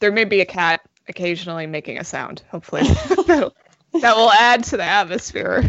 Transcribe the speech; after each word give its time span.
there 0.00 0.12
may 0.12 0.24
be 0.24 0.40
a 0.40 0.46
cat 0.46 0.80
occasionally 1.08 1.66
making 1.66 1.98
a 1.98 2.04
sound. 2.04 2.42
Hopefully, 2.50 2.82
that 2.82 3.52
will 3.92 4.30
add 4.30 4.64
to 4.64 4.76
the 4.76 4.84
atmosphere. 4.84 5.62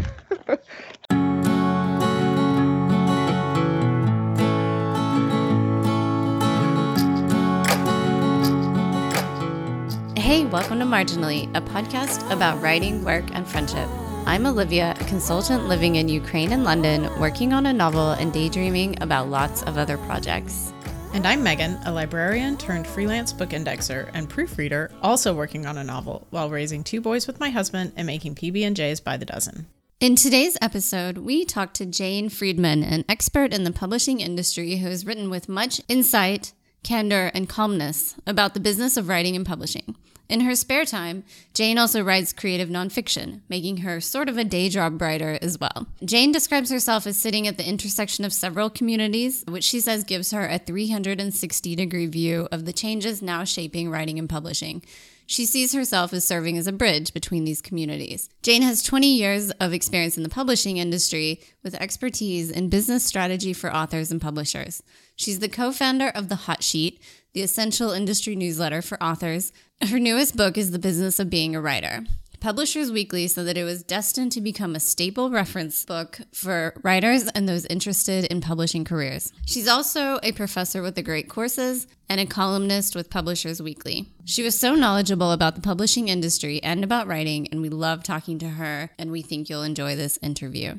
Hey, 10.16 10.44
welcome 10.46 10.78
to 10.78 10.84
Marginally, 10.84 11.50
a 11.56 11.60
podcast 11.60 12.30
about 12.30 12.62
writing, 12.62 13.04
work, 13.04 13.24
and 13.32 13.46
friendship. 13.48 13.88
I'm 14.26 14.46
Olivia, 14.46 14.94
a 15.00 15.04
consultant 15.06 15.66
living 15.66 15.96
in 15.96 16.08
Ukraine 16.08 16.52
and 16.52 16.62
London, 16.62 17.08
working 17.18 17.52
on 17.52 17.66
a 17.66 17.72
novel 17.72 18.12
and 18.12 18.32
daydreaming 18.32 19.02
about 19.02 19.28
lots 19.28 19.62
of 19.62 19.76
other 19.76 19.98
projects. 19.98 20.72
And 21.12 21.26
I'm 21.26 21.42
Megan, 21.42 21.76
a 21.84 21.92
librarian 21.92 22.56
turned 22.56 22.86
freelance 22.86 23.32
book 23.32 23.50
indexer 23.50 24.08
and 24.14 24.30
proofreader, 24.30 24.92
also 25.02 25.34
working 25.34 25.66
on 25.66 25.76
a 25.76 25.82
novel 25.82 26.28
while 26.30 26.48
raising 26.48 26.84
two 26.84 27.00
boys 27.00 27.26
with 27.26 27.40
my 27.40 27.50
husband 27.50 27.92
and 27.96 28.06
making 28.06 28.36
PB&Js 28.36 29.02
by 29.02 29.16
the 29.16 29.24
dozen. 29.24 29.66
In 29.98 30.14
today's 30.14 30.56
episode, 30.62 31.18
we 31.18 31.44
talk 31.44 31.74
to 31.74 31.84
Jane 31.84 32.28
Friedman, 32.28 32.84
an 32.84 33.04
expert 33.08 33.52
in 33.52 33.64
the 33.64 33.72
publishing 33.72 34.20
industry 34.20 34.76
who 34.76 34.88
has 34.88 35.04
written 35.04 35.30
with 35.30 35.48
much 35.48 35.80
insight, 35.88 36.52
candor, 36.84 37.32
and 37.34 37.48
calmness 37.48 38.14
about 38.24 38.54
the 38.54 38.60
business 38.60 38.96
of 38.96 39.08
writing 39.08 39.34
and 39.34 39.44
publishing. 39.44 39.96
In 40.30 40.42
her 40.42 40.54
spare 40.54 40.84
time, 40.84 41.24
Jane 41.54 41.76
also 41.76 42.04
writes 42.04 42.32
creative 42.32 42.68
nonfiction, 42.68 43.40
making 43.48 43.78
her 43.78 44.00
sort 44.00 44.28
of 44.28 44.38
a 44.38 44.44
day 44.44 44.68
job 44.68 45.02
writer 45.02 45.36
as 45.42 45.58
well. 45.58 45.88
Jane 46.04 46.30
describes 46.30 46.70
herself 46.70 47.04
as 47.04 47.16
sitting 47.16 47.48
at 47.48 47.56
the 47.58 47.68
intersection 47.68 48.24
of 48.24 48.32
several 48.32 48.70
communities, 48.70 49.42
which 49.48 49.64
she 49.64 49.80
says 49.80 50.04
gives 50.04 50.30
her 50.30 50.46
a 50.46 50.58
360 50.58 51.74
degree 51.74 52.06
view 52.06 52.46
of 52.52 52.64
the 52.64 52.72
changes 52.72 53.20
now 53.20 53.42
shaping 53.42 53.90
writing 53.90 54.20
and 54.20 54.30
publishing. 54.30 54.84
She 55.26 55.46
sees 55.46 55.72
herself 55.72 56.12
as 56.12 56.24
serving 56.24 56.58
as 56.58 56.68
a 56.68 56.72
bridge 56.72 57.12
between 57.12 57.44
these 57.44 57.60
communities. 57.60 58.28
Jane 58.42 58.62
has 58.62 58.84
20 58.84 59.12
years 59.12 59.50
of 59.52 59.72
experience 59.72 60.16
in 60.16 60.22
the 60.22 60.28
publishing 60.28 60.76
industry 60.76 61.40
with 61.64 61.74
expertise 61.74 62.50
in 62.50 62.68
business 62.68 63.04
strategy 63.04 63.52
for 63.52 63.74
authors 63.74 64.12
and 64.12 64.20
publishers. 64.20 64.82
She's 65.16 65.40
the 65.40 65.48
co 65.48 65.72
founder 65.72 66.08
of 66.08 66.28
The 66.28 66.34
Hot 66.34 66.62
Sheet, 66.62 67.00
the 67.32 67.42
essential 67.42 67.90
industry 67.92 68.34
newsletter 68.34 68.82
for 68.82 69.00
authors. 69.02 69.52
Her 69.88 69.98
newest 69.98 70.36
book 70.36 70.58
is 70.58 70.72
The 70.72 70.78
Business 70.78 71.18
of 71.18 71.30
Being 71.30 71.56
a 71.56 71.60
Writer. 71.60 72.04
Publishers 72.38 72.92
Weekly 72.92 73.26
said 73.26 73.46
that 73.46 73.56
it 73.56 73.64
was 73.64 73.82
destined 73.82 74.30
to 74.32 74.42
become 74.42 74.76
a 74.76 74.80
staple 74.80 75.30
reference 75.30 75.86
book 75.86 76.20
for 76.34 76.74
writers 76.82 77.24
and 77.28 77.48
those 77.48 77.64
interested 77.66 78.26
in 78.26 78.42
publishing 78.42 78.84
careers. 78.84 79.32
She's 79.46 79.66
also 79.66 80.20
a 80.22 80.32
professor 80.32 80.82
with 80.82 80.96
the 80.96 81.02
Great 81.02 81.30
Courses 81.30 81.86
and 82.10 82.20
a 82.20 82.26
columnist 82.26 82.94
with 82.94 83.08
Publishers 83.08 83.62
Weekly. 83.62 84.12
She 84.26 84.42
was 84.42 84.58
so 84.58 84.74
knowledgeable 84.74 85.32
about 85.32 85.54
the 85.54 85.62
publishing 85.62 86.08
industry 86.08 86.62
and 86.62 86.84
about 86.84 87.06
writing, 87.06 87.48
and 87.48 87.62
we 87.62 87.70
love 87.70 88.02
talking 88.02 88.38
to 88.40 88.50
her, 88.50 88.90
and 88.98 89.10
we 89.10 89.22
think 89.22 89.48
you'll 89.48 89.62
enjoy 89.62 89.96
this 89.96 90.18
interview. 90.22 90.78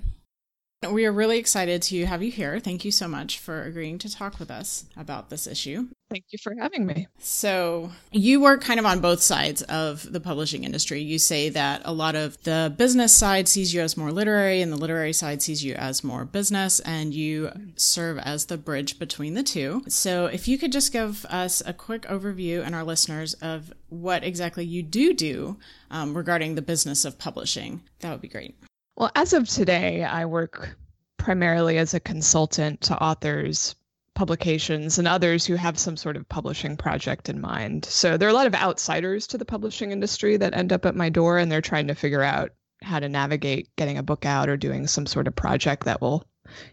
We 0.88 1.06
are 1.06 1.12
really 1.12 1.40
excited 1.40 1.82
to 1.84 2.06
have 2.06 2.22
you 2.22 2.32
here. 2.32 2.60
Thank 2.60 2.86
you 2.86 2.92
so 2.92 3.08
much 3.08 3.40
for 3.40 3.64
agreeing 3.64 3.98
to 4.00 4.12
talk 4.12 4.40
with 4.40 4.52
us 4.52 4.86
about 4.96 5.32
this 5.32 5.48
issue. 5.48 5.88
Thank 6.12 6.26
you 6.32 6.40
for 6.40 6.54
having 6.60 6.86
me. 6.86 7.08
So, 7.20 7.90
you 8.12 8.42
work 8.42 8.62
kind 8.62 8.82
of 8.82 8.86
on 8.86 9.00
both 9.00 9.22
sides 9.22 9.62
of 9.62 10.12
the 10.12 10.20
publishing 10.20 10.66
industry. 10.66 11.02
You 11.02 11.18
say 11.18 11.48
that 11.48 11.84
a 11.86 11.94
lot 11.94 12.16
of 12.16 12.44
the 12.44 12.74
business 12.78 13.16
side 13.16 13.48
sees 13.48 13.74
you 13.74 13.80
as 13.80 13.96
more 13.96 14.12
literary, 14.12 14.62
and 14.62 14.74
the 14.74 14.78
literary 14.78 15.14
side 15.14 15.42
sees 15.42 15.64
you 15.64 15.74
as 15.76 16.04
more 16.04 16.26
business, 16.26 16.82
and 16.82 17.14
you 17.14 17.50
serve 17.78 18.18
as 18.18 18.48
the 18.48 18.58
bridge 18.58 19.00
between 19.00 19.36
the 19.36 19.44
two. 19.44 19.84
So, 19.88 20.26
if 20.26 20.50
you 20.50 20.58
could 20.58 20.74
just 20.74 20.92
give 20.92 21.24
us 21.28 21.64
a 21.66 21.72
quick 21.72 22.02
overview 22.02 22.62
and 22.62 22.76
our 22.76 22.84
listeners 22.84 23.34
of 23.36 23.72
what 23.88 24.26
exactly 24.26 24.66
you 24.66 24.84
do 24.84 25.14
do 25.14 25.58
um, 25.92 26.14
regarding 26.14 26.56
the 26.56 26.62
business 26.62 27.06
of 27.06 27.18
publishing, 27.20 27.84
that 28.02 28.12
would 28.12 28.22
be 28.22 28.28
great. 28.28 28.58
Well, 28.98 29.12
as 29.16 29.32
of 29.32 29.48
today, 29.48 30.04
I 30.04 30.26
work 30.26 30.76
primarily 31.16 31.78
as 31.78 31.94
a 31.94 32.02
consultant 32.02 32.82
to 32.82 33.02
authors, 33.02 33.76
publications, 34.22 35.00
and 35.00 35.08
others 35.08 35.48
who 35.48 35.56
have 35.56 35.80
some 35.80 35.98
sort 35.98 36.16
of 36.16 36.30
publishing 36.30 36.78
project 36.78 37.28
in 37.28 37.42
mind. 37.42 37.86
So 37.86 38.18
there 38.18 38.28
are 38.28 38.32
a 38.32 38.36
lot 38.36 38.46
of 38.46 38.54
outsiders 38.54 39.26
to 39.26 39.38
the 39.40 39.46
publishing 39.46 39.92
industry 39.92 40.38
that 40.38 40.56
end 40.56 40.72
up 40.72 40.86
at 40.86 40.96
my 40.96 41.10
door 41.10 41.40
and 41.40 41.52
they're 41.52 41.60
trying 41.60 41.88
to 41.88 41.96
figure 41.96 42.22
out 42.22 42.52
how 42.84 43.00
to 43.00 43.10
navigate 43.10 43.76
getting 43.78 43.98
a 43.98 44.04
book 44.04 44.24
out 44.24 44.48
or 44.48 44.58
doing 44.58 44.86
some 44.86 45.08
sort 45.08 45.28
of 45.28 45.36
project 45.36 45.86
that 45.86 46.02
will 46.02 46.24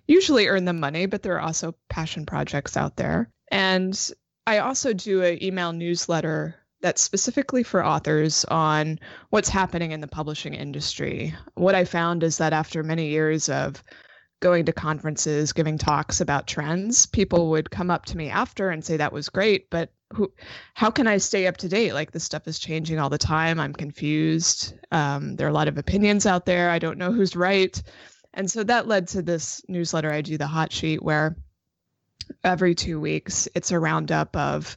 usually 0.07 0.47
earn 0.47 0.67
them 0.67 0.79
money, 0.79 1.07
but 1.07 1.23
there 1.23 1.37
are 1.37 1.41
also 1.41 1.75
passion 1.89 2.27
projects 2.27 2.77
out 2.77 2.97
there. 2.97 3.31
And 3.51 3.99
I 4.47 4.59
also 4.59 4.93
do 4.93 5.23
an 5.23 5.43
email 5.43 5.73
newsletter 5.73 6.55
that's 6.83 7.01
specifically 7.01 7.63
for 7.63 7.83
authors 7.83 8.45
on 8.45 8.99
what's 9.31 9.49
happening 9.49 9.93
in 9.93 10.03
the 10.03 10.07
publishing 10.07 10.53
industry. 10.53 11.35
What 11.55 11.75
I 11.75 11.87
found 11.87 12.23
is 12.23 12.37
that 12.37 12.53
after 12.53 12.83
many 12.83 13.09
years 13.09 13.49
of 13.49 13.83
going 14.41 14.67
to 14.67 14.73
conferences, 14.73 15.53
giving 15.53 15.79
talks 15.79 16.21
about 16.21 16.47
trends, 16.47 17.07
people 17.07 17.51
would 17.51 17.71
come 17.71 17.91
up 17.91 18.07
to 18.07 18.17
me 18.17 18.29
after 18.29 18.71
and 18.71 18.85
say 18.85 18.97
that 18.97 19.13
was 19.13 19.29
great, 19.29 19.69
but 19.71 19.91
who, 20.13 20.33
how 20.75 20.91
can 20.91 21.07
I 21.07 21.19
stay 21.19 21.47
up 21.47 21.59
to 21.59 21.69
date? 21.69 21.93
Like 21.93 22.13
this 22.13 22.25
stuff 22.25 22.49
is 22.49 22.59
changing 22.59 22.99
all 22.99 23.11
the 23.11 23.19
time. 23.19 23.61
I'm 23.61 23.75
confused. 23.75 24.75
Um, 24.91 25.37
there 25.37 25.47
are 25.47 25.51
a 25.51 25.55
lot 25.55 25.69
of 25.69 25.77
opinions 25.77 26.25
out 26.25 26.47
there. 26.47 26.71
I 26.71 26.79
don't 26.79 26.99
know 26.99 27.13
who's 27.13 27.37
right. 27.37 27.81
And 28.33 28.51
so 28.51 28.63
that 28.65 28.87
led 28.87 29.09
to 29.09 29.23
this 29.23 29.63
newsletter 29.69 30.13
I 30.13 30.23
do, 30.23 30.39
the 30.39 30.47
Hot 30.47 30.73
Sheet, 30.73 31.03
where 31.03 31.37
every 32.45 32.75
two 32.75 33.01
weeks 33.01 33.49
it's 33.55 33.71
a 33.71 33.79
roundup 33.79 34.37
of 34.37 34.77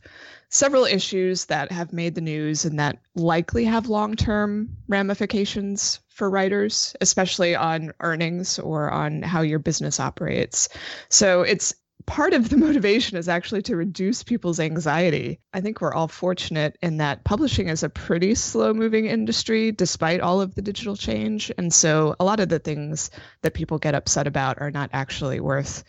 several 0.49 0.85
issues 0.85 1.45
that 1.45 1.71
have 1.71 1.93
made 1.93 2.15
the 2.15 2.21
news 2.21 2.65
and 2.65 2.79
that 2.79 2.99
likely 3.15 3.65
have 3.65 3.87
long 3.87 4.15
term 4.15 4.69
ramifications 4.87 5.99
for 6.21 6.29
writers, 6.29 6.95
especially 7.01 7.55
on 7.55 7.93
earnings 7.99 8.59
or 8.59 8.91
on 8.91 9.23
how 9.23 9.41
your 9.41 9.57
business 9.57 9.99
operates. 9.99 10.69
So 11.09 11.41
it's 11.41 11.73
part 12.05 12.33
of 12.33 12.47
the 12.47 12.57
motivation 12.67 13.17
is 13.17 13.27
actually 13.27 13.63
to 13.63 13.75
reduce 13.75 14.21
people's 14.21 14.59
anxiety. 14.59 15.39
I 15.51 15.61
think 15.61 15.81
we're 15.81 15.95
all 15.95 16.07
fortunate 16.07 16.77
in 16.79 16.97
that 16.97 17.23
publishing 17.23 17.69
is 17.69 17.81
a 17.81 17.89
pretty 17.89 18.35
slow 18.35 18.71
moving 18.71 19.07
industry 19.07 19.71
despite 19.71 20.21
all 20.21 20.41
of 20.41 20.53
the 20.53 20.61
digital 20.61 20.95
change. 20.95 21.51
And 21.57 21.73
so 21.73 22.15
a 22.19 22.23
lot 22.23 22.39
of 22.39 22.49
the 22.49 22.59
things 22.59 23.09
that 23.41 23.55
people 23.55 23.79
get 23.79 23.95
upset 23.95 24.27
about 24.27 24.61
are 24.61 24.69
not 24.69 24.91
actually 24.93 25.39
worth 25.39 25.83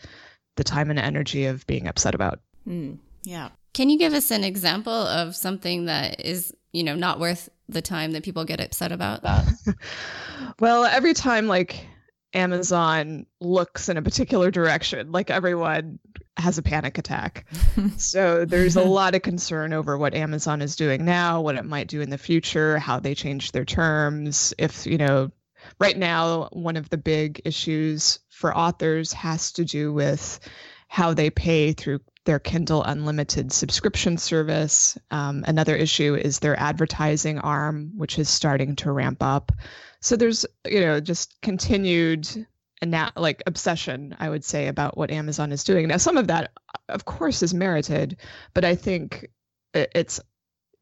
the 0.56 0.64
time 0.64 0.88
and 0.88 0.99
energy 0.99 1.44
of 1.44 1.66
being 1.66 1.88
upset 1.88 2.14
about. 2.14 2.41
Mm, 2.66 2.97
yeah. 3.25 3.50
Can 3.75 3.91
you 3.91 3.99
give 3.99 4.14
us 4.14 4.31
an 4.31 4.44
example 4.44 4.94
of 4.94 5.37
something 5.37 5.84
that 5.84 6.25
is, 6.25 6.54
you 6.72 6.84
know, 6.84 6.94
not 6.94 7.20
worth 7.20 7.50
the 7.72 7.83
time 7.83 8.12
that 8.12 8.22
people 8.22 8.44
get 8.44 8.60
upset 8.60 8.93
about? 8.93 9.22
That? 9.22 9.47
well, 10.60 10.84
every 10.84 11.15
time 11.15 11.47
like 11.47 11.87
Amazon 12.34 13.27
looks 13.41 13.88
in 13.88 13.97
a 13.97 14.03
particular 14.03 14.50
direction, 14.50 15.12
like 15.12 15.31
everyone 15.31 15.99
has 16.37 16.59
a 16.59 16.62
panic 16.62 16.99
attack. 16.99 17.47
so 17.97 18.44
there's 18.44 18.77
a 18.77 18.82
lot 18.82 19.15
of 19.15 19.22
concern 19.22 19.72
over 19.72 19.99
what 19.99 20.15
Amazon 20.15 20.62
is 20.62 20.77
doing 20.77 21.05
now, 21.05 21.41
what 21.41 21.56
it 21.56 21.65
might 21.65 21.88
do 21.88 22.00
in 22.00 22.11
the 22.11 22.19
future, 22.19 22.78
how 22.78 23.00
they 23.00 23.15
change 23.15 23.53
their 23.53 23.65
terms. 23.65 24.55
If, 24.59 24.87
you 24.87 24.99
know, 24.99 25.31
right 25.78 25.97
now, 25.97 26.49
one 26.53 26.77
of 26.77 26.88
the 26.88 26.99
big 26.99 27.43
issues 27.44 28.19
for 28.31 28.56
authors 28.56 29.12
has 29.12 29.53
to 29.53 29.65
do 29.65 29.93
with 29.93 30.41
how 30.88 31.15
they 31.15 31.31
pay 31.31 31.72
through 31.72 32.00
their 32.25 32.38
Kindle 32.38 32.83
Unlimited 32.84 33.53
subscription 33.53 34.16
service. 34.16 34.97
Um, 35.10 35.44
another 35.47 35.75
issue 35.75 36.15
is 36.15 36.38
their 36.38 36.59
advertising 36.59 37.38
arm, 37.38 37.93
which 37.97 38.19
is 38.19 38.28
starting 38.28 38.77
to 38.77 38.93
ramp 38.93 39.22
up. 39.22 39.53
So 40.00 40.16
there's, 40.16 40.47
you 40.66 40.81
know, 40.81 41.00
just 41.00 41.41
continued 41.43 42.47
and 42.81 42.91
now 42.91 43.11
like 43.16 43.43
obsession, 43.47 44.16
I 44.19 44.28
would 44.28 44.44
say, 44.44 44.66
about 44.66 44.97
what 44.97 45.12
Amazon 45.12 45.53
is 45.53 45.62
doing. 45.62 45.87
Now, 45.87 45.99
some 45.99 46.16
of 46.16 46.27
that, 46.27 46.50
of 46.88 47.05
course, 47.05 47.43
is 47.43 47.55
merited, 47.55 48.16
but 48.55 48.65
I 48.65 48.75
think 48.75 49.28
it's 49.72 50.21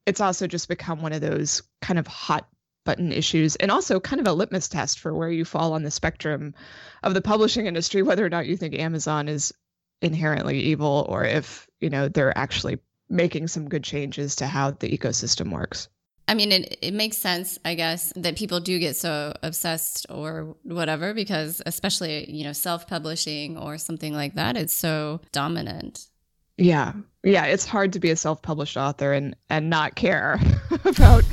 it's 0.07 0.21
also 0.21 0.47
just 0.47 0.69
become 0.69 1.03
one 1.03 1.13
of 1.13 1.21
those 1.21 1.63
kind 1.83 1.99
of 1.99 2.07
hot 2.07 2.49
button 2.87 3.13
issues 3.13 3.57
and 3.57 3.71
also 3.71 4.01
kind 4.01 4.19
of 4.19 4.27
a 4.27 4.33
litmus 4.33 4.69
test 4.69 4.99
for 4.99 5.15
where 5.15 5.31
you 5.31 5.45
fall 5.45 5.75
on 5.75 5.83
the 5.83 5.91
spectrum 5.91 6.55
of 7.03 7.13
the 7.13 7.21
publishing 7.21 7.67
industry 7.67 8.03
whether 8.03 8.25
or 8.25 8.31
not 8.31 8.47
you 8.47 8.57
think 8.57 8.75
Amazon 8.75 9.29
is 9.29 9.53
inherently 10.03 10.59
evil 10.59 11.07
or 11.09 11.25
if 11.25 11.69
you 11.81 11.91
know 11.91 12.09
they're 12.09 12.37
actually 12.37 12.79
making 13.09 13.49
some 13.49 13.69
good 13.69 13.85
changes 13.85 14.37
to 14.37 14.47
how 14.47 14.71
the 14.71 14.97
ecosystem 14.97 15.53
works 15.53 15.89
I 16.31 16.35
mean, 16.35 16.53
it, 16.53 16.79
it 16.81 16.95
makes 16.95 17.19
sense, 17.19 17.59
I 17.65 17.75
guess, 17.75 18.13
that 18.15 18.37
people 18.37 18.61
do 18.61 18.79
get 18.79 18.95
so 18.95 19.35
obsessed 19.43 20.07
or 20.09 20.55
whatever, 20.63 21.13
because 21.13 21.61
especially, 21.67 22.31
you 22.31 22.45
know, 22.45 22.53
self 22.53 22.87
publishing 22.87 23.59
or 23.59 23.79
something 23.79 24.15
like 24.15 24.35
that, 24.35 24.57
it's 24.57 24.73
so 24.73 25.21
dominant. 25.33 26.07
Yeah. 26.57 26.93
Yeah. 27.25 27.47
It's 27.47 27.67
hard 27.67 27.95
to 27.95 27.99
be 27.99 28.11
a 28.11 28.17
self 28.17 28.43
published 28.43 28.77
author 28.77 29.13
and, 29.13 29.35
and 29.49 29.71
not 29.71 29.97
care 29.97 30.39
about 30.85 31.25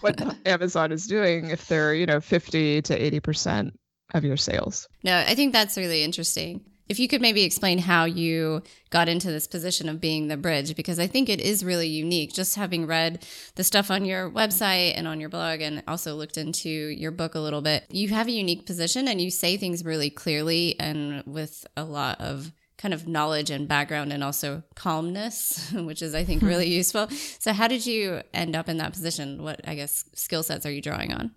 what 0.00 0.36
Amazon 0.46 0.90
is 0.90 1.06
doing 1.06 1.50
if 1.50 1.68
they're, 1.68 1.92
you 1.92 2.06
know, 2.06 2.20
50 2.20 2.80
to 2.80 3.20
80% 3.20 3.72
of 4.14 4.24
your 4.24 4.38
sales. 4.38 4.88
No, 5.04 5.18
I 5.18 5.34
think 5.34 5.52
that's 5.52 5.76
really 5.76 6.02
interesting. 6.02 6.64
If 6.88 6.98
you 7.00 7.08
could 7.08 7.20
maybe 7.20 7.42
explain 7.42 7.78
how 7.78 8.04
you 8.04 8.62
got 8.90 9.08
into 9.08 9.30
this 9.30 9.46
position 9.46 9.88
of 9.88 10.00
being 10.00 10.28
the 10.28 10.36
bridge, 10.36 10.76
because 10.76 10.98
I 10.98 11.06
think 11.06 11.28
it 11.28 11.40
is 11.40 11.64
really 11.64 11.88
unique. 11.88 12.32
Just 12.32 12.54
having 12.54 12.86
read 12.86 13.26
the 13.56 13.64
stuff 13.64 13.90
on 13.90 14.04
your 14.04 14.30
website 14.30 14.92
and 14.96 15.08
on 15.08 15.20
your 15.20 15.28
blog, 15.28 15.60
and 15.60 15.82
also 15.88 16.14
looked 16.14 16.36
into 16.36 16.68
your 16.68 17.10
book 17.10 17.34
a 17.34 17.40
little 17.40 17.62
bit, 17.62 17.84
you 17.90 18.08
have 18.10 18.28
a 18.28 18.32
unique 18.32 18.66
position 18.66 19.08
and 19.08 19.20
you 19.20 19.30
say 19.30 19.56
things 19.56 19.84
really 19.84 20.10
clearly 20.10 20.78
and 20.78 21.22
with 21.26 21.66
a 21.76 21.84
lot 21.84 22.20
of 22.20 22.52
kind 22.78 22.92
of 22.92 23.08
knowledge 23.08 23.50
and 23.50 23.66
background 23.66 24.12
and 24.12 24.22
also 24.22 24.62
calmness, 24.74 25.72
which 25.74 26.02
is, 26.02 26.14
I 26.14 26.24
think, 26.24 26.42
hmm. 26.42 26.48
really 26.48 26.68
useful. 26.68 27.08
So, 27.38 27.52
how 27.52 27.68
did 27.68 27.86
you 27.86 28.22
end 28.34 28.54
up 28.54 28.68
in 28.68 28.76
that 28.78 28.92
position? 28.92 29.42
What, 29.42 29.60
I 29.66 29.74
guess, 29.74 30.04
skill 30.14 30.42
sets 30.42 30.66
are 30.66 30.70
you 30.70 30.82
drawing 30.82 31.12
on? 31.12 31.32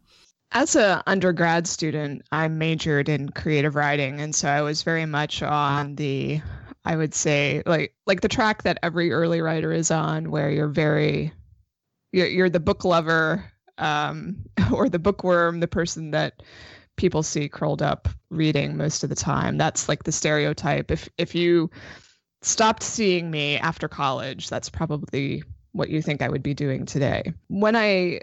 As 0.52 0.76
an 0.76 1.04
undergrad 1.06 1.68
student, 1.68 2.24
I 2.32 2.48
majored 2.48 3.08
in 3.08 3.30
creative 3.30 3.76
writing, 3.76 4.20
and 4.20 4.34
so 4.34 4.50
I 4.50 4.62
was 4.62 4.82
very 4.82 5.06
much 5.06 5.44
on 5.44 5.96
the, 5.96 6.42
I 6.84 6.96
would 6.96 7.14
say, 7.14 7.62
like 7.66 7.94
like 8.08 8.22
the 8.22 8.28
track 8.28 8.64
that 8.64 8.80
every 8.82 9.12
early 9.12 9.42
writer 9.42 9.72
is 9.72 9.92
on, 9.92 10.32
where 10.32 10.50
you're 10.50 10.68
very, 10.68 11.34
you're, 12.12 12.28
you're 12.28 12.50
the 12.50 12.60
book 12.60 12.84
lover, 12.84 13.52
um, 13.78 14.38
or 14.74 14.90
the 14.90 14.98
bookworm, 14.98 15.60
the 15.60 15.68
person 15.68 16.12
that 16.12 16.42
people 16.96 17.24
see 17.24 17.48
curled 17.48 17.82
up 17.82 18.10
reading 18.30 18.76
most 18.76 19.04
of 19.04 19.10
the 19.10 19.16
time. 19.16 19.58
That's 19.58 19.88
like 19.88 20.04
the 20.04 20.12
stereotype. 20.12 20.90
If 20.90 21.08
if 21.18 21.36
you 21.36 21.70
stopped 22.42 22.84
seeing 22.84 23.30
me 23.30 23.58
after 23.58 23.88
college, 23.88 24.50
that's 24.50 24.70
probably 24.70 25.44
what 25.74 25.90
you 25.90 26.02
think 26.02 26.22
I 26.22 26.30
would 26.30 26.44
be 26.44 26.54
doing 26.54 26.86
today. 26.86 27.34
When 27.48 27.76
I 27.76 28.22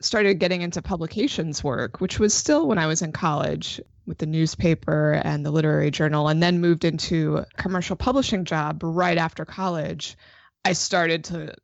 started 0.00 0.38
getting 0.38 0.62
into 0.62 0.82
publications 0.82 1.64
work, 1.64 2.00
which 2.00 2.18
was 2.18 2.34
still 2.34 2.68
when 2.68 2.78
I 2.78 2.86
was 2.86 3.02
in 3.02 3.12
college 3.12 3.80
with 4.06 4.18
the 4.18 4.26
newspaper 4.26 5.12
and 5.12 5.44
the 5.44 5.50
literary 5.50 5.90
journal, 5.90 6.28
and 6.28 6.42
then 6.42 6.60
moved 6.60 6.84
into 6.84 7.38
a 7.38 7.46
commercial 7.56 7.96
publishing 7.96 8.44
job 8.44 8.82
right 8.82 9.18
after 9.18 9.44
college, 9.44 10.16
I 10.64 10.74
started 10.74 11.24
to 11.24 11.54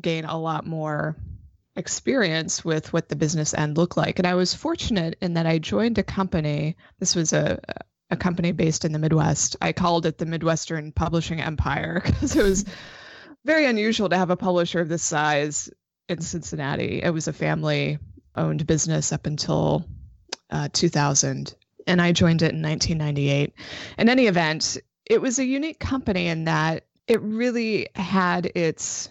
gain 0.00 0.24
a 0.24 0.38
lot 0.38 0.66
more 0.66 1.16
experience 1.76 2.64
with 2.64 2.92
what 2.92 3.08
the 3.08 3.16
business 3.16 3.54
end 3.54 3.76
looked 3.76 3.96
like. 3.96 4.18
And 4.18 4.26
I 4.26 4.34
was 4.34 4.54
fortunate 4.54 5.16
in 5.20 5.34
that 5.34 5.46
I 5.46 5.58
joined 5.58 5.98
a 5.98 6.02
company. 6.02 6.76
This 6.98 7.14
was 7.14 7.32
a 7.32 7.60
a 8.10 8.16
company 8.16 8.52
based 8.52 8.84
in 8.84 8.92
the 8.92 8.98
Midwest. 8.98 9.56
I 9.60 9.72
called 9.72 10.06
it 10.06 10.18
the 10.18 10.26
Midwestern 10.26 10.92
Publishing 10.92 11.40
Empire 11.40 12.00
because 12.04 12.36
it 12.36 12.42
was 12.42 12.64
very 13.44 13.66
unusual 13.66 14.08
to 14.08 14.16
have 14.16 14.30
a 14.30 14.36
publisher 14.36 14.80
of 14.80 14.88
this 14.88 15.02
size 15.02 15.70
in 16.08 16.20
Cincinnati. 16.20 17.02
It 17.02 17.10
was 17.10 17.28
a 17.28 17.32
family 17.32 17.98
owned 18.34 18.66
business 18.66 19.12
up 19.12 19.26
until 19.26 19.84
uh, 20.50 20.68
2000, 20.72 21.54
and 21.86 22.02
I 22.02 22.12
joined 22.12 22.42
it 22.42 22.54
in 22.54 22.62
1998. 22.62 23.52
In 23.98 24.08
any 24.08 24.26
event, 24.26 24.78
it 25.06 25.20
was 25.20 25.38
a 25.38 25.44
unique 25.44 25.78
company 25.78 26.28
in 26.28 26.44
that 26.44 26.84
it 27.06 27.20
really 27.22 27.88
had 27.94 28.46
its 28.46 29.10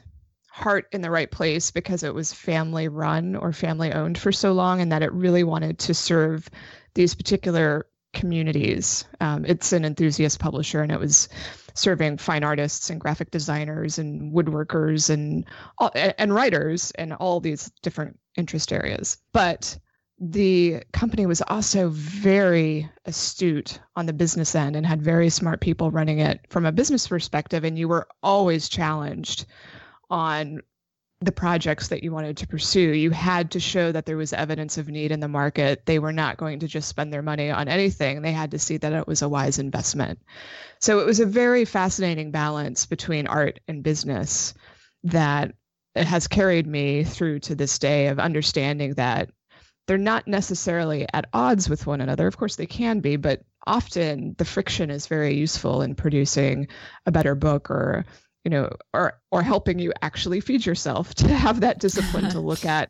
heart 0.50 0.88
in 0.92 1.02
the 1.02 1.12
right 1.12 1.30
place 1.30 1.72
because 1.72 2.04
it 2.04 2.14
was 2.14 2.34
family 2.34 2.88
run 2.88 3.36
or 3.36 3.54
family 3.54 3.92
owned 3.92 4.18
for 4.18 4.32
so 4.32 4.54
long, 4.54 4.82
and 4.82 4.92
that 4.92 5.04
it 5.04 5.14
really 5.14 5.44
wanted 5.44 5.80
to 5.80 5.94
serve 5.94 6.50
these 6.96 7.16
particular 7.16 7.88
communities. 8.14 9.06
Um, 9.20 9.46
it's 9.46 9.74
an 9.74 9.86
enthusiast 9.86 10.40
publisher, 10.40 10.82
and 10.82 10.92
it 10.92 11.00
was 11.00 11.30
serving 11.78 12.18
fine 12.18 12.44
artists 12.44 12.90
and 12.90 13.00
graphic 13.00 13.32
designers 13.32 14.00
and 14.00 14.34
woodworkers 14.34 15.10
and 15.10 15.46
and 15.96 16.34
writers 16.34 16.92
and 16.92 17.14
all 17.14 17.40
these 17.40 17.72
different 17.82 18.20
interest 18.36 18.72
areas. 18.72 19.18
But 19.34 19.78
the 20.20 20.84
company 20.94 21.26
was 21.26 21.44
also 21.44 21.90
very 21.90 22.90
astute 23.06 23.80
on 23.96 24.08
the 24.08 24.14
business 24.14 24.56
end 24.56 24.76
and 24.76 24.86
had 24.86 25.02
very 25.02 25.30
smart 25.30 25.62
people 25.62 25.92
running 25.92 26.20
it 26.20 26.40
from 26.50 26.66
a 26.66 26.72
business 26.72 27.08
perspective 27.08 27.64
and 27.64 27.78
you 27.78 27.88
were 27.88 28.08
always 28.24 28.68
challenged 28.68 29.46
on 30.10 30.60
the 31.22 31.32
projects 31.32 31.88
that 31.88 32.04
you 32.04 32.12
wanted 32.12 32.38
to 32.38 32.48
pursue. 32.48 32.94
You 32.94 33.10
had 33.10 33.52
to 33.52 33.60
show 33.60 33.92
that 33.92 34.06
there 34.06 34.18
was 34.18 34.34
evidence 34.34 34.78
of 34.78 34.88
need 34.88 35.12
in 35.12 35.20
the 35.20 35.28
market. 35.28 35.86
They 35.86 35.98
were 35.98 36.14
not 36.14 36.38
going 36.38 36.60
to 36.60 36.68
just 36.68 36.88
spend 36.88 37.12
their 37.12 37.24
money 37.24 37.50
on 37.50 37.68
anything. 37.68 38.22
They 38.22 38.32
had 38.32 38.52
to 38.52 38.60
see 38.60 38.78
that 38.78 38.94
it 38.94 39.08
was 39.08 39.24
a 39.24 39.30
wise 39.30 39.58
investment. 39.58 40.20
So 40.80 41.00
it 41.00 41.08
was 41.08 41.20
a 41.20 41.26
very 41.26 41.66
fascinating 41.66 42.30
balance 42.30 42.86
between 42.86 43.26
art 43.26 43.60
and 43.68 43.84
business 43.84 44.54
that 45.06 45.54
has 45.96 46.28
carried 46.28 46.68
me 46.68 47.04
through 47.04 47.40
to 47.40 47.56
this 47.56 47.80
day 47.80 48.08
of 48.08 48.20
understanding 48.20 48.94
that 48.96 49.32
they're 49.88 49.98
not 49.98 50.28
necessarily 50.28 51.08
at 51.12 51.30
odds 51.34 51.68
with 51.68 51.88
one 51.88 52.02
another. 52.02 52.28
Of 52.28 52.38
course, 52.38 52.58
they 52.58 52.68
can 52.68 53.00
be, 53.00 53.16
but 53.16 53.42
often 53.66 54.36
the 54.38 54.46
friction 54.46 54.92
is 54.92 55.08
very 55.08 55.36
useful 55.36 55.82
in 55.82 55.96
producing 55.96 56.68
a 57.06 57.12
better 57.12 57.34
book 57.34 57.72
or 57.72 58.06
you 58.48 58.50
know, 58.50 58.70
or 58.94 59.20
or 59.30 59.44
helping 59.44 59.78
you 59.78 59.92
actually 60.02 60.40
feed 60.40 60.66
yourself 60.66 61.14
to 61.16 61.28
have 61.28 61.60
that 61.60 61.80
discipline 61.80 62.30
to 62.30 62.40
look 62.40 62.64
at 62.78 62.88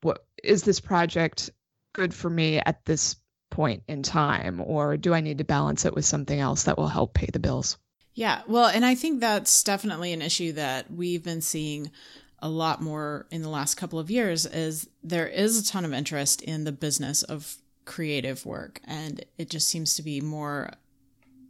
what 0.00 0.24
is 0.42 0.62
this 0.62 0.80
project 0.80 1.50
good 1.94 2.14
for 2.14 2.30
me 2.30 2.58
at 2.58 2.82
this 2.86 3.16
point 3.50 3.82
in 3.86 4.02
time 4.02 4.62
or 4.62 4.96
do 4.96 5.12
I 5.12 5.20
need 5.20 5.38
to 5.38 5.44
balance 5.44 5.84
it 5.84 5.94
with 5.94 6.06
something 6.06 6.40
else 6.40 6.62
that 6.64 6.78
will 6.78 6.88
help 6.88 7.12
pay 7.12 7.28
the 7.30 7.38
bills? 7.38 7.76
Yeah, 8.14 8.40
well, 8.48 8.66
and 8.66 8.82
I 8.82 8.94
think 8.94 9.20
that's 9.20 9.62
definitely 9.62 10.14
an 10.14 10.22
issue 10.22 10.52
that 10.52 10.90
we've 10.90 11.22
been 11.22 11.42
seeing 11.42 11.90
a 12.38 12.48
lot 12.48 12.80
more 12.80 13.26
in 13.30 13.42
the 13.42 13.50
last 13.50 13.74
couple 13.74 13.98
of 13.98 14.10
years 14.10 14.46
is 14.46 14.88
there 15.02 15.28
is 15.28 15.58
a 15.58 15.66
ton 15.66 15.84
of 15.84 15.92
interest 15.92 16.40
in 16.40 16.64
the 16.64 16.72
business 16.72 17.22
of 17.24 17.56
creative 17.84 18.46
work 18.46 18.80
and 18.84 19.22
it 19.36 19.50
just 19.50 19.68
seems 19.68 19.96
to 19.96 20.02
be 20.02 20.22
more 20.22 20.70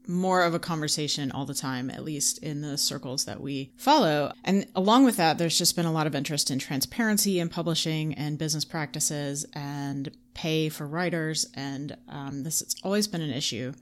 more 0.06 0.42
of 0.42 0.54
a 0.54 0.58
conversation 0.58 1.30
all 1.32 1.46
the 1.46 1.54
time, 1.54 1.90
at 1.90 2.04
least 2.04 2.38
in 2.38 2.60
the 2.60 2.76
circles 2.76 3.24
that 3.24 3.40
we 3.40 3.72
follow. 3.76 4.32
And 4.44 4.66
along 4.74 5.04
with 5.04 5.16
that, 5.16 5.38
there's 5.38 5.58
just 5.58 5.76
been 5.76 5.86
a 5.86 5.92
lot 5.92 6.06
of 6.06 6.14
interest 6.14 6.50
in 6.50 6.58
transparency 6.58 7.40
in 7.40 7.48
publishing 7.48 8.14
and 8.14 8.38
business 8.38 8.64
practices 8.64 9.46
and 9.54 10.10
pay 10.34 10.68
for 10.68 10.86
writers. 10.86 11.46
And 11.54 11.96
um, 12.08 12.42
this 12.42 12.60
has 12.60 12.76
always 12.82 13.06
been 13.06 13.22
an 13.22 13.30
issue, 13.30 13.72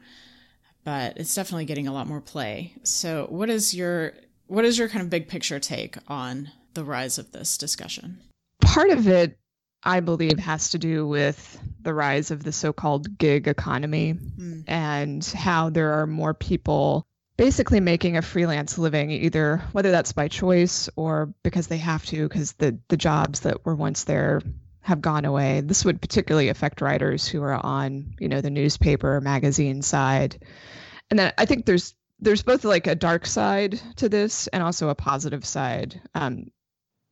but 0.85 1.17
it's 1.17 1.35
definitely 1.35 1.65
getting 1.65 1.89
a 1.89 1.93
lot 1.93 2.07
more 2.07 2.21
play. 2.21 2.75
So, 2.83 3.27
what 3.29 3.51
is 3.51 3.75
your 3.75 4.15
what 4.47 4.65
is 4.65 4.79
your 4.79 4.89
kind 4.89 5.03
of 5.03 5.11
big 5.11 5.29
picture 5.29 5.59
take 5.59 5.97
on 6.09 6.51
the 6.75 6.85
rise 6.85 7.19
of 7.19 7.33
this 7.33 7.57
discussion? 7.57 8.19
Part 8.61 8.91
of 8.91 9.09
it 9.09 9.39
I 9.85 10.01
believe 10.01 10.39
has 10.39 10.71
to 10.71 10.79
do 10.79 11.07
with 11.07 11.61
the 11.81 11.95
rise 11.95 12.31
of 12.31 12.43
the 12.43 12.53
so 12.53 12.73
called 12.73 13.19
gig 13.19 13.49
economy 13.49 14.15
mm. 14.15 14.65
and 14.67 15.25
how 15.25 15.71
there 15.71 16.01
are 16.01 16.07
more 16.07 16.35
people 16.35 17.07
basically 17.37 17.81
making 17.81 18.17
a 18.17 18.23
freelance 18.23 18.79
living, 18.79 19.11
either 19.11 19.63
whether 19.73 19.91
that's 19.91 20.13
by 20.13 20.29
choice 20.29 20.89
or 20.97 21.35
because 21.43 21.67
they 21.67 21.79
have 21.79 22.05
to, 22.07 22.29
because 22.29 22.53
the, 22.53 22.79
the 22.89 22.97
jobs 22.97 23.41
that 23.41 23.65
were 23.65 23.75
once 23.75 24.05
there 24.05 24.41
have 24.83 25.01
gone 25.01 25.25
away. 25.25 25.61
This 25.61 25.85
would 25.85 26.01
particularly 26.01 26.49
affect 26.49 26.81
writers 26.81 27.27
who 27.27 27.43
are 27.43 27.55
on, 27.55 28.15
you 28.19 28.29
know, 28.29 28.41
the 28.41 28.51
newspaper 28.51 29.17
or 29.17 29.21
magazine 29.21 29.83
side. 29.83 30.45
And 31.11 31.19
then 31.19 31.33
I 31.39 31.47
think 31.47 31.67
there's 31.67 31.95
there's 32.21 32.43
both 32.43 32.65
like 32.65 32.87
a 32.87 32.95
dark 32.95 33.27
side 33.27 33.81
to 33.97 34.09
this 34.09 34.47
and 34.47 34.63
also 34.63 34.89
a 34.89 34.95
positive 34.95 35.45
side. 35.45 36.01
Um, 36.15 36.53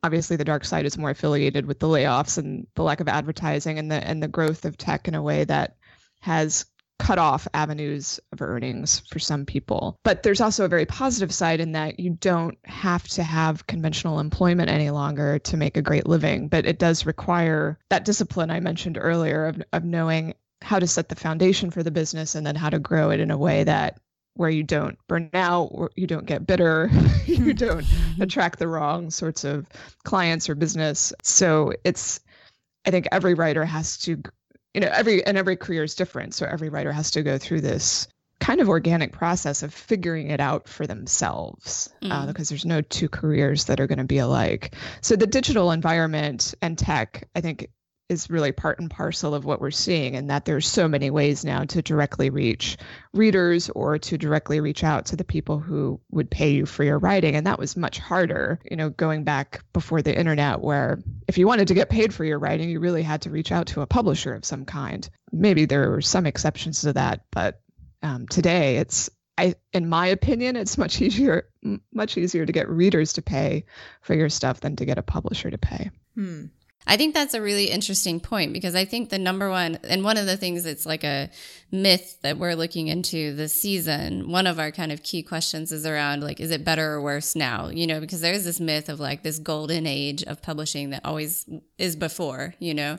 obviously 0.02 0.36
the 0.36 0.44
dark 0.44 0.64
side 0.64 0.86
is 0.86 0.98
more 0.98 1.10
affiliated 1.10 1.66
with 1.66 1.78
the 1.78 1.88
layoffs 1.88 2.38
and 2.38 2.66
the 2.74 2.82
lack 2.82 3.00
of 3.00 3.08
advertising 3.08 3.78
and 3.78 3.90
the 3.90 3.96
and 4.06 4.22
the 4.22 4.28
growth 4.28 4.64
of 4.64 4.76
tech 4.76 5.08
in 5.08 5.14
a 5.14 5.22
way 5.22 5.44
that 5.44 5.76
has 6.20 6.66
cut 6.98 7.18
off 7.18 7.48
avenues 7.54 8.20
of 8.32 8.42
earnings 8.42 9.00
for 9.10 9.18
some 9.18 9.46
people. 9.46 9.98
But 10.04 10.22
there's 10.22 10.42
also 10.42 10.66
a 10.66 10.68
very 10.68 10.84
positive 10.84 11.32
side 11.32 11.60
in 11.60 11.72
that 11.72 11.98
you 11.98 12.10
don't 12.10 12.58
have 12.64 13.08
to 13.08 13.22
have 13.22 13.66
conventional 13.66 14.20
employment 14.20 14.68
any 14.68 14.90
longer 14.90 15.38
to 15.38 15.56
make 15.56 15.78
a 15.78 15.82
great 15.82 16.06
living, 16.06 16.48
but 16.48 16.66
it 16.66 16.78
does 16.78 17.06
require 17.06 17.78
that 17.88 18.04
discipline 18.04 18.50
I 18.50 18.60
mentioned 18.60 18.98
earlier 19.00 19.46
of 19.46 19.62
of 19.72 19.84
knowing 19.84 20.34
how 20.62 20.78
to 20.78 20.86
set 20.86 21.08
the 21.08 21.16
foundation 21.16 21.70
for 21.70 21.82
the 21.82 21.90
business 21.90 22.34
and 22.34 22.46
then 22.46 22.54
how 22.54 22.68
to 22.68 22.78
grow 22.78 23.10
it 23.10 23.20
in 23.20 23.30
a 23.30 23.38
way 23.38 23.64
that 23.64 23.98
where 24.40 24.48
you 24.48 24.62
don't 24.62 24.96
burn 25.06 25.28
out 25.34 25.68
or 25.70 25.90
you 25.96 26.06
don't 26.06 26.24
get 26.24 26.46
bitter 26.46 26.90
you 27.26 27.52
don't 27.66 27.84
attract 28.20 28.58
the 28.58 28.66
wrong 28.66 29.10
sorts 29.10 29.44
of 29.44 29.66
clients 30.02 30.48
or 30.48 30.54
business. 30.54 31.12
So 31.22 31.74
it's 31.84 32.20
i 32.86 32.90
think 32.90 33.06
every 33.12 33.34
writer 33.34 33.66
has 33.66 33.98
to 33.98 34.22
you 34.72 34.80
know 34.80 34.88
every 34.90 35.22
and 35.26 35.36
every 35.36 35.56
career 35.56 35.84
is 35.84 35.94
different. 35.94 36.32
So 36.32 36.46
every 36.46 36.70
writer 36.70 36.90
has 36.90 37.10
to 37.10 37.22
go 37.22 37.36
through 37.36 37.60
this 37.60 38.08
kind 38.38 38.62
of 38.62 38.70
organic 38.70 39.12
process 39.12 39.62
of 39.62 39.74
figuring 39.74 40.30
it 40.30 40.40
out 40.40 40.66
for 40.66 40.86
themselves 40.86 41.90
uh, 42.00 42.06
mm. 42.06 42.10
uh, 42.10 42.26
because 42.26 42.48
there's 42.48 42.64
no 42.64 42.80
two 42.80 43.10
careers 43.10 43.66
that 43.66 43.78
are 43.78 43.86
going 43.86 43.98
to 43.98 44.04
be 44.04 44.16
alike. 44.16 44.74
So 45.02 45.16
the 45.16 45.26
digital 45.26 45.70
environment 45.70 46.54
and 46.62 46.78
tech 46.78 47.28
i 47.34 47.42
think 47.42 47.68
is 48.10 48.28
really 48.28 48.50
part 48.50 48.80
and 48.80 48.90
parcel 48.90 49.36
of 49.36 49.44
what 49.44 49.60
we're 49.60 49.70
seeing 49.70 50.16
and 50.16 50.30
that 50.30 50.44
there's 50.44 50.66
so 50.66 50.88
many 50.88 51.10
ways 51.10 51.44
now 51.44 51.64
to 51.64 51.80
directly 51.80 52.28
reach 52.28 52.76
readers 53.12 53.70
or 53.70 53.98
to 53.98 54.18
directly 54.18 54.60
reach 54.60 54.82
out 54.82 55.06
to 55.06 55.14
the 55.14 55.22
people 55.22 55.60
who 55.60 56.00
would 56.10 56.28
pay 56.28 56.50
you 56.50 56.66
for 56.66 56.82
your 56.82 56.98
writing 56.98 57.36
and 57.36 57.46
that 57.46 57.58
was 57.58 57.76
much 57.76 58.00
harder 58.00 58.58
you 58.68 58.76
know 58.76 58.90
going 58.90 59.22
back 59.22 59.64
before 59.72 60.02
the 60.02 60.18
internet 60.18 60.60
where 60.60 60.98
if 61.28 61.38
you 61.38 61.46
wanted 61.46 61.68
to 61.68 61.74
get 61.74 61.88
paid 61.88 62.12
for 62.12 62.24
your 62.24 62.40
writing 62.40 62.68
you 62.68 62.80
really 62.80 63.04
had 63.04 63.22
to 63.22 63.30
reach 63.30 63.52
out 63.52 63.68
to 63.68 63.80
a 63.80 63.86
publisher 63.86 64.34
of 64.34 64.44
some 64.44 64.64
kind 64.64 65.08
maybe 65.30 65.64
there 65.64 65.88
were 65.88 66.02
some 66.02 66.26
exceptions 66.26 66.80
to 66.80 66.92
that 66.92 67.20
but 67.30 67.60
um, 68.02 68.26
today 68.26 68.78
it's 68.78 69.08
I, 69.38 69.54
in 69.72 69.88
my 69.88 70.08
opinion, 70.08 70.54
it's 70.56 70.76
much 70.76 71.00
easier, 71.00 71.48
much 71.94 72.18
easier 72.18 72.44
to 72.44 72.52
get 72.52 72.68
readers 72.68 73.14
to 73.14 73.22
pay 73.22 73.64
for 74.02 74.12
your 74.14 74.28
stuff 74.28 74.60
than 74.60 74.76
to 74.76 74.84
get 74.84 74.98
a 74.98 75.02
publisher 75.02 75.50
to 75.50 75.56
pay. 75.56 75.90
Hmm. 76.14 76.46
I 76.86 76.96
think 76.96 77.14
that's 77.14 77.34
a 77.34 77.42
really 77.42 77.66
interesting 77.66 78.20
point 78.20 78.52
because 78.52 78.74
I 78.74 78.84
think 78.84 79.10
the 79.10 79.18
number 79.18 79.50
one, 79.50 79.78
and 79.84 80.02
one 80.02 80.16
of 80.16 80.26
the 80.26 80.36
things 80.36 80.64
that's 80.64 80.86
like 80.86 81.04
a 81.04 81.30
myth 81.70 82.18
that 82.22 82.38
we're 82.38 82.54
looking 82.54 82.88
into 82.88 83.34
this 83.34 83.52
season, 83.52 84.30
one 84.30 84.46
of 84.46 84.58
our 84.58 84.70
kind 84.70 84.90
of 84.90 85.02
key 85.02 85.22
questions 85.22 85.72
is 85.72 85.84
around 85.84 86.22
like, 86.22 86.40
is 86.40 86.50
it 86.50 86.64
better 86.64 86.92
or 86.92 87.02
worse 87.02 87.36
now? 87.36 87.68
You 87.68 87.86
know, 87.86 88.00
because 88.00 88.22
there's 88.22 88.44
this 88.44 88.60
myth 88.60 88.88
of 88.88 88.98
like 88.98 89.22
this 89.22 89.38
golden 89.38 89.86
age 89.86 90.22
of 90.24 90.42
publishing 90.42 90.90
that 90.90 91.04
always 91.04 91.48
is 91.78 91.96
before, 91.96 92.54
you 92.58 92.74
know, 92.74 92.98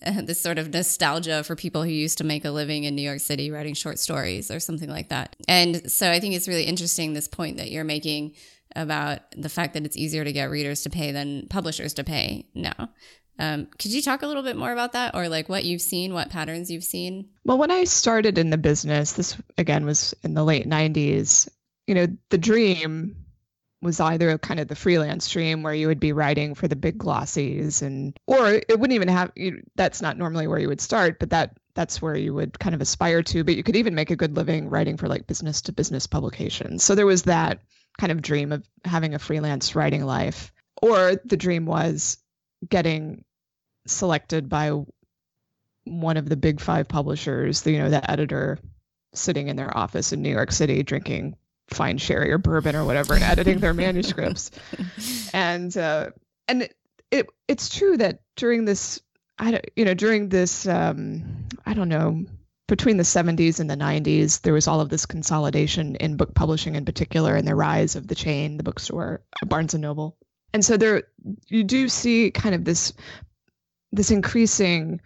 this 0.22 0.40
sort 0.40 0.58
of 0.58 0.72
nostalgia 0.72 1.44
for 1.44 1.56
people 1.56 1.82
who 1.82 1.90
used 1.90 2.18
to 2.18 2.24
make 2.24 2.44
a 2.44 2.50
living 2.50 2.84
in 2.84 2.94
New 2.94 3.02
York 3.02 3.20
City 3.20 3.50
writing 3.50 3.74
short 3.74 3.98
stories 3.98 4.50
or 4.50 4.60
something 4.60 4.88
like 4.88 5.08
that. 5.08 5.36
And 5.48 5.90
so 5.90 6.10
I 6.10 6.20
think 6.20 6.34
it's 6.34 6.48
really 6.48 6.64
interesting 6.64 7.12
this 7.12 7.28
point 7.28 7.58
that 7.58 7.70
you're 7.70 7.84
making 7.84 8.34
about 8.76 9.20
the 9.36 9.48
fact 9.48 9.74
that 9.74 9.84
it's 9.84 9.96
easier 9.96 10.24
to 10.24 10.32
get 10.32 10.50
readers 10.50 10.82
to 10.82 10.90
pay 10.90 11.12
than 11.12 11.46
publishers 11.48 11.94
to 11.94 12.04
pay 12.04 12.46
now. 12.54 12.90
Um, 13.38 13.68
could 13.78 13.90
you 13.92 14.02
talk 14.02 14.22
a 14.22 14.26
little 14.26 14.42
bit 14.42 14.56
more 14.56 14.70
about 14.70 14.92
that 14.92 15.14
or 15.14 15.28
like 15.28 15.48
what 15.48 15.64
you've 15.64 15.80
seen, 15.80 16.12
what 16.12 16.28
patterns 16.28 16.70
you've 16.70 16.84
seen? 16.84 17.30
Well, 17.44 17.56
when 17.56 17.70
I 17.70 17.84
started 17.84 18.36
in 18.36 18.50
the 18.50 18.58
business, 18.58 19.12
this 19.12 19.36
again 19.56 19.86
was 19.86 20.14
in 20.22 20.34
the 20.34 20.44
late 20.44 20.68
90s, 20.68 21.48
you 21.86 21.94
know, 21.94 22.06
the 22.28 22.38
dream 22.38 23.16
was 23.82 23.98
either 23.98 24.36
kind 24.38 24.60
of 24.60 24.68
the 24.68 24.76
freelance 24.76 25.28
dream 25.30 25.62
where 25.62 25.72
you 25.72 25.86
would 25.86 26.00
be 26.00 26.12
writing 26.12 26.54
for 26.54 26.68
the 26.68 26.76
big 26.76 26.98
glossies 26.98 27.82
and 27.82 28.18
or 28.26 28.52
it 28.52 28.78
wouldn't 28.78 28.92
even 28.92 29.08
have 29.08 29.32
you, 29.36 29.62
that's 29.74 30.02
not 30.02 30.18
normally 30.18 30.46
where 30.46 30.58
you 30.58 30.68
would 30.68 30.80
start 30.80 31.18
but 31.18 31.30
that 31.30 31.56
that's 31.74 32.02
where 32.02 32.16
you 32.16 32.34
would 32.34 32.58
kind 32.58 32.74
of 32.74 32.80
aspire 32.80 33.22
to 33.22 33.42
but 33.42 33.56
you 33.56 33.62
could 33.62 33.76
even 33.76 33.94
make 33.94 34.10
a 34.10 34.16
good 34.16 34.36
living 34.36 34.68
writing 34.68 34.96
for 34.96 35.08
like 35.08 35.26
business 35.26 35.62
to 35.62 35.72
business 35.72 36.06
publications 36.06 36.82
so 36.84 36.94
there 36.94 37.06
was 37.06 37.22
that 37.22 37.60
kind 37.98 38.12
of 38.12 38.22
dream 38.22 38.52
of 38.52 38.64
having 38.84 39.14
a 39.14 39.18
freelance 39.18 39.74
writing 39.74 40.04
life. 40.04 40.52
Or 40.82 41.20
the 41.24 41.36
dream 41.36 41.66
was 41.66 42.18
getting 42.66 43.24
selected 43.86 44.48
by 44.48 44.72
one 45.84 46.16
of 46.16 46.28
the 46.28 46.36
big 46.36 46.60
five 46.60 46.88
publishers, 46.88 47.62
the, 47.62 47.72
you 47.72 47.78
know, 47.78 47.90
the 47.90 48.10
editor 48.10 48.58
sitting 49.14 49.48
in 49.48 49.56
their 49.56 49.76
office 49.76 50.12
in 50.12 50.22
New 50.22 50.30
York 50.30 50.52
City 50.52 50.82
drinking 50.82 51.36
fine 51.68 51.98
sherry 51.98 52.32
or 52.32 52.38
bourbon 52.38 52.76
or 52.76 52.84
whatever 52.84 53.14
and 53.14 53.22
editing 53.22 53.58
their 53.58 53.74
manuscripts. 53.74 54.50
And 55.32 55.76
uh, 55.76 56.10
and 56.48 56.62
it, 56.62 56.74
it 57.10 57.26
it's 57.48 57.68
true 57.74 57.96
that 57.96 58.20
during 58.36 58.64
this 58.64 59.00
I 59.38 59.52
don't, 59.52 59.70
you 59.76 59.84
know 59.84 59.94
during 59.94 60.28
this 60.28 60.66
um, 60.66 61.46
I 61.64 61.74
don't 61.74 61.88
know 61.88 62.24
between 62.70 62.96
the 62.96 63.02
70s 63.02 63.58
and 63.58 63.68
the 63.68 63.76
90s, 63.76 64.42
there 64.42 64.52
was 64.52 64.68
all 64.68 64.80
of 64.80 64.88
this 64.90 65.04
consolidation 65.04 65.96
in 65.96 66.16
book 66.16 66.34
publishing 66.34 66.76
in 66.76 66.84
particular 66.84 67.34
and 67.34 67.46
the 67.46 67.54
rise 67.54 67.96
of 67.96 68.06
the 68.06 68.14
chain, 68.14 68.56
the 68.56 68.62
bookstore, 68.62 69.20
Barnes 69.44 69.74
and 69.74 69.82
Noble. 69.82 70.16
And 70.54 70.64
so 70.64 70.76
there 70.76 71.02
you 71.48 71.64
do 71.64 71.88
see 71.88 72.30
kind 72.30 72.54
of 72.54 72.64
this 72.64 72.92
this 73.92 74.12
increasing 74.12 75.00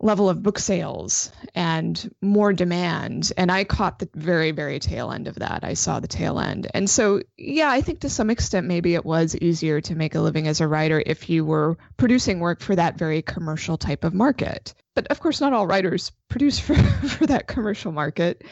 level 0.00 0.28
of 0.28 0.42
book 0.42 0.58
sales 0.58 1.30
and 1.54 2.10
more 2.20 2.52
demand. 2.52 3.32
And 3.36 3.50
i 3.50 3.64
caught 3.64 3.98
the 3.98 4.08
very 4.14 4.50
very 4.50 4.78
tail 4.78 5.10
end 5.10 5.28
of 5.28 5.36
that. 5.36 5.64
I 5.64 5.74
saw 5.74 6.00
the 6.00 6.08
tail 6.08 6.38
end. 6.38 6.66
And 6.74 6.88
so 6.88 7.22
yeah 7.36 7.70
i 7.70 7.80
think 7.80 8.00
to 8.00 8.08
some 8.08 8.30
extent 8.30 8.66
maybe 8.66 8.94
it 8.94 9.04
was 9.04 9.36
easier 9.36 9.80
to 9.82 9.94
make 9.94 10.14
a 10.14 10.20
living 10.20 10.48
as 10.48 10.60
a 10.60 10.68
writer 10.68 11.02
if 11.04 11.30
you 11.30 11.44
were 11.44 11.76
producing 11.96 12.40
work 12.40 12.60
for 12.60 12.76
that 12.76 12.98
very 12.98 13.22
commercial 13.22 13.76
type 13.78 14.04
of 14.04 14.14
market. 14.14 14.74
But 14.94 15.06
of 15.08 15.20
course 15.20 15.40
not 15.40 15.52
all 15.52 15.66
writers 15.66 16.12
produce 16.28 16.58
for, 16.58 16.74
for 17.08 17.26
that 17.26 17.46
commercial 17.46 17.92
market. 17.92 18.44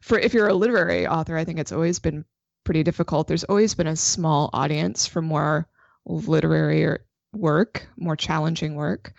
For 0.00 0.18
if 0.18 0.34
you're 0.34 0.48
a 0.48 0.54
literary 0.54 1.06
author 1.06 1.36
i 1.36 1.44
think 1.44 1.58
it's 1.58 1.72
always 1.72 1.98
been 1.98 2.24
pretty 2.64 2.82
difficult. 2.82 3.26
There's 3.26 3.44
always 3.44 3.74
been 3.74 3.86
a 3.86 3.96
small 3.96 4.50
audience 4.52 5.06
for 5.06 5.22
more 5.22 5.66
literary 6.06 6.98
work 7.32 7.86
more 7.96 8.16
challenging 8.16 8.74
work. 8.74 9.12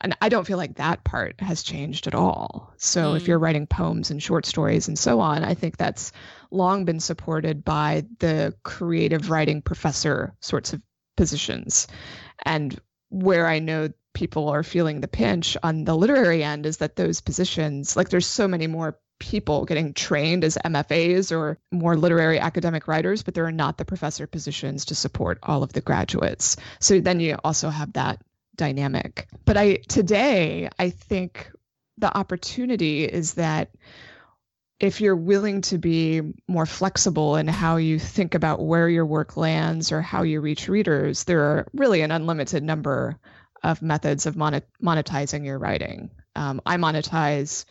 And 0.00 0.16
i 0.20 0.28
don't 0.28 0.46
feel 0.46 0.58
like 0.58 0.76
that 0.76 1.04
part 1.04 1.40
has 1.40 1.62
changed 1.62 2.06
at 2.06 2.14
all. 2.14 2.72
So 2.76 3.12
mm. 3.12 3.16
if 3.16 3.28
you're 3.28 3.38
writing 3.38 3.66
poems 3.66 4.10
and 4.10 4.22
short 4.22 4.46
stories 4.46 4.88
and 4.88 4.98
so 4.98 5.20
on 5.20 5.44
i 5.44 5.54
think 5.54 5.76
that's 5.76 6.12
long 6.50 6.84
been 6.84 7.00
supported 7.00 7.64
by 7.64 8.04
the 8.20 8.54
creative 8.62 9.30
writing 9.30 9.60
professor 9.62 10.34
sorts 10.40 10.72
of 10.72 10.80
positions. 11.16 11.88
And 12.44 12.78
where 13.10 13.46
i 13.46 13.58
know 13.58 13.88
people 14.18 14.48
are 14.48 14.64
feeling 14.64 15.00
the 15.00 15.06
pinch 15.06 15.56
on 15.62 15.84
the 15.84 15.96
literary 15.96 16.42
end 16.42 16.66
is 16.66 16.78
that 16.78 16.96
those 16.96 17.20
positions, 17.20 17.96
like 17.96 18.08
there's 18.08 18.26
so 18.26 18.48
many 18.48 18.66
more 18.66 18.98
people 19.18 19.64
getting 19.64 19.94
trained 19.94 20.44
as 20.44 20.58
MFAs 20.64 21.36
or 21.36 21.58
more 21.70 21.96
literary 21.96 22.38
academic 22.38 22.88
writers, 22.88 23.22
but 23.22 23.34
there 23.34 23.46
are 23.46 23.52
not 23.52 23.78
the 23.78 23.84
professor 23.84 24.26
positions 24.26 24.86
to 24.86 24.94
support 24.94 25.38
all 25.42 25.62
of 25.62 25.72
the 25.72 25.80
graduates. 25.80 26.56
So 26.80 27.00
then 27.00 27.20
you 27.20 27.36
also 27.42 27.68
have 27.68 27.94
that 27.94 28.20
dynamic. 28.56 29.28
But 29.44 29.56
I 29.56 29.76
today 29.88 30.68
I 30.78 30.90
think 30.90 31.50
the 31.96 32.16
opportunity 32.16 33.04
is 33.04 33.34
that 33.34 33.70
if 34.80 35.00
you're 35.00 35.16
willing 35.16 35.60
to 35.62 35.78
be 35.78 36.22
more 36.46 36.66
flexible 36.66 37.36
in 37.36 37.48
how 37.48 37.76
you 37.76 37.98
think 37.98 38.34
about 38.34 38.64
where 38.64 38.88
your 38.88 39.06
work 39.06 39.36
lands 39.36 39.90
or 39.90 40.00
how 40.00 40.22
you 40.22 40.40
reach 40.40 40.68
readers, 40.68 41.24
there 41.24 41.42
are 41.42 41.66
really 41.72 42.00
an 42.02 42.12
unlimited 42.12 42.62
number 42.62 43.18
of 43.64 43.82
methods 43.82 44.26
of 44.26 44.36
monet- 44.36 44.62
monetizing 44.80 45.44
your 45.44 45.58
writing. 45.58 46.10
Um, 46.36 46.60
I 46.64 46.76
monetize 46.76 47.64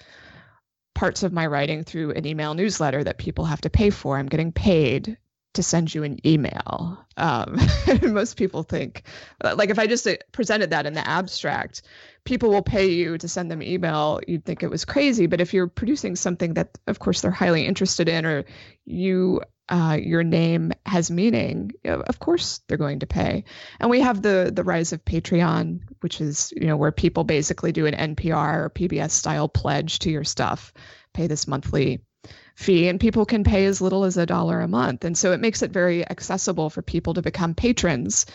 parts 0.97 1.21
of 1.21 1.31
my 1.31 1.45
writing 1.45 1.83
through 1.83 2.09
an 2.13 2.25
email 2.25 2.55
newsletter 2.55 3.03
that 3.03 3.19
people 3.19 3.45
have 3.45 3.61
to 3.61 3.69
pay 3.69 3.91
for. 3.91 4.17
I'm 4.17 4.25
getting 4.25 4.51
paid 4.51 5.15
to 5.53 5.61
send 5.61 5.93
you 5.93 6.01
an 6.01 6.17
email. 6.25 6.97
Um, 7.17 7.59
most 8.01 8.35
people 8.35 8.63
think, 8.63 9.03
like, 9.43 9.69
if 9.69 9.77
I 9.77 9.85
just 9.85 10.07
uh, 10.07 10.15
presented 10.31 10.71
that 10.71 10.87
in 10.87 10.93
the 10.93 11.07
abstract, 11.07 11.83
people 12.23 12.49
will 12.49 12.63
pay 12.63 12.89
you 12.89 13.19
to 13.19 13.27
send 13.27 13.51
them 13.51 13.61
email. 13.61 14.19
You'd 14.27 14.43
think 14.43 14.63
it 14.63 14.71
was 14.71 14.85
crazy. 14.85 15.27
But 15.27 15.39
if 15.39 15.53
you're 15.53 15.67
producing 15.67 16.15
something 16.15 16.55
that, 16.55 16.75
of 16.87 16.97
course, 16.97 17.21
they're 17.21 17.29
highly 17.29 17.67
interested 17.67 18.09
in, 18.09 18.25
or 18.25 18.45
you 18.85 19.41
uh, 19.69 19.97
your 20.01 20.23
name 20.23 20.71
has 20.85 21.11
meaning, 21.11 21.71
of 21.85 22.19
course 22.19 22.61
they're 22.67 22.77
going 22.77 22.99
to 22.99 23.07
pay. 23.07 23.43
And 23.79 23.89
we 23.89 24.01
have 24.01 24.21
the 24.21 24.51
the 24.53 24.63
rise 24.63 24.93
of 24.93 25.03
Patreon, 25.03 25.81
which 26.01 26.21
is 26.21 26.53
you 26.55 26.67
know 26.67 26.77
where 26.77 26.91
people 26.91 27.23
basically 27.23 27.71
do 27.71 27.85
an 27.85 28.15
NPR 28.15 28.65
or 28.65 28.69
PBS 28.69 29.11
style 29.11 29.49
pledge 29.49 29.99
to 29.99 30.09
your 30.09 30.23
stuff, 30.23 30.73
pay 31.13 31.27
this 31.27 31.47
monthly 31.47 32.01
fee, 32.55 32.87
and 32.87 32.99
people 32.99 33.25
can 33.25 33.43
pay 33.43 33.65
as 33.65 33.81
little 33.81 34.03
as 34.03 34.17
a 34.17 34.25
dollar 34.25 34.61
a 34.61 34.67
month. 34.67 35.03
And 35.03 35.17
so 35.17 35.31
it 35.33 35.41
makes 35.41 35.61
it 35.61 35.71
very 35.71 36.09
accessible 36.09 36.69
for 36.69 36.81
people 36.81 37.13
to 37.15 37.21
become 37.21 37.53
patrons 37.53 38.25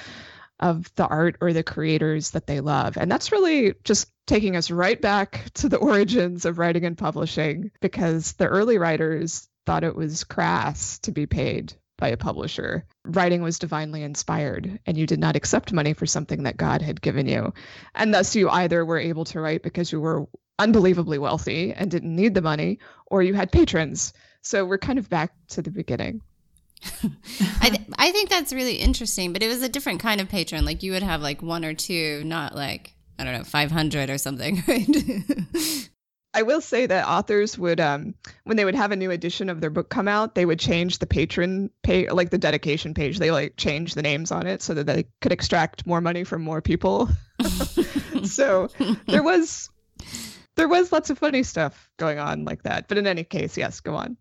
of 0.61 0.95
the 0.95 1.07
art 1.07 1.37
or 1.41 1.53
the 1.53 1.65
creators 1.65 2.31
that 2.31 2.47
they 2.47 2.61
love. 2.61 2.97
And 2.97 3.11
that's 3.11 3.33
really 3.33 3.75
just 3.85 4.11
taking 4.27 4.55
us 4.55 4.71
right 4.71 5.01
back 5.01 5.51
to 5.55 5.69
the 5.69 5.77
origins 5.79 6.45
of 6.45 6.59
writing 6.59 6.85
and 6.85 6.97
publishing 6.97 7.73
because 7.81 8.35
the 8.35 8.47
early 8.47 8.79
writers 8.79 9.49
thought 9.67 9.85
it 9.85 9.97
was 9.97 10.25
crass 10.25 10.99
to 11.01 11.13
be 11.13 11.27
paid 11.27 11.75
by 11.99 12.09
a 12.09 12.17
publisher. 12.17 12.85
Writing 13.05 13.43
was 13.43 13.59
divinely 13.59 14.03
inspired, 14.03 14.81
and 14.87 14.97
you 14.99 15.07
did 15.07 15.21
not 15.21 15.37
accept 15.37 15.73
money 15.73 15.95
for 15.95 16.07
something 16.07 16.43
that 16.43 16.57
God 16.57 16.83
had 16.83 17.01
given 17.01 17.29
you. 17.29 17.53
And 17.95 18.13
thus, 18.13 18.35
you 18.35 18.51
either 18.51 18.85
were 18.85 18.99
able 18.99 19.25
to 19.27 19.41
write 19.41 19.63
because 19.63 19.93
you 19.93 20.01
were 20.01 20.27
unbelievably 20.59 21.19
wealthy 21.19 21.73
and 21.73 21.91
didn't 21.91 22.15
need 22.15 22.35
the 22.35 22.43
money, 22.43 22.79
or 23.07 23.23
you 23.23 23.35
had 23.35 23.53
patrons. 23.53 24.13
So 24.43 24.65
we're 24.65 24.79
kind 24.79 24.99
of 24.99 25.09
back 25.09 25.33
to 25.51 25.63
the 25.63 25.71
beginning. 25.71 26.23
I, 27.61 27.69
th- 27.69 27.89
I 27.97 28.11
think 28.11 28.29
that's 28.29 28.53
really 28.53 28.77
interesting, 28.77 29.33
but 29.33 29.43
it 29.43 29.49
was 29.49 29.63
a 29.63 29.69
different 29.69 30.01
kind 30.01 30.21
of 30.21 30.29
patron. 30.29 30.65
Like 30.65 30.83
you 30.83 30.93
would 30.93 31.03
have 31.03 31.23
like 31.23 31.43
one 31.43 31.65
or 31.65 31.75
two, 31.75 32.25
not 32.25 32.55
like, 32.55 32.95
I 33.19 33.25
don't 33.25 33.35
know, 33.35 33.45
500 33.45 34.11
or 34.11 34.19
something, 34.19 34.63
right? 34.69 34.89
I 36.35 36.43
will 36.43 36.61
say 36.61 36.87
that 36.87 37.07
authors 37.07 37.59
would, 37.59 37.79
um, 37.79 38.15
when 38.45 38.57
they 38.57 38.65
would 38.65 38.75
have 38.75 38.91
a 38.91 38.97
new 38.97 39.11
edition 39.11 39.51
of 39.51 39.61
their 39.61 39.71
book 39.71 39.91
come 39.91 40.09
out, 40.09 40.35
they 40.35 40.47
would 40.47 40.59
change 40.59 40.99
the 40.99 41.07
patron 41.07 41.71
page, 41.83 42.11
like 42.11 42.31
the 42.31 42.39
dedication 42.39 42.95
page. 42.95 43.19
They 43.19 43.31
like 43.31 43.57
change 43.57 43.95
the 43.95 44.03
names 44.03 44.33
on 44.33 44.47
it 44.47 44.63
so 44.63 44.75
that 44.75 44.87
they 44.87 45.05
could 45.21 45.33
extract 45.33 45.87
more 45.87 46.01
money 46.01 46.25
from 46.25 46.43
more 46.43 46.63
people. 46.63 47.09
so 48.25 48.69
there 49.07 49.23
was, 49.23 49.69
there 50.57 50.69
was 50.69 50.91
lots 50.91 51.11
of 51.11 51.19
funny 51.19 51.43
stuff 51.43 51.91
going 51.99 52.19
on 52.19 52.45
like 52.45 52.63
that. 52.63 52.89
But 52.89 52.99
in 52.99 53.07
any 53.07 53.25
case, 53.25 53.57
yes, 53.57 53.81
go 53.81 53.95
on. 53.95 54.17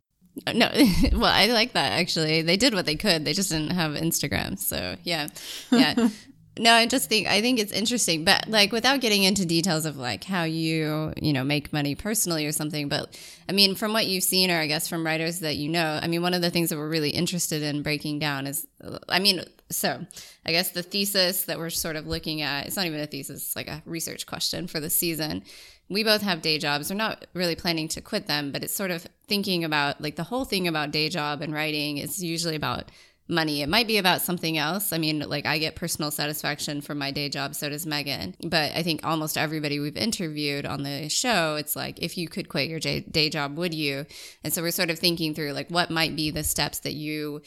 No, 0.54 0.70
well, 1.14 1.26
I 1.26 1.48
like 1.48 1.74
that 1.74 1.94
actually. 2.00 2.42
They 2.42 2.58
did 2.58 2.74
what 2.74 2.86
they 2.86 2.96
could. 2.96 3.26
They 3.26 3.34
just 3.34 3.50
didn't 3.50 3.72
have 3.72 3.92
Instagram. 3.92 4.58
So 4.58 4.96
yeah, 5.04 5.28
yeah. 5.72 6.10
No, 6.60 6.74
I 6.74 6.86
just 6.86 7.08
think 7.08 7.28
I 7.28 7.40
think 7.40 7.60
it's 7.60 7.72
interesting, 7.72 8.26
but 8.26 8.48
like 8.50 8.74
without 8.74 9.00
getting 9.00 9.24
into 9.24 9.46
details 9.46 9.86
of 9.86 9.96
like 9.96 10.26
how 10.26 10.44
you 10.44 11.14
you 11.22 11.32
know 11.32 11.46
make 11.46 11.72
money 11.72 11.96
personally 11.96 12.46
or 12.46 12.52
something. 12.52 12.90
But 12.90 13.18
I 13.48 13.54
mean, 13.54 13.74
from 13.74 13.94
what 13.94 14.08
you've 14.08 14.24
seen, 14.24 14.52
or 14.52 14.60
I 14.60 14.68
guess 14.68 14.90
from 14.90 15.06
writers 15.06 15.40
that 15.40 15.56
you 15.56 15.70
know, 15.70 16.00
I 16.02 16.08
mean, 16.08 16.22
one 16.22 16.34
of 16.34 16.42
the 16.42 16.50
things 16.50 16.70
that 16.70 16.78
we're 16.78 16.90
really 16.90 17.12
interested 17.12 17.64
in 17.64 17.84
breaking 17.84 18.20
down 18.20 18.48
is, 18.48 18.68
I 19.08 19.20
mean, 19.20 19.46
so 19.70 20.06
I 20.46 20.52
guess 20.52 20.72
the 20.72 20.84
thesis 20.84 21.46
that 21.46 21.58
we're 21.58 21.70
sort 21.70 21.96
of 21.96 22.06
looking 22.06 22.42
at, 22.42 22.68
it's 22.68 22.76
not 22.76 22.86
even 22.86 23.00
a 23.00 23.08
thesis, 23.08 23.44
it's 23.44 23.56
like 23.56 23.70
a 23.70 23.82
research 23.86 24.26
question 24.26 24.68
for 24.68 24.82
the 24.82 24.90
season. 24.90 25.44
We 25.90 26.04
both 26.04 26.22
have 26.22 26.42
day 26.42 26.58
jobs. 26.58 26.90
We're 26.90 26.98
not 26.98 27.26
really 27.34 27.56
planning 27.56 27.88
to 27.90 28.02
quit 28.02 28.28
them, 28.28 28.52
but 28.52 28.64
it's 28.64 28.76
sort 28.76 28.92
of 28.92 29.08
thinking 29.28 29.64
about 29.64 30.02
like 30.02 30.18
the 30.18 30.24
whole 30.24 30.46
thing 30.46 30.68
about 30.68 30.92
day 30.92 31.08
job 31.08 31.42
and 31.42 31.54
writing 31.54 31.98
is 31.98 32.22
usually 32.22 32.56
about 32.56 32.92
money. 33.28 33.62
It 33.62 33.70
might 33.70 33.88
be 33.88 33.98
about 33.98 34.22
something 34.22 34.58
else. 34.58 34.92
I 34.92 34.98
mean, 34.98 35.20
like 35.20 35.46
I 35.46 35.58
get 35.58 35.76
personal 35.76 36.12
satisfaction 36.12 36.82
from 36.82 36.98
my 36.98 37.12
day 37.12 37.30
job, 37.30 37.56
so 37.56 37.70
does 37.70 37.86
Megan. 37.86 38.36
But 38.44 38.74
I 38.74 38.84
think 38.84 39.06
almost 39.06 39.38
everybody 39.38 39.80
we've 39.80 39.98
interviewed 39.98 40.66
on 40.66 40.84
the 40.84 41.08
show, 41.10 41.56
it's 41.56 41.76
like, 41.76 42.02
if 42.02 42.18
you 42.18 42.28
could 42.28 42.50
quit 42.50 42.70
your 42.70 42.80
day 42.80 43.00
day 43.00 43.30
job, 43.30 43.58
would 43.58 43.74
you? 43.74 44.06
And 44.44 44.54
so 44.54 44.62
we're 44.62 44.72
sort 44.72 44.90
of 44.90 45.00
thinking 45.00 45.34
through 45.34 45.54
like 45.54 45.70
what 45.70 45.90
might 45.90 46.16
be 46.16 46.32
the 46.32 46.44
steps 46.44 46.80
that 46.80 46.94
you 46.94 47.42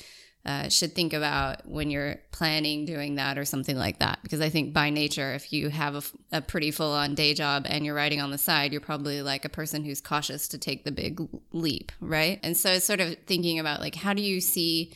uh, 0.47 0.69
should 0.69 0.95
think 0.95 1.15
about 1.15 1.67
when 1.67 1.91
you're 1.91 2.17
planning 2.31 2.85
doing 2.85 3.15
that 3.15 3.39
or 3.39 3.45
something 3.45 3.77
like 3.77 3.99
that. 4.01 4.19
Because 4.23 4.43
I 4.43 4.51
think 4.51 4.75
by 4.75 4.91
nature, 4.91 5.33
if 5.35 5.53
you 5.53 5.71
have 5.71 5.95
a, 5.95 6.03
a 6.37 6.41
pretty 6.43 6.71
full 6.71 6.93
on 6.93 7.15
day 7.15 7.33
job 7.33 7.65
and 7.67 7.85
you're 7.85 7.95
writing 7.95 8.21
on 8.21 8.31
the 8.31 8.39
side, 8.39 8.73
you're 8.73 8.81
probably 8.81 9.23
like 9.23 9.47
a 9.47 9.49
person 9.49 9.85
who's 9.85 10.03
cautious 10.03 10.49
to 10.49 10.59
take 10.59 10.85
the 10.85 10.93
big 10.93 11.21
leap, 11.53 11.93
right? 12.01 12.41
And 12.43 12.57
so 12.57 12.73
it's 12.73 12.85
sort 12.85 13.01
of 13.01 13.17
thinking 13.27 13.59
about 13.59 13.81
like, 13.81 13.95
how 13.95 14.13
do 14.13 14.21
you 14.21 14.41
see 14.43 14.93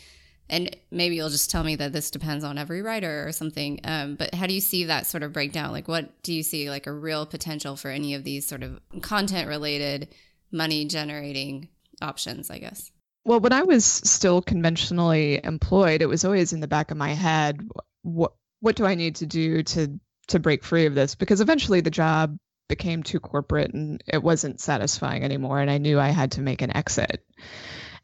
and 0.51 0.75
maybe 0.91 1.17
you'll 1.17 1.29
just 1.29 1.51
tell 1.51 1.65
me 1.65 1.77
that 1.77 1.93
this 1.93 2.11
depends 2.11 2.45
on 2.45 2.59
every 2.59 2.83
writer 2.83 3.27
or 3.27 3.33
something 3.33 3.81
um, 3.85 4.15
but 4.17 4.35
how 4.35 4.47
do 4.47 4.55
you 4.55 4.61
see 4.61 4.85
that 4.85 5.07
sort 5.07 5.23
of 5.23 5.33
breakdown? 5.33 5.73
Like 5.73 5.89
what 5.89 6.23
do 6.23 6.33
you 6.33 6.43
see 6.43 6.71
like 6.71 6.87
a 6.87 6.93
real 6.93 7.27
potential 7.27 7.77
for 7.77 7.91
any 7.91 8.15
of 8.15 8.25
these 8.25 8.47
sort 8.47 8.63
of 8.63 8.81
content 9.03 9.49
related 9.49 10.09
money 10.51 10.87
generating 10.87 11.69
options 12.01 12.51
i 12.51 12.59
guess? 12.59 12.91
Well 13.25 13.41
when 13.41 13.53
i 13.53 13.63
was 13.63 13.85
still 13.85 14.41
conventionally 14.43 15.41
employed 15.43 16.03
it 16.03 16.07
was 16.07 16.25
always 16.25 16.53
in 16.53 16.61
the 16.61 16.69
back 16.69 16.91
of 16.91 16.97
my 16.97 17.11
head 17.11 17.61
what 18.03 18.33
what 18.61 18.77
do 18.77 18.87
i 18.87 18.95
need 18.95 19.17
to 19.17 19.27
do 19.27 19.63
to 19.63 20.01
to 20.29 20.39
break 20.39 20.63
free 20.63 20.87
of 20.87 20.95
this? 20.95 21.15
Because 21.15 21.41
eventually 21.41 21.81
the 21.81 21.91
job 21.91 22.39
became 22.69 23.03
too 23.03 23.19
corporate 23.19 23.73
and 23.73 24.03
it 24.07 24.23
wasn't 24.23 24.61
satisfying 24.61 25.25
anymore 25.25 25.59
and 25.59 25.71
i 25.71 25.79
knew 25.79 25.99
i 25.99 26.11
had 26.11 26.33
to 26.33 26.43
make 26.43 26.63
an 26.63 26.77
exit. 26.77 27.25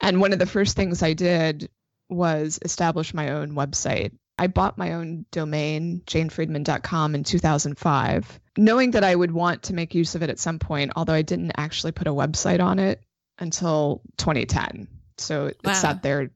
And 0.00 0.20
one 0.20 0.32
of 0.32 0.38
the 0.38 0.46
first 0.46 0.74
things 0.74 1.02
i 1.02 1.12
did 1.12 1.68
was 2.08 2.58
establish 2.62 3.14
my 3.14 3.30
own 3.30 3.52
website. 3.52 4.12
I 4.38 4.48
bought 4.48 4.78
my 4.78 4.94
own 4.94 5.26
domain, 5.30 6.02
janefriedman.com, 6.06 7.14
in 7.14 7.24
2005, 7.24 8.40
knowing 8.58 8.90
that 8.92 9.04
I 9.04 9.14
would 9.14 9.30
want 9.30 9.64
to 9.64 9.74
make 9.74 9.94
use 9.94 10.14
of 10.14 10.22
it 10.22 10.30
at 10.30 10.40
some 10.40 10.58
point, 10.58 10.92
although 10.96 11.12
I 11.14 11.22
didn't 11.22 11.52
actually 11.56 11.92
put 11.92 12.08
a 12.08 12.12
website 12.12 12.60
on 12.60 12.78
it 12.78 13.00
until 13.38 14.02
2010. 14.16 14.88
So 15.18 15.46
it, 15.46 15.58
wow. 15.64 15.72
it 15.72 15.76
sat 15.76 16.02
there 16.02 16.30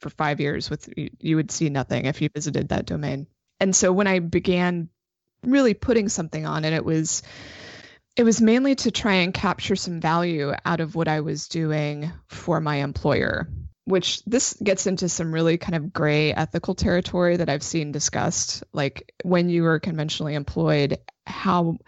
for 0.00 0.10
five 0.10 0.40
years 0.40 0.70
with 0.70 0.88
you, 0.96 1.10
you 1.20 1.36
would 1.36 1.50
see 1.50 1.68
nothing 1.68 2.06
if 2.06 2.22
you 2.22 2.28
visited 2.34 2.70
that 2.70 2.86
domain. 2.86 3.26
And 3.60 3.76
so 3.76 3.92
when 3.92 4.06
I 4.06 4.18
began 4.18 4.88
really 5.44 5.74
putting 5.74 6.08
something 6.08 6.46
on 6.46 6.64
it, 6.64 6.72
it 6.72 6.84
was 6.84 7.22
it 8.16 8.24
was 8.24 8.42
mainly 8.42 8.74
to 8.74 8.90
try 8.90 9.14
and 9.14 9.32
capture 9.32 9.76
some 9.76 10.00
value 10.00 10.52
out 10.66 10.80
of 10.80 10.94
what 10.94 11.08
I 11.08 11.20
was 11.20 11.48
doing 11.48 12.12
for 12.28 12.60
my 12.60 12.76
employer 12.76 13.48
which 13.84 14.22
this 14.24 14.54
gets 14.62 14.86
into 14.86 15.08
some 15.08 15.32
really 15.32 15.58
kind 15.58 15.74
of 15.74 15.92
gray 15.92 16.32
ethical 16.32 16.74
territory 16.74 17.36
that 17.36 17.48
I've 17.48 17.64
seen 17.64 17.90
discussed. 17.90 18.62
Like 18.72 19.12
when 19.24 19.48
you 19.48 19.66
are 19.66 19.80
conventionally 19.80 20.34
employed, 20.34 20.98
how 21.26 21.78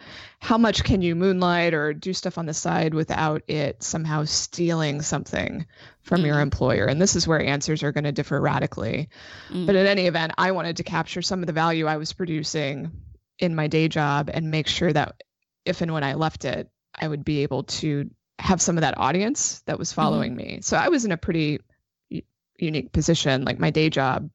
how 0.40 0.58
much 0.58 0.84
can 0.84 1.02
you 1.02 1.14
moonlight 1.14 1.72
or 1.72 1.92
do 1.92 2.12
stuff 2.12 2.36
on 2.36 2.46
the 2.46 2.54
side 2.54 2.94
without 2.94 3.42
it 3.48 3.82
somehow 3.82 4.24
stealing 4.24 5.02
something 5.02 5.66
from 6.02 6.22
mm 6.22 6.26
your 6.26 6.40
employer? 6.40 6.86
And 6.86 7.00
this 7.00 7.14
is 7.14 7.28
where 7.28 7.40
answers 7.40 7.82
are 7.82 7.92
going 7.92 8.04
to 8.04 8.12
differ 8.12 8.40
radically. 8.40 9.08
mm 9.50 9.66
But 9.66 9.76
in 9.76 9.86
any 9.86 10.06
event, 10.06 10.32
I 10.36 10.50
wanted 10.50 10.78
to 10.78 10.84
capture 10.84 11.22
some 11.22 11.40
of 11.40 11.46
the 11.46 11.52
value 11.52 11.86
I 11.86 11.96
was 11.96 12.12
producing 12.12 12.90
in 13.38 13.54
my 13.54 13.68
day 13.68 13.88
job 13.88 14.30
and 14.32 14.50
make 14.50 14.66
sure 14.66 14.92
that 14.92 15.22
if 15.64 15.80
and 15.80 15.92
when 15.92 16.04
I 16.04 16.14
left 16.14 16.44
it, 16.44 16.68
I 16.94 17.06
would 17.06 17.24
be 17.24 17.42
able 17.42 17.64
to 17.64 18.10
have 18.40 18.60
some 18.60 18.76
of 18.76 18.82
that 18.82 18.98
audience 18.98 19.62
that 19.66 19.78
was 19.78 19.92
following 19.92 20.34
mm 20.34 20.38
me. 20.38 20.58
So 20.62 20.76
I 20.76 20.88
was 20.88 21.04
in 21.04 21.12
a 21.12 21.16
pretty 21.16 21.60
unique 22.58 22.92
position. 22.92 23.44
Like 23.44 23.58
my 23.58 23.70
day 23.70 23.90
job 23.90 24.30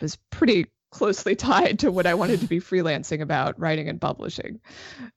was 0.00 0.16
pretty 0.30 0.66
closely 0.90 1.36
tied 1.36 1.80
to 1.80 1.92
what 1.92 2.06
I 2.06 2.14
wanted 2.14 2.40
to 2.40 2.46
be 2.46 2.60
freelancing 2.60 3.20
about, 3.20 3.58
writing 3.60 3.88
and 3.88 4.00
publishing. 4.00 4.60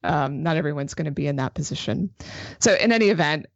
Um, 0.04 0.44
not 0.44 0.58
everyone's 0.58 0.94
going 0.94 1.06
to 1.06 1.12
be 1.12 1.28
in 1.28 1.38
that 1.38 1.54
position. 1.54 2.12
So, 2.60 2.74
in 2.74 2.92
any 2.92 3.10
event, 3.10 3.48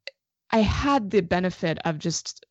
I 0.52 0.60
had 0.60 1.10
the 1.10 1.22
benefit 1.22 1.80
of 1.86 2.00
just 2.00 2.46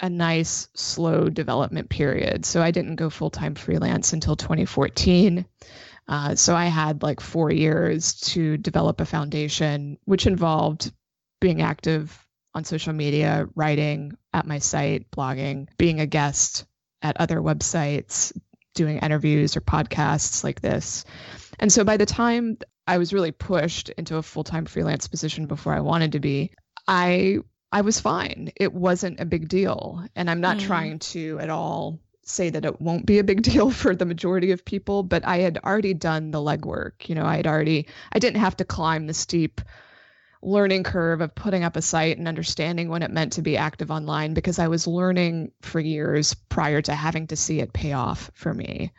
a 0.00 0.10
nice, 0.10 0.68
slow 0.74 1.28
development 1.28 1.88
period. 1.88 2.44
So, 2.44 2.62
I 2.62 2.70
didn't 2.70 2.96
go 2.96 3.10
full 3.10 3.30
time 3.30 3.54
freelance 3.54 4.12
until 4.12 4.36
2014. 4.36 5.46
Uh, 6.08 6.34
so, 6.34 6.54
I 6.54 6.66
had 6.66 7.02
like 7.02 7.20
four 7.20 7.50
years 7.50 8.14
to 8.32 8.56
develop 8.56 9.00
a 9.00 9.06
foundation, 9.06 9.98
which 10.04 10.26
involved 10.26 10.92
being 11.40 11.62
active 11.62 12.25
on 12.56 12.64
social 12.64 12.94
media, 12.94 13.46
writing 13.54 14.16
at 14.32 14.46
my 14.46 14.58
site, 14.58 15.10
blogging, 15.10 15.68
being 15.76 16.00
a 16.00 16.06
guest 16.06 16.64
at 17.02 17.18
other 17.18 17.36
websites, 17.36 18.32
doing 18.74 18.96
interviews 18.98 19.58
or 19.58 19.60
podcasts 19.60 20.42
like 20.42 20.62
this. 20.62 21.04
And 21.58 21.70
so 21.70 21.84
by 21.84 21.98
the 21.98 22.06
time 22.06 22.56
I 22.86 22.96
was 22.96 23.12
really 23.12 23.30
pushed 23.30 23.90
into 23.90 24.16
a 24.16 24.22
full-time 24.22 24.64
freelance 24.64 25.06
position 25.06 25.46
before 25.46 25.74
I 25.74 25.80
wanted 25.80 26.12
to 26.12 26.20
be, 26.20 26.52
I 26.88 27.40
I 27.70 27.82
was 27.82 28.00
fine. 28.00 28.52
It 28.56 28.72
wasn't 28.72 29.20
a 29.20 29.26
big 29.26 29.48
deal. 29.48 30.02
And 30.14 30.30
I'm 30.30 30.40
not 30.40 30.56
mm. 30.56 30.60
trying 30.60 30.98
to 31.00 31.38
at 31.40 31.50
all 31.50 32.00
say 32.22 32.48
that 32.48 32.64
it 32.64 32.80
won't 32.80 33.04
be 33.04 33.18
a 33.18 33.24
big 33.24 33.42
deal 33.50 33.70
for 33.70 33.94
the 33.94 34.06
majority 34.06 34.52
of 34.52 34.64
people, 34.64 35.02
but 35.02 35.26
I 35.26 35.38
had 35.38 35.58
already 35.58 35.92
done 35.92 36.30
the 36.30 36.38
legwork. 36.38 37.06
You 37.06 37.16
know, 37.16 37.26
I 37.26 37.36
had 37.36 37.46
already 37.46 37.88
I 38.12 38.18
didn't 38.18 38.40
have 38.40 38.56
to 38.56 38.64
climb 38.64 39.06
the 39.06 39.14
steep 39.14 39.60
learning 40.42 40.82
curve 40.82 41.20
of 41.20 41.34
putting 41.34 41.64
up 41.64 41.76
a 41.76 41.82
site 41.82 42.18
and 42.18 42.28
understanding 42.28 42.88
when 42.88 43.02
it 43.02 43.10
meant 43.10 43.32
to 43.32 43.42
be 43.42 43.56
active 43.56 43.90
online 43.90 44.34
because 44.34 44.58
I 44.58 44.68
was 44.68 44.86
learning 44.86 45.52
for 45.62 45.80
years 45.80 46.34
prior 46.34 46.82
to 46.82 46.94
having 46.94 47.26
to 47.28 47.36
see 47.36 47.60
it 47.60 47.72
pay 47.72 47.92
off 47.92 48.30
for 48.34 48.52
me. 48.52 48.92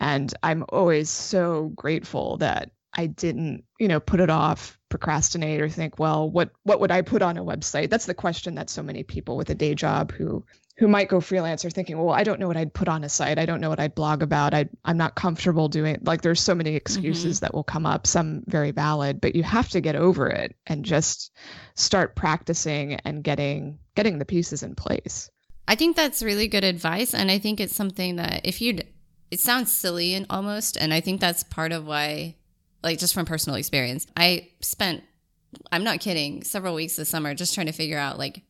And 0.00 0.32
I'm 0.42 0.64
always 0.68 1.10
so 1.10 1.72
grateful 1.76 2.36
that 2.38 2.70
I 2.94 3.06
didn't, 3.06 3.64
you 3.78 3.88
know, 3.88 4.00
put 4.00 4.20
it 4.20 4.30
off, 4.30 4.78
procrastinate 4.88 5.60
or 5.60 5.68
think, 5.68 5.98
well, 5.98 6.30
what 6.30 6.50
what 6.64 6.80
would 6.80 6.90
I 6.90 7.02
put 7.02 7.22
on 7.22 7.36
a 7.36 7.44
website? 7.44 7.90
That's 7.90 8.06
the 8.06 8.14
question 8.14 8.54
that 8.56 8.70
so 8.70 8.82
many 8.82 9.02
people 9.02 9.36
with 9.36 9.50
a 9.50 9.54
day 9.54 9.74
job 9.74 10.12
who 10.12 10.44
who 10.78 10.88
might 10.88 11.08
go 11.08 11.20
freelance 11.20 11.64
are 11.64 11.70
thinking, 11.70 11.98
well, 11.98 12.14
I 12.14 12.24
don't 12.24 12.40
know 12.40 12.48
what 12.48 12.56
I'd 12.56 12.72
put 12.72 12.88
on 12.88 13.04
a 13.04 13.08
site. 13.08 13.38
I 13.38 13.46
don't 13.46 13.60
know 13.60 13.68
what 13.68 13.78
I'd 13.78 13.94
blog 13.94 14.22
about. 14.22 14.54
I, 14.54 14.68
I'm 14.84 14.96
not 14.96 15.14
comfortable 15.14 15.68
doing 15.68 15.98
like 16.02 16.22
there's 16.22 16.40
so 16.40 16.54
many 16.54 16.74
excuses 16.74 17.36
mm-hmm. 17.36 17.44
that 17.44 17.54
will 17.54 17.64
come 17.64 17.86
up, 17.86 18.06
some 18.06 18.42
very 18.46 18.70
valid, 18.70 19.20
but 19.20 19.36
you 19.36 19.42
have 19.42 19.68
to 19.70 19.80
get 19.80 19.96
over 19.96 20.28
it 20.28 20.56
and 20.66 20.84
just 20.84 21.30
start 21.74 22.16
practicing 22.16 22.94
and 23.04 23.22
getting 23.22 23.78
getting 23.94 24.18
the 24.18 24.24
pieces 24.24 24.62
in 24.62 24.74
place. 24.74 25.30
I 25.68 25.74
think 25.74 25.96
that's 25.96 26.22
really 26.22 26.48
good 26.48 26.64
advice. 26.64 27.14
And 27.14 27.30
I 27.30 27.38
think 27.38 27.60
it's 27.60 27.74
something 27.74 28.16
that 28.16 28.40
if 28.44 28.60
you'd 28.60 28.86
it 29.30 29.40
sounds 29.40 29.72
silly 29.72 30.12
and 30.12 30.26
almost, 30.28 30.76
and 30.76 30.92
I 30.92 31.00
think 31.00 31.20
that's 31.20 31.42
part 31.42 31.72
of 31.72 31.86
why 31.86 32.36
like 32.82 32.98
just 32.98 33.14
from 33.14 33.26
personal 33.26 33.56
experience, 33.56 34.06
I 34.16 34.50
spent 34.60 35.02
I'm 35.70 35.84
not 35.84 36.00
kidding, 36.00 36.44
several 36.44 36.74
weeks 36.74 36.96
this 36.96 37.08
summer 37.08 37.34
just 37.34 37.54
trying 37.54 37.66
to 37.66 37.72
figure 37.72 37.98
out 37.98 38.18
like 38.18 38.42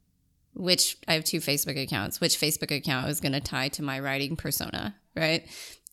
which 0.54 0.98
I 1.08 1.14
have 1.14 1.24
two 1.24 1.40
Facebook 1.40 1.82
accounts, 1.82 2.20
which 2.20 2.38
Facebook 2.38 2.74
account 2.76 3.08
is 3.08 3.20
going 3.20 3.32
to 3.32 3.40
tie 3.40 3.68
to 3.70 3.82
my 3.82 4.00
writing 4.00 4.36
persona, 4.36 4.94
right? 5.16 5.46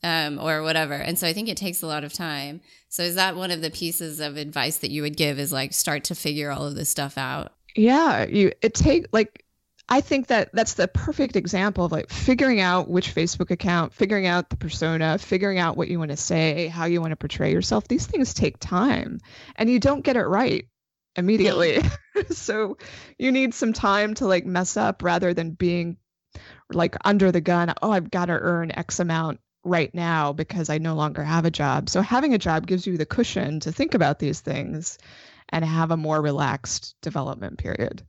Um, 0.04 0.38
or 0.40 0.64
whatever. 0.64 0.94
And 0.94 1.18
so 1.18 1.28
I 1.28 1.34
think 1.34 1.50
it 1.50 1.58
takes 1.58 1.82
a 1.82 1.88
lot 1.88 2.04
of 2.04 2.14
time. 2.14 2.62
So 2.90 3.04
is 3.04 3.16
that 3.16 3.36
one 3.36 3.52
of 3.52 3.62
the 3.62 3.72
pieces 3.72 4.20
of 4.20 4.38
advice 4.38 4.78
that 4.78 4.92
you 4.92 5.02
would 5.02 5.18
give 5.18 5.40
is 5.40 5.54
like 5.54 5.74
start 5.74 6.06
to 6.06 6.16
figure 6.16 6.52
all 6.52 6.66
of 6.66 6.76
this 6.76 6.90
stuff 6.90 7.18
out? 7.18 7.54
Yeah, 7.76 8.26
you 8.26 8.52
it 8.62 8.74
take 8.74 9.08
like 9.12 9.46
I 9.92 10.02
think 10.02 10.28
that 10.28 10.52
that's 10.54 10.76
the 10.76 10.88
perfect 10.88 11.36
example 11.36 11.86
of 11.86 11.92
like 11.92 12.10
figuring 12.10 12.62
out 12.62 12.88
which 12.88 13.14
Facebook 13.14 13.50
account, 13.50 13.92
figuring 13.92 14.28
out 14.28 14.50
the 14.50 14.56
persona, 14.56 15.18
figuring 15.18 15.58
out 15.58 15.78
what 15.78 15.88
you 15.88 15.98
want 15.98 16.12
to 16.12 16.18
say, 16.18 16.68
how 16.68 16.86
you 16.86 17.02
want 17.02 17.12
to 17.12 17.16
portray 17.16 17.52
yourself. 17.52 17.88
These 17.88 18.06
things 18.06 18.36
take 18.36 18.60
time 18.60 19.20
and 19.56 19.68
you 19.68 19.80
don't 19.80 20.04
get 20.04 20.16
it 20.16 20.26
right 20.26 20.68
immediately. 21.16 21.82
so 22.30 22.78
you 23.18 23.32
need 23.32 23.56
some 23.56 23.74
time 23.74 24.14
to 24.16 24.28
like 24.28 24.46
mess 24.46 24.78
up 24.78 25.02
rather 25.02 25.34
than 25.34 25.52
being 25.52 25.98
like 26.72 26.96
under 27.04 27.32
the 27.32 27.42
gun. 27.42 27.74
Oh, 27.82 27.92
I've 27.92 28.12
got 28.12 28.26
to 28.26 28.34
earn 28.34 28.72
X 28.72 29.00
amount 29.00 29.40
right 29.64 29.94
now 29.94 30.34
because 30.34 30.70
I 30.70 30.78
no 30.78 30.94
longer 30.94 31.24
have 31.24 31.46
a 31.46 31.52
job. 31.52 31.90
So 31.90 32.02
having 32.02 32.36
a 32.36 32.40
job 32.40 32.68
gives 32.68 32.86
you 32.86 32.96
the 32.98 33.08
cushion 33.08 33.60
to 33.62 33.72
think 33.72 33.96
about 33.96 34.20
these 34.20 34.40
things 34.40 35.00
and 35.50 35.66
have 35.66 35.90
a 35.90 35.98
more 35.98 36.22
relaxed 36.22 36.96
development 37.02 37.58
period. 37.58 38.04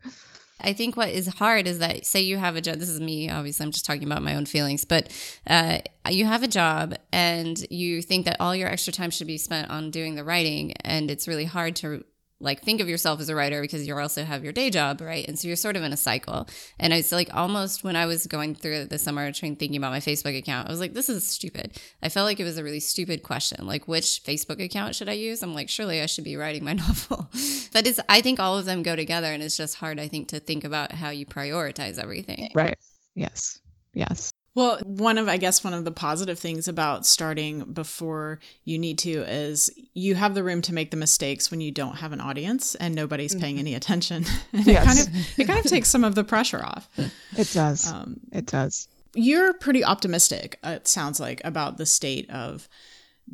I 0.63 0.73
think 0.73 0.97
what 0.97 1.09
is 1.09 1.27
hard 1.27 1.67
is 1.67 1.79
that, 1.79 2.07
say, 2.07 2.21
you 2.21 2.37
have 2.39 2.57
a 2.57 2.61
job. 2.61 2.77
This 2.77 2.89
is 2.89 3.01
me, 3.01 3.31
obviously, 3.31 3.65
I'm 3.65 3.73
just 3.73 3.85
talking 3.85 4.05
about 4.05 4.23
my 4.23 4.35
own 4.35 4.47
feelings, 4.47 4.85
but 4.85 5.13
uh, 5.47 5.79
you 6.09 6.25
have 6.25 6.43
a 6.43 6.49
job 6.49 6.95
and 7.13 7.59
you 7.71 8.03
think 8.03 8.27
that 8.27 8.37
all 8.41 8.55
your 8.55 8.69
extra 8.69 8.93
time 8.93 9.11
should 9.11 9.27
be 9.27 9.39
spent 9.39 9.71
on 9.71 9.91
doing 9.91 10.15
the 10.15 10.25
writing. 10.25 10.73
And 10.85 11.11
it's 11.11 11.27
really 11.27 11.45
hard 11.45 11.77
to 11.77 12.05
like 12.41 12.63
think 12.63 12.81
of 12.81 12.89
yourself 12.89 13.21
as 13.21 13.29
a 13.29 13.35
writer 13.35 13.61
because 13.61 13.87
you 13.87 13.97
also 13.97 14.25
have 14.25 14.43
your 14.43 14.53
day 14.53 14.71
job, 14.71 15.01
right? 15.01 15.27
And 15.29 15.39
so 15.39 15.47
you're 15.47 15.57
sort 15.57 15.77
of 15.77 15.83
in 15.83 15.93
a 15.93 15.97
cycle. 15.97 16.49
And 16.79 16.93
it's 16.93 17.13
like 17.13 17.33
almost 17.35 17.85
when 17.85 17.97
I 17.97 18.07
was 18.07 18.27
going 18.27 18.55
through 18.55 18.87
the 18.87 18.99
summer 18.99 19.31
train 19.33 19.57
thinking 19.57 19.77
about 19.77 19.93
my 19.93 20.01
Facebook 20.01 20.37
account, 20.37 20.69
I 20.69 20.71
was 20.71 20.81
like, 20.81 20.95
this 20.95 21.09
is 21.09 21.27
stupid. 21.27 21.79
I 22.03 22.09
felt 22.09 22.25
like 22.25 22.41
it 22.41 22.45
was 22.45 22.59
a 22.59 22.65
really 22.65 22.81
stupid 22.81 23.23
question. 23.23 23.67
Like, 23.67 23.87
which 23.87 24.23
Facebook 24.25 24.63
account 24.63 24.95
should 24.95 25.09
I 25.09 25.13
use? 25.13 25.43
I'm 25.43 25.55
like, 25.55 25.69
surely 25.69 26.01
I 26.01 26.07
should 26.07 26.25
be 26.25 26.37
writing 26.37 26.65
my 26.65 26.73
novel. 26.87 27.29
but 27.73 27.87
it's, 27.87 28.01
I 28.09 28.23
think 28.23 28.41
all 28.41 28.57
of 28.57 28.65
them 28.65 28.83
go 28.83 28.97
together 28.97 29.29
and 29.29 29.43
it's 29.43 29.57
just 29.57 29.77
hard, 29.77 30.01
I 30.01 30.09
think, 30.09 30.29
to 30.29 30.41
think 30.41 30.65
about 30.65 30.93
how 30.93 31.11
you 31.11 31.27
prioritize 31.27 31.99
everything. 31.99 32.51
Right. 32.55 32.79
Yes. 33.15 33.61
Yes. 33.93 34.30
Well, 34.55 34.81
one 34.85 35.17
of, 35.17 35.29
I 35.29 35.37
guess, 35.37 35.63
one 35.63 35.75
of 35.75 35.85
the 35.85 35.93
positive 35.93 36.39
things 36.39 36.67
about 36.67 37.07
starting 37.07 37.73
before 37.73 38.41
you 38.65 38.79
need 38.79 38.99
to 38.99 39.23
is 39.23 39.71
you 39.95 40.17
have 40.17 40.35
the 40.35 40.43
room 40.43 40.61
to 40.63 40.75
make 40.75 40.91
the 40.91 40.97
mistakes 40.97 41.51
when 41.51 41.61
you 41.61 41.71
don't 41.71 41.97
have 41.97 42.13
an 42.13 42.21
audience 42.21 42.75
and 42.75 42.95
nobody's 42.95 43.35
paying 43.35 43.55
mm-hmm. 43.55 43.61
any 43.61 43.75
attention. 43.77 44.25
yes. 44.53 44.67
it 44.67 44.85
kind 44.85 44.99
of, 44.99 45.39
it 45.39 45.45
kind 45.45 45.65
of 45.65 45.71
takes 45.71 45.89
some 45.89 46.03
of 46.03 46.17
the 46.17 46.25
pressure 46.25 46.65
off. 46.65 46.89
It 47.37 47.51
does. 47.53 47.93
Um, 47.93 48.19
it 48.33 48.47
does. 48.47 48.89
You're 49.15 49.55
pretty 49.55 49.85
optimistic, 49.85 50.59
it 50.65 50.89
sounds 50.89 51.21
like, 51.21 51.41
about 51.45 51.77
the 51.77 51.87
state 51.87 52.29
of 52.31 52.69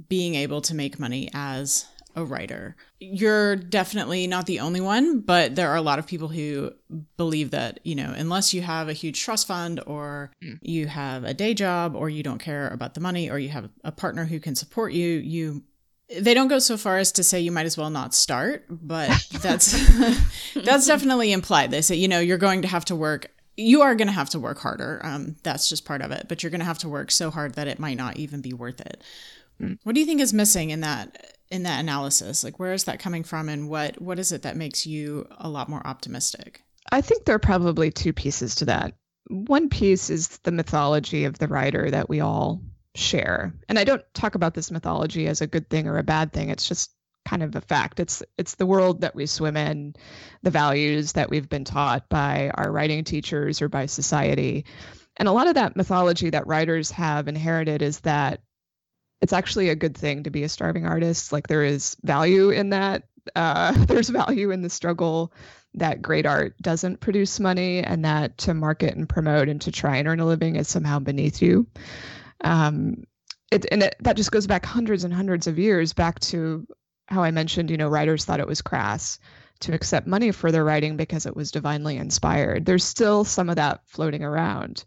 being 0.08 0.34
able 0.34 0.60
to 0.62 0.74
make 0.74 0.98
money 0.98 1.30
as 1.32 1.86
a 2.16 2.24
writer. 2.24 2.76
You're 2.98 3.56
definitely 3.56 4.26
not 4.26 4.46
the 4.46 4.60
only 4.60 4.80
one, 4.80 5.20
but 5.20 5.54
there 5.54 5.70
are 5.70 5.76
a 5.76 5.82
lot 5.82 5.98
of 5.98 6.06
people 6.06 6.28
who 6.28 6.72
believe 7.16 7.50
that, 7.50 7.78
you 7.84 7.94
know, 7.94 8.12
unless 8.16 8.54
you 8.54 8.62
have 8.62 8.88
a 8.88 8.94
huge 8.94 9.20
trust 9.20 9.46
fund 9.46 9.80
or 9.86 10.32
mm. 10.42 10.58
you 10.62 10.86
have 10.86 11.24
a 11.24 11.34
day 11.34 11.54
job 11.54 11.94
or 11.94 12.08
you 12.08 12.22
don't 12.22 12.38
care 12.38 12.68
about 12.68 12.94
the 12.94 13.00
money 13.00 13.30
or 13.30 13.38
you 13.38 13.50
have 13.50 13.68
a 13.84 13.92
partner 13.92 14.24
who 14.24 14.40
can 14.40 14.54
support 14.54 14.92
you, 14.92 15.06
you 15.06 15.62
they 16.20 16.34
don't 16.34 16.46
go 16.46 16.60
so 16.60 16.76
far 16.76 16.98
as 16.98 17.10
to 17.10 17.24
say 17.24 17.40
you 17.40 17.50
might 17.50 17.66
as 17.66 17.76
well 17.76 17.90
not 17.90 18.14
start, 18.14 18.64
but 18.70 19.10
that's 19.42 19.72
that's 20.54 20.86
definitely 20.86 21.32
implied. 21.32 21.70
They 21.70 21.82
say, 21.82 21.96
you 21.96 22.08
know, 22.08 22.20
you're 22.20 22.38
going 22.38 22.62
to 22.62 22.68
have 22.68 22.84
to 22.86 22.96
work 22.96 23.30
you 23.56 23.82
are 23.82 23.94
going 23.94 24.08
to 24.08 24.12
have 24.12 24.30
to 24.30 24.38
work 24.38 24.58
harder. 24.58 25.00
Um, 25.02 25.36
that's 25.42 25.68
just 25.68 25.84
part 25.84 26.02
of 26.02 26.10
it, 26.10 26.26
but 26.28 26.42
you're 26.42 26.50
going 26.50 26.60
to 26.60 26.66
have 26.66 26.78
to 26.78 26.88
work 26.88 27.10
so 27.10 27.30
hard 27.30 27.54
that 27.54 27.66
it 27.66 27.78
might 27.78 27.96
not 27.96 28.18
even 28.18 28.42
be 28.42 28.52
worth 28.52 28.80
it. 28.80 29.02
Mm. 29.60 29.78
What 29.82 29.94
do 29.94 30.00
you 30.00 30.06
think 30.06 30.20
is 30.20 30.32
missing 30.32 30.70
in 30.70 30.80
that 30.80 31.35
in 31.50 31.62
that 31.64 31.80
analysis? 31.80 32.44
Like 32.44 32.58
where 32.58 32.72
is 32.72 32.84
that 32.84 32.98
coming 32.98 33.22
from 33.22 33.48
and 33.48 33.68
what 33.68 34.00
what 34.00 34.18
is 34.18 34.32
it 34.32 34.42
that 34.42 34.56
makes 34.56 34.86
you 34.86 35.26
a 35.38 35.48
lot 35.48 35.68
more 35.68 35.86
optimistic? 35.86 36.62
I 36.90 37.00
think 37.00 37.24
there 37.24 37.34
are 37.34 37.40
probably 37.40 37.90
two 37.90 38.12
pieces 38.12 38.54
to 38.56 38.66
that. 38.66 38.94
One 39.28 39.68
piece 39.68 40.08
is 40.08 40.38
the 40.38 40.52
mythology 40.52 41.24
of 41.24 41.38
the 41.38 41.48
writer 41.48 41.90
that 41.90 42.08
we 42.08 42.20
all 42.20 42.62
share. 42.94 43.54
And 43.68 43.78
I 43.78 43.84
don't 43.84 44.02
talk 44.14 44.34
about 44.34 44.54
this 44.54 44.70
mythology 44.70 45.26
as 45.26 45.40
a 45.40 45.46
good 45.46 45.68
thing 45.68 45.88
or 45.88 45.98
a 45.98 46.04
bad 46.04 46.32
thing. 46.32 46.50
It's 46.50 46.68
just 46.68 46.92
kind 47.26 47.42
of 47.42 47.54
a 47.56 47.60
fact. 47.60 48.00
It's 48.00 48.22
it's 48.38 48.54
the 48.54 48.66
world 48.66 49.00
that 49.00 49.14
we 49.14 49.26
swim 49.26 49.56
in, 49.56 49.94
the 50.42 50.50
values 50.50 51.12
that 51.12 51.28
we've 51.28 51.48
been 51.48 51.64
taught 51.64 52.08
by 52.08 52.50
our 52.54 52.70
writing 52.70 53.04
teachers 53.04 53.60
or 53.60 53.68
by 53.68 53.86
society. 53.86 54.64
And 55.16 55.28
a 55.28 55.32
lot 55.32 55.48
of 55.48 55.54
that 55.54 55.76
mythology 55.76 56.30
that 56.30 56.46
writers 56.46 56.90
have 56.92 57.26
inherited 57.26 57.82
is 57.82 58.00
that 58.00 58.40
it's 59.20 59.32
actually 59.32 59.68
a 59.68 59.76
good 59.76 59.96
thing 59.96 60.24
to 60.24 60.30
be 60.30 60.42
a 60.42 60.48
starving 60.48 60.86
artist. 60.86 61.32
Like 61.32 61.46
there 61.46 61.64
is 61.64 61.96
value 62.02 62.50
in 62.50 62.70
that. 62.70 63.04
Uh, 63.34 63.72
there's 63.86 64.08
value 64.08 64.50
in 64.50 64.62
the 64.62 64.70
struggle 64.70 65.32
that 65.74 66.00
great 66.00 66.26
art 66.26 66.54
doesn't 66.62 67.00
produce 67.00 67.38
money 67.38 67.80
and 67.80 68.04
that 68.04 68.38
to 68.38 68.54
market 68.54 68.94
and 68.94 69.08
promote 69.08 69.48
and 69.48 69.60
to 69.60 69.70
try 69.70 69.96
and 69.96 70.08
earn 70.08 70.20
a 70.20 70.26
living 70.26 70.56
is 70.56 70.68
somehow 70.68 70.98
beneath 70.98 71.42
you. 71.42 71.66
Um, 72.42 73.04
it, 73.50 73.66
and 73.70 73.82
it, 73.82 73.96
that 74.00 74.16
just 74.16 74.32
goes 74.32 74.46
back 74.46 74.64
hundreds 74.64 75.04
and 75.04 75.12
hundreds 75.12 75.46
of 75.46 75.58
years 75.58 75.92
back 75.92 76.18
to 76.20 76.66
how 77.08 77.22
I 77.22 77.30
mentioned, 77.30 77.70
you 77.70 77.76
know, 77.76 77.88
writers 77.88 78.24
thought 78.24 78.40
it 78.40 78.48
was 78.48 78.62
crass 78.62 79.18
to 79.60 79.74
accept 79.74 80.06
money 80.06 80.32
for 80.32 80.50
their 80.50 80.64
writing 80.64 80.96
because 80.96 81.26
it 81.26 81.36
was 81.36 81.50
divinely 81.50 81.96
inspired. 81.96 82.64
There's 82.66 82.84
still 82.84 83.24
some 83.24 83.48
of 83.48 83.56
that 83.56 83.80
floating 83.86 84.24
around. 84.24 84.84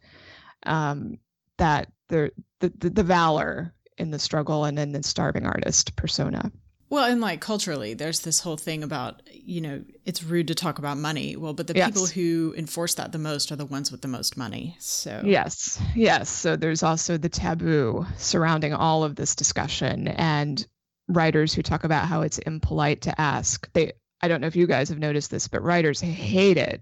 Um, 0.65 1.19
that 1.57 1.91
the, 2.07 2.31
the 2.59 2.69
the 2.79 3.03
valor 3.03 3.73
in 3.99 4.11
the 4.11 4.19
struggle 4.19 4.65
and 4.65 4.79
in 4.79 4.91
the 4.91 5.03
starving 5.03 5.45
artist 5.45 5.95
persona. 5.95 6.51
Well, 6.89 7.05
and 7.05 7.21
like 7.21 7.39
culturally, 7.39 7.93
there's 7.93 8.21
this 8.21 8.39
whole 8.39 8.57
thing 8.57 8.83
about, 8.83 9.21
you 9.31 9.61
know, 9.61 9.83
it's 10.05 10.23
rude 10.23 10.47
to 10.47 10.55
talk 10.55 10.79
about 10.79 10.97
money. 10.97 11.35
Well, 11.35 11.53
but 11.53 11.67
the 11.67 11.75
yes. 11.75 11.89
people 11.89 12.07
who 12.07 12.55
enforce 12.57 12.95
that 12.95 13.11
the 13.11 13.19
most 13.19 13.51
are 13.51 13.55
the 13.55 13.65
ones 13.65 13.91
with 13.91 14.01
the 14.01 14.07
most 14.07 14.37
money. 14.37 14.75
So, 14.79 15.21
yes, 15.23 15.79
yes. 15.95 16.29
So 16.29 16.55
there's 16.55 16.81
also 16.81 17.17
the 17.17 17.29
taboo 17.29 18.07
surrounding 18.17 18.73
all 18.73 19.03
of 19.03 19.15
this 19.15 19.35
discussion 19.35 20.07
and 20.07 20.65
writers 21.07 21.53
who 21.53 21.61
talk 21.61 21.83
about 21.83 22.07
how 22.07 22.21
it's 22.21 22.39
impolite 22.39 23.01
to 23.01 23.21
ask. 23.21 23.71
They, 23.73 23.91
I 24.21 24.27
don't 24.27 24.41
know 24.41 24.47
if 24.47 24.55
you 24.55 24.65
guys 24.65 24.89
have 24.89 24.99
noticed 24.99 25.29
this, 25.29 25.47
but 25.47 25.61
writers 25.61 26.01
hate 26.01 26.57
it 26.57 26.81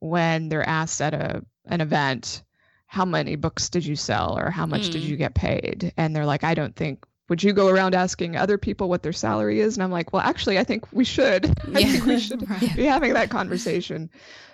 when 0.00 0.50
they're 0.50 0.68
asked 0.68 1.00
at 1.00 1.14
a 1.14 1.42
an 1.64 1.80
event 1.80 2.42
how 2.88 3.04
many 3.04 3.36
books 3.36 3.68
did 3.68 3.84
you 3.84 3.94
sell 3.94 4.36
or 4.38 4.50
how 4.50 4.66
much 4.66 4.88
mm. 4.88 4.92
did 4.92 5.02
you 5.02 5.16
get 5.16 5.34
paid? 5.34 5.92
And 5.96 6.16
they're 6.16 6.26
like, 6.26 6.42
I 6.42 6.54
don't 6.54 6.74
think 6.74 7.04
would 7.28 7.42
you 7.42 7.52
go 7.52 7.68
around 7.68 7.94
asking 7.94 8.36
other 8.36 8.56
people 8.56 8.88
what 8.88 9.02
their 9.02 9.12
salary 9.12 9.60
is? 9.60 9.76
And 9.76 9.84
I'm 9.84 9.90
like, 9.90 10.12
well, 10.12 10.22
actually, 10.22 10.58
I 10.58 10.64
think 10.64 10.90
we 10.92 11.04
should. 11.04 11.46
I 11.74 11.84
think 11.84 12.06
we 12.06 12.18
should 12.18 12.48
right. 12.50 12.74
be 12.74 12.84
having 12.84 13.12
that 13.12 13.28
conversation 13.28 14.10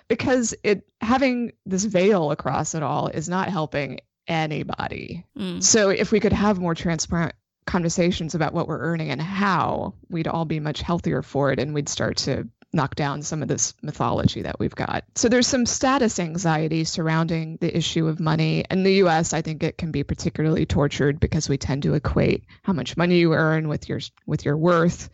because 0.09 0.53
it 0.63 0.85
having 0.99 1.53
this 1.65 1.85
veil 1.85 2.31
across 2.31 2.75
it 2.75 2.83
all 2.83 3.07
is 3.07 3.29
not 3.29 3.47
helping 3.47 4.01
anybody. 4.27 5.25
Mm. 5.37 5.63
So 5.63 5.89
if 5.89 6.11
we 6.11 6.19
could 6.19 6.33
have 6.33 6.59
more 6.59 6.75
transparent 6.75 7.33
conversations 7.65 8.35
about 8.35 8.53
what 8.53 8.67
we're 8.67 8.79
earning 8.79 9.09
and 9.09 9.21
how, 9.21 9.93
we'd 10.09 10.27
all 10.27 10.45
be 10.45 10.59
much 10.59 10.81
healthier 10.81 11.21
for 11.21 11.51
it 11.51 11.59
and 11.59 11.73
we'd 11.73 11.89
start 11.89 12.17
to 12.17 12.47
knock 12.75 12.95
down 12.95 13.23
some 13.23 13.41
of 13.41 13.47
this 13.47 13.73
mythology 13.81 14.41
that 14.43 14.59
we've 14.59 14.75
got. 14.75 15.03
So 15.15 15.29
there's 15.29 15.47
some 15.47 15.65
status 15.65 16.19
anxiety 16.19 16.83
surrounding 16.83 17.57
the 17.61 17.75
issue 17.75 18.07
of 18.07 18.19
money. 18.19 18.65
In 18.69 18.83
the 18.83 18.93
US, 19.05 19.33
I 19.33 19.41
think 19.41 19.63
it 19.63 19.77
can 19.77 19.91
be 19.91 20.03
particularly 20.03 20.65
tortured 20.65 21.19
because 21.19 21.49
we 21.49 21.57
tend 21.57 21.83
to 21.83 21.93
equate 21.93 22.45
how 22.63 22.73
much 22.73 22.97
money 22.97 23.17
you 23.17 23.33
earn 23.33 23.67
with 23.67 23.89
your 23.89 24.01
with 24.27 24.45
your 24.45 24.57
worth. 24.57 25.09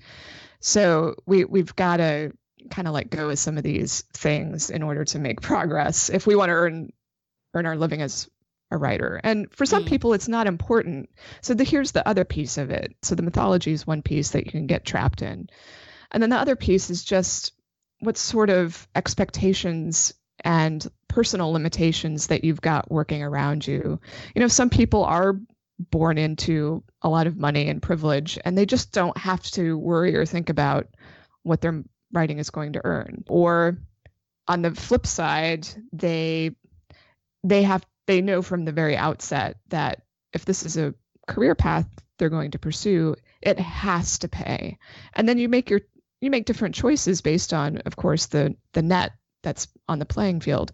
So 0.59 1.15
we 1.25 1.45
we've 1.45 1.75
got 1.75 1.97
to 1.97 2.33
kind 2.69 2.87
of 2.87 2.93
let 2.93 3.09
go 3.09 3.29
of 3.29 3.39
some 3.39 3.57
of 3.57 3.63
these 3.63 4.01
things 4.13 4.69
in 4.69 4.83
order 4.83 5.05
to 5.05 5.19
make 5.19 5.41
progress 5.41 6.09
if 6.09 6.27
we 6.27 6.35
want 6.35 6.49
to 6.49 6.53
earn 6.53 6.91
earn 7.53 7.65
our 7.65 7.77
living 7.77 8.01
as 8.01 8.29
a 8.71 8.77
writer. 8.77 9.19
And 9.23 9.53
for 9.53 9.65
some 9.65 9.83
mm. 9.83 9.87
people, 9.87 10.13
it's 10.13 10.29
not 10.29 10.47
important. 10.47 11.09
So 11.41 11.53
the, 11.53 11.65
here's 11.65 11.91
the 11.91 12.07
other 12.07 12.23
piece 12.23 12.57
of 12.57 12.71
it. 12.71 12.95
So 13.01 13.15
the 13.15 13.21
mythology 13.21 13.73
is 13.73 13.85
one 13.85 14.01
piece 14.01 14.31
that 14.31 14.45
you 14.45 14.51
can 14.51 14.65
get 14.65 14.85
trapped 14.85 15.21
in. 15.21 15.49
And 16.11 16.21
then 16.21 16.29
the 16.29 16.37
other 16.37 16.55
piece 16.55 16.89
is 16.89 17.03
just 17.03 17.53
what 17.99 18.17
sort 18.17 18.49
of 18.49 18.87
expectations 18.95 20.13
and 20.43 20.85
personal 21.07 21.51
limitations 21.51 22.27
that 22.27 22.43
you've 22.43 22.61
got 22.61 22.91
working 22.91 23.21
around 23.21 23.65
you. 23.65 23.99
You 24.35 24.41
know, 24.41 24.47
some 24.47 24.69
people 24.69 25.03
are 25.03 25.39
born 25.89 26.17
into 26.17 26.83
a 27.01 27.09
lot 27.09 27.27
of 27.27 27.37
money 27.37 27.67
and 27.67 27.81
privilege 27.81 28.37
and 28.43 28.57
they 28.57 28.65
just 28.65 28.91
don't 28.91 29.17
have 29.17 29.41
to 29.41 29.77
worry 29.77 30.15
or 30.15 30.25
think 30.25 30.49
about 30.49 30.87
what 31.43 31.61
their 31.61 31.83
writing 32.13 32.39
is 32.39 32.49
going 32.49 32.73
to 32.73 32.81
earn. 32.83 33.23
Or 33.27 33.77
on 34.47 34.61
the 34.61 34.71
flip 34.71 35.07
side, 35.07 35.67
they 35.91 36.51
they 37.43 37.63
have 37.63 37.85
they 38.07 38.21
know 38.21 38.41
from 38.41 38.65
the 38.65 38.71
very 38.71 38.95
outset 38.95 39.57
that 39.69 40.03
if 40.33 40.45
this 40.45 40.65
is 40.65 40.77
a 40.77 40.93
career 41.27 41.55
path 41.55 41.87
they're 42.17 42.29
going 42.29 42.51
to 42.51 42.59
pursue, 42.59 43.15
it 43.41 43.59
has 43.59 44.19
to 44.19 44.27
pay. 44.27 44.77
And 45.13 45.27
then 45.27 45.39
you 45.39 45.49
make 45.49 45.71
your 45.71 45.81
you 46.21 46.29
make 46.29 46.45
different 46.45 46.75
choices 46.75 47.21
based 47.21 47.53
on, 47.53 47.79
of 47.79 47.95
course, 47.95 48.27
the 48.27 48.55
the 48.73 48.81
net 48.81 49.11
that's 49.43 49.67
on 49.89 49.99
the 49.99 50.05
playing 50.05 50.39
field. 50.39 50.71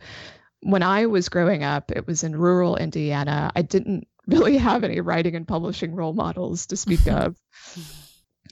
When 0.62 0.84
I 0.84 1.06
was 1.06 1.30
growing 1.30 1.64
up, 1.64 1.92
it 1.92 2.06
was 2.06 2.24
in 2.24 2.36
rural 2.36 2.76
Indiana. 2.76 3.52
I 3.56 3.62
didn't 3.62 4.08
really 4.28 4.58
have 4.58 4.84
any 4.84 5.00
writing 5.00 5.36
and 5.36 5.48
publishing 5.48 5.96
role 5.96 6.14
models 6.14 6.68
to 6.68 6.78
speak 6.78 7.08
of, 7.08 7.36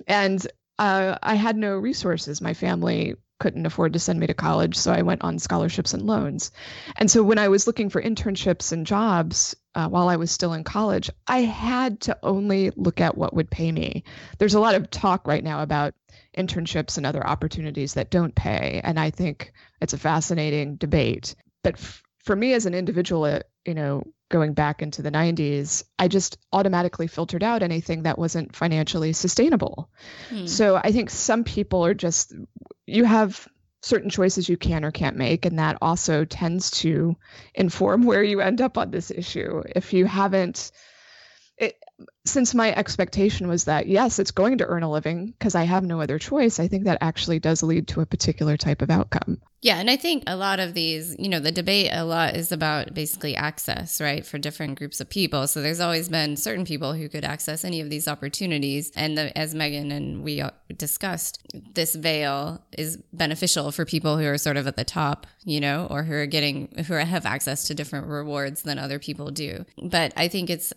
and 0.07 0.45
uh, 0.79 1.17
I 1.21 1.35
had 1.35 1.57
no 1.57 1.75
resources. 1.75 2.41
My 2.41 2.53
family 2.53 3.15
couldn't 3.39 3.65
afford 3.65 3.93
to 3.93 3.99
send 3.99 4.19
me 4.19 4.27
to 4.27 4.33
college, 4.33 4.77
so 4.77 4.93
I 4.93 5.01
went 5.01 5.21
on 5.21 5.39
scholarships 5.39 5.93
and 5.93 6.03
loans. 6.03 6.51
And 6.95 7.11
so 7.11 7.21
when 7.21 7.37
I 7.37 7.49
was 7.49 7.67
looking 7.67 7.89
for 7.89 8.01
internships 8.01 8.71
and 8.71 8.87
jobs 8.87 9.55
uh, 9.73 9.89
while 9.89 10.07
I 10.07 10.15
was 10.15 10.31
still 10.31 10.53
in 10.53 10.63
college, 10.63 11.09
I 11.27 11.39
had 11.39 11.99
to 12.01 12.17
only 12.23 12.71
look 12.77 13.01
at 13.01 13.17
what 13.17 13.33
would 13.33 13.51
pay 13.51 13.71
me. 13.71 14.05
There's 14.37 14.53
a 14.53 14.59
lot 14.59 14.75
of 14.75 14.89
talk 14.89 15.27
right 15.27 15.43
now 15.43 15.61
about 15.61 15.93
internships 16.37 16.97
and 16.97 17.05
other 17.05 17.25
opportunities 17.25 17.93
that 17.93 18.11
don't 18.11 18.35
pay. 18.35 18.81
And 18.83 18.99
I 18.99 19.09
think 19.09 19.53
it's 19.81 19.93
a 19.93 19.97
fascinating 19.97 20.75
debate. 20.75 21.35
But 21.63 21.75
f- 21.75 22.03
for 22.23 22.35
me 22.35 22.53
as 22.53 22.65
an 22.65 22.73
individual, 22.73 23.23
uh, 23.23 23.39
you 23.65 23.73
know, 23.73 24.03
going 24.29 24.53
back 24.53 24.81
into 24.81 25.01
the 25.01 25.11
90s, 25.11 25.83
I 25.99 26.07
just 26.07 26.37
automatically 26.51 27.07
filtered 27.07 27.43
out 27.43 27.63
anything 27.63 28.03
that 28.03 28.17
wasn't 28.17 28.55
financially 28.55 29.13
sustainable. 29.13 29.89
Hmm. 30.29 30.47
So 30.47 30.75
I 30.75 30.91
think 30.91 31.09
some 31.09 31.43
people 31.43 31.85
are 31.85 31.93
just, 31.93 32.33
you 32.85 33.05
have 33.05 33.47
certain 33.81 34.09
choices 34.09 34.49
you 34.49 34.57
can 34.57 34.83
or 34.83 34.91
can't 34.91 35.15
make. 35.15 35.45
And 35.45 35.59
that 35.59 35.77
also 35.81 36.25
tends 36.25 36.71
to 36.71 37.15
inform 37.53 38.03
where 38.03 38.23
you 38.23 38.41
end 38.41 38.61
up 38.61 38.77
on 38.79 38.89
this 38.89 39.11
issue. 39.11 39.61
If 39.75 39.93
you 39.93 40.05
haven't, 40.05 40.71
it, 41.57 41.77
since 42.25 42.53
my 42.53 42.73
expectation 42.73 43.47
was 43.47 43.65
that 43.65 43.87
yes, 43.87 44.19
it's 44.19 44.31
going 44.31 44.57
to 44.57 44.65
earn 44.65 44.83
a 44.83 44.91
living 44.91 45.27
because 45.27 45.55
I 45.55 45.63
have 45.63 45.83
no 45.83 46.01
other 46.01 46.19
choice, 46.19 46.59
I 46.59 46.67
think 46.67 46.85
that 46.85 46.97
actually 47.01 47.39
does 47.39 47.63
lead 47.63 47.87
to 47.89 48.01
a 48.01 48.05
particular 48.05 48.57
type 48.57 48.81
of 48.81 48.89
outcome. 48.89 49.41
Yeah, 49.61 49.79
and 49.79 49.89
I 49.89 49.95
think 49.95 50.25
a 50.27 50.35
lot 50.35 50.59
of 50.59 50.73
these, 50.75 51.15
you 51.17 51.27
know, 51.27 51.39
the 51.39 51.51
debate 51.51 51.89
a 51.91 52.03
lot 52.03 52.35
is 52.35 52.51
about 52.51 52.93
basically 52.93 53.35
access, 53.35 53.99
right, 53.99 54.23
for 54.23 54.37
different 54.37 54.77
groups 54.77 54.99
of 55.01 55.09
people. 55.09 55.47
So 55.47 55.61
there's 55.61 55.79
always 55.79 56.07
been 56.07 56.37
certain 56.37 56.65
people 56.65 56.93
who 56.93 57.09
could 57.09 57.25
access 57.25 57.65
any 57.65 57.81
of 57.81 57.89
these 57.89 58.07
opportunities, 58.07 58.91
and 58.95 59.17
the, 59.17 59.35
as 59.35 59.55
Megan 59.55 59.91
and 59.91 60.23
we 60.23 60.41
uh, 60.41 60.51
discussed, 60.77 61.41
this 61.73 61.95
veil 61.95 62.61
is 62.77 62.97
beneficial 63.13 63.71
for 63.71 63.85
people 63.85 64.17
who 64.17 64.27
are 64.27 64.37
sort 64.37 64.57
of 64.57 64.67
at 64.67 64.75
the 64.75 64.83
top, 64.83 65.25
you 65.43 65.59
know, 65.59 65.87
or 65.89 66.03
who 66.03 66.13
are 66.13 66.27
getting 66.27 66.67
who 66.85 66.93
have 66.93 67.25
access 67.25 67.63
to 67.65 67.73
different 67.73 68.05
rewards 68.05 68.63
than 68.63 68.77
other 68.77 68.99
people 68.99 69.31
do. 69.31 69.65
But 69.81 70.13
I 70.15 70.27
think 70.27 70.51
it's 70.51 70.73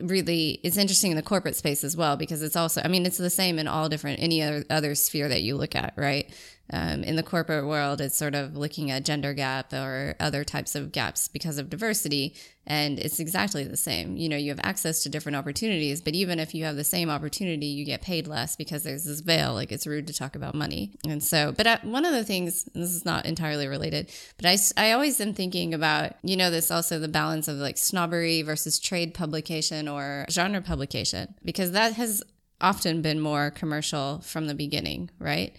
really 0.00 0.60
it's 0.62 0.76
interesting 0.76 1.10
in 1.10 1.16
the 1.16 1.22
corporate 1.22 1.56
space 1.56 1.84
as 1.84 1.96
well 1.96 2.16
because 2.16 2.42
it's 2.42 2.56
also 2.56 2.80
i 2.84 2.88
mean 2.88 3.06
it's 3.06 3.18
the 3.18 3.30
same 3.30 3.58
in 3.58 3.68
all 3.68 3.88
different 3.88 4.20
any 4.20 4.42
other, 4.42 4.64
other 4.70 4.94
sphere 4.94 5.28
that 5.28 5.42
you 5.42 5.56
look 5.56 5.74
at 5.74 5.92
right 5.96 6.30
um, 6.72 7.04
in 7.04 7.16
the 7.16 7.22
corporate 7.22 7.66
world, 7.66 8.00
it's 8.00 8.18
sort 8.18 8.34
of 8.34 8.56
looking 8.56 8.90
at 8.90 9.04
gender 9.04 9.32
gap 9.34 9.72
or 9.72 10.16
other 10.18 10.42
types 10.42 10.74
of 10.74 10.90
gaps 10.90 11.28
because 11.28 11.58
of 11.58 11.70
diversity. 11.70 12.34
And 12.66 12.98
it's 12.98 13.20
exactly 13.20 13.62
the 13.62 13.76
same. 13.76 14.16
You 14.16 14.28
know, 14.28 14.36
you 14.36 14.50
have 14.50 14.60
access 14.64 15.04
to 15.04 15.08
different 15.08 15.36
opportunities, 15.36 16.00
but 16.00 16.14
even 16.14 16.40
if 16.40 16.52
you 16.52 16.64
have 16.64 16.74
the 16.74 16.82
same 16.82 17.08
opportunity, 17.08 17.66
you 17.66 17.84
get 17.84 18.02
paid 18.02 18.26
less 18.26 18.56
because 18.56 18.82
there's 18.82 19.04
this 19.04 19.20
veil. 19.20 19.54
Like 19.54 19.70
it's 19.70 19.86
rude 19.86 20.08
to 20.08 20.12
talk 20.12 20.34
about 20.34 20.56
money. 20.56 20.90
And 21.08 21.22
so, 21.22 21.52
but 21.56 21.68
I, 21.68 21.78
one 21.82 22.04
of 22.04 22.12
the 22.12 22.24
things, 22.24 22.64
this 22.74 22.90
is 22.90 23.04
not 23.04 23.26
entirely 23.26 23.68
related, 23.68 24.12
but 24.36 24.46
I, 24.46 24.58
I 24.76 24.92
always 24.92 25.20
am 25.20 25.34
thinking 25.34 25.72
about, 25.72 26.14
you 26.24 26.36
know, 26.36 26.50
this 26.50 26.72
also 26.72 26.98
the 26.98 27.06
balance 27.06 27.46
of 27.46 27.58
like 27.58 27.78
snobbery 27.78 28.42
versus 28.42 28.80
trade 28.80 29.14
publication 29.14 29.86
or 29.86 30.26
genre 30.28 30.60
publication, 30.60 31.34
because 31.44 31.70
that 31.70 31.92
has 31.92 32.24
often 32.60 33.02
been 33.02 33.20
more 33.20 33.52
commercial 33.52 34.20
from 34.22 34.48
the 34.48 34.54
beginning, 34.54 35.10
right? 35.20 35.54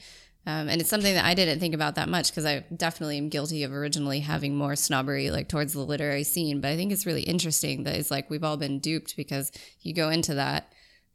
Um, 0.48 0.70
and 0.70 0.80
it's 0.80 0.90
something 0.90 1.14
that 1.14 1.26
I 1.26 1.34
didn't 1.34 1.60
think 1.60 1.76
about 1.76 1.96
that 1.96 2.08
much 2.08 2.32
because 2.32 2.46
I 2.46 2.64
definitely 2.74 3.18
am 3.18 3.28
guilty 3.28 3.64
of 3.64 3.74
originally 3.74 4.22
having 4.22 4.56
more 4.56 4.78
snobbery 4.78 5.30
like 5.30 5.50
towards 5.50 5.74
the 5.74 5.82
literary 5.82 6.24
scene. 6.24 6.62
But 6.62 6.70
I 6.70 6.78
think 6.78 6.94
it's 6.94 7.06
really 7.06 7.24
interesting 7.24 7.84
that 7.84 7.96
it's 7.96 8.10
like 8.10 8.30
we've 8.30 8.46
all 8.46 8.56
been 8.56 8.80
duped 8.80 9.18
because 9.18 9.52
you 9.82 9.94
go 9.94 10.10
into 10.10 10.36
that 10.36 10.72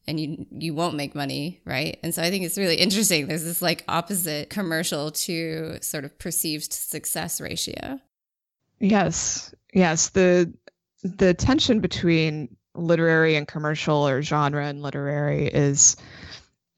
and 0.06 0.20
you 0.20 0.44
you 0.50 0.74
won't 0.74 0.96
make 0.96 1.14
money, 1.14 1.62
right? 1.64 1.98
And 2.02 2.14
so 2.14 2.22
I 2.22 2.28
think 2.28 2.44
it's 2.44 2.58
really 2.58 2.76
interesting. 2.76 3.26
There's 3.26 3.42
this 3.42 3.62
like 3.62 3.84
opposite 3.88 4.50
commercial 4.50 5.10
to 5.12 5.78
sort 5.80 6.04
of 6.04 6.18
perceived 6.18 6.70
success 6.70 7.40
ratio. 7.40 8.00
Yes, 8.80 9.54
yes. 9.72 10.10
The 10.10 10.52
the 11.04 11.32
tension 11.32 11.80
between 11.80 12.54
literary 12.74 13.36
and 13.36 13.48
commercial 13.48 14.06
or 14.06 14.20
genre 14.20 14.66
and 14.66 14.82
literary 14.82 15.46
is 15.46 15.96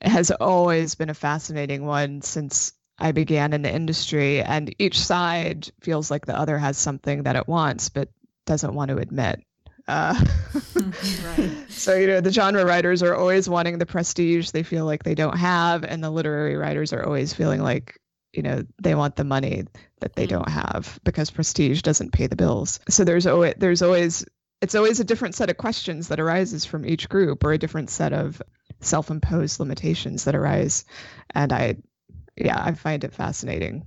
has 0.04 0.30
always 0.30 0.94
been 0.94 1.10
a 1.10 1.14
fascinating 1.14 1.84
one 1.86 2.22
since 2.22 2.72
I 2.98 3.12
began 3.12 3.52
in 3.52 3.62
the 3.62 3.72
industry. 3.72 4.40
And 4.42 4.74
each 4.78 5.00
side 5.00 5.70
feels 5.80 6.10
like 6.10 6.26
the 6.26 6.38
other 6.38 6.58
has 6.58 6.76
something 6.78 7.24
that 7.24 7.36
it 7.36 7.48
wants, 7.48 7.88
but 7.88 8.08
doesn't 8.46 8.74
want 8.74 8.90
to 8.90 8.98
admit. 8.98 9.42
Uh, 9.86 10.14
right. 10.74 11.50
So, 11.68 11.94
you 11.94 12.06
know, 12.06 12.20
the 12.20 12.32
genre 12.32 12.64
writers 12.64 13.02
are 13.02 13.14
always 13.14 13.48
wanting 13.48 13.78
the 13.78 13.86
prestige 13.86 14.50
they 14.50 14.62
feel 14.62 14.86
like 14.86 15.02
they 15.02 15.14
don't 15.14 15.36
have, 15.36 15.84
and 15.84 16.02
the 16.02 16.10
literary 16.10 16.56
writers 16.56 16.92
are 16.92 17.04
always 17.04 17.34
feeling 17.34 17.62
like, 17.62 17.98
you 18.32 18.42
know, 18.42 18.64
they 18.80 18.94
want 18.94 19.16
the 19.16 19.24
money 19.24 19.64
that 20.00 20.16
they 20.16 20.26
mm. 20.26 20.30
don't 20.30 20.48
have 20.48 20.98
because 21.04 21.30
prestige 21.30 21.82
doesn't 21.82 22.12
pay 22.12 22.26
the 22.26 22.36
bills. 22.36 22.80
So 22.88 23.04
there's 23.04 23.26
always 23.26 23.54
there's 23.58 23.82
always 23.82 24.24
it's 24.62 24.74
always 24.74 25.00
a 25.00 25.04
different 25.04 25.34
set 25.34 25.50
of 25.50 25.58
questions 25.58 26.08
that 26.08 26.20
arises 26.20 26.64
from 26.64 26.86
each 26.86 27.08
group 27.08 27.44
or 27.44 27.52
a 27.52 27.58
different 27.58 27.90
set 27.90 28.12
of 28.14 28.40
self-imposed 28.80 29.60
limitations 29.60 30.24
that 30.24 30.34
arise 30.34 30.84
and 31.34 31.52
i 31.52 31.76
yeah 32.36 32.62
i 32.64 32.72
find 32.72 33.04
it 33.04 33.12
fascinating 33.12 33.84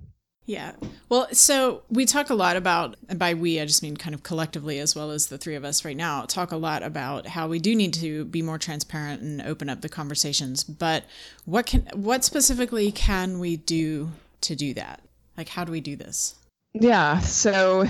yeah. 0.47 0.71
Well, 1.10 1.28
so 1.34 1.84
we 1.89 2.06
talk 2.06 2.30
a 2.30 2.34
lot 2.34 2.56
about, 2.56 2.95
and 3.10 3.19
by 3.19 3.34
we, 3.34 3.60
I 3.60 3.65
just 3.65 3.84
mean 3.84 3.97
kind 3.97 4.15
of 4.15 4.23
collectively 4.23 4.80
as 4.80 4.95
well 4.95 5.12
as 5.12 5.28
the 5.28 5.38
three 5.38 5.56
of 5.56 5.65
us 5.65 5.84
right 5.84 5.95
now, 5.95 6.21
talk 6.21 6.54
a 6.54 6.58
lot 6.58 6.84
about 6.84 7.28
how 7.28 7.50
we 7.50 7.60
do 7.60 7.76
need 7.76 7.93
to 7.95 8.23
be 8.23 8.41
more 8.41 8.58
transparent 8.58 9.21
and 9.21 9.41
open 9.41 9.69
up 9.69 9.82
the 9.82 9.89
conversations. 9.89 10.63
But 10.63 11.04
what 11.43 11.65
can, 11.65 11.82
what 11.93 12.23
specifically 12.23 12.93
can 12.93 13.39
we 13.39 13.58
do 13.58 14.10
to 14.41 14.56
do 14.56 14.73
that? 14.76 15.02
Like, 15.36 15.50
how 15.50 15.65
do 15.65 15.71
we 15.73 15.82
do 15.82 15.97
this? 15.97 16.36
Yeah. 16.73 17.19
So 17.19 17.86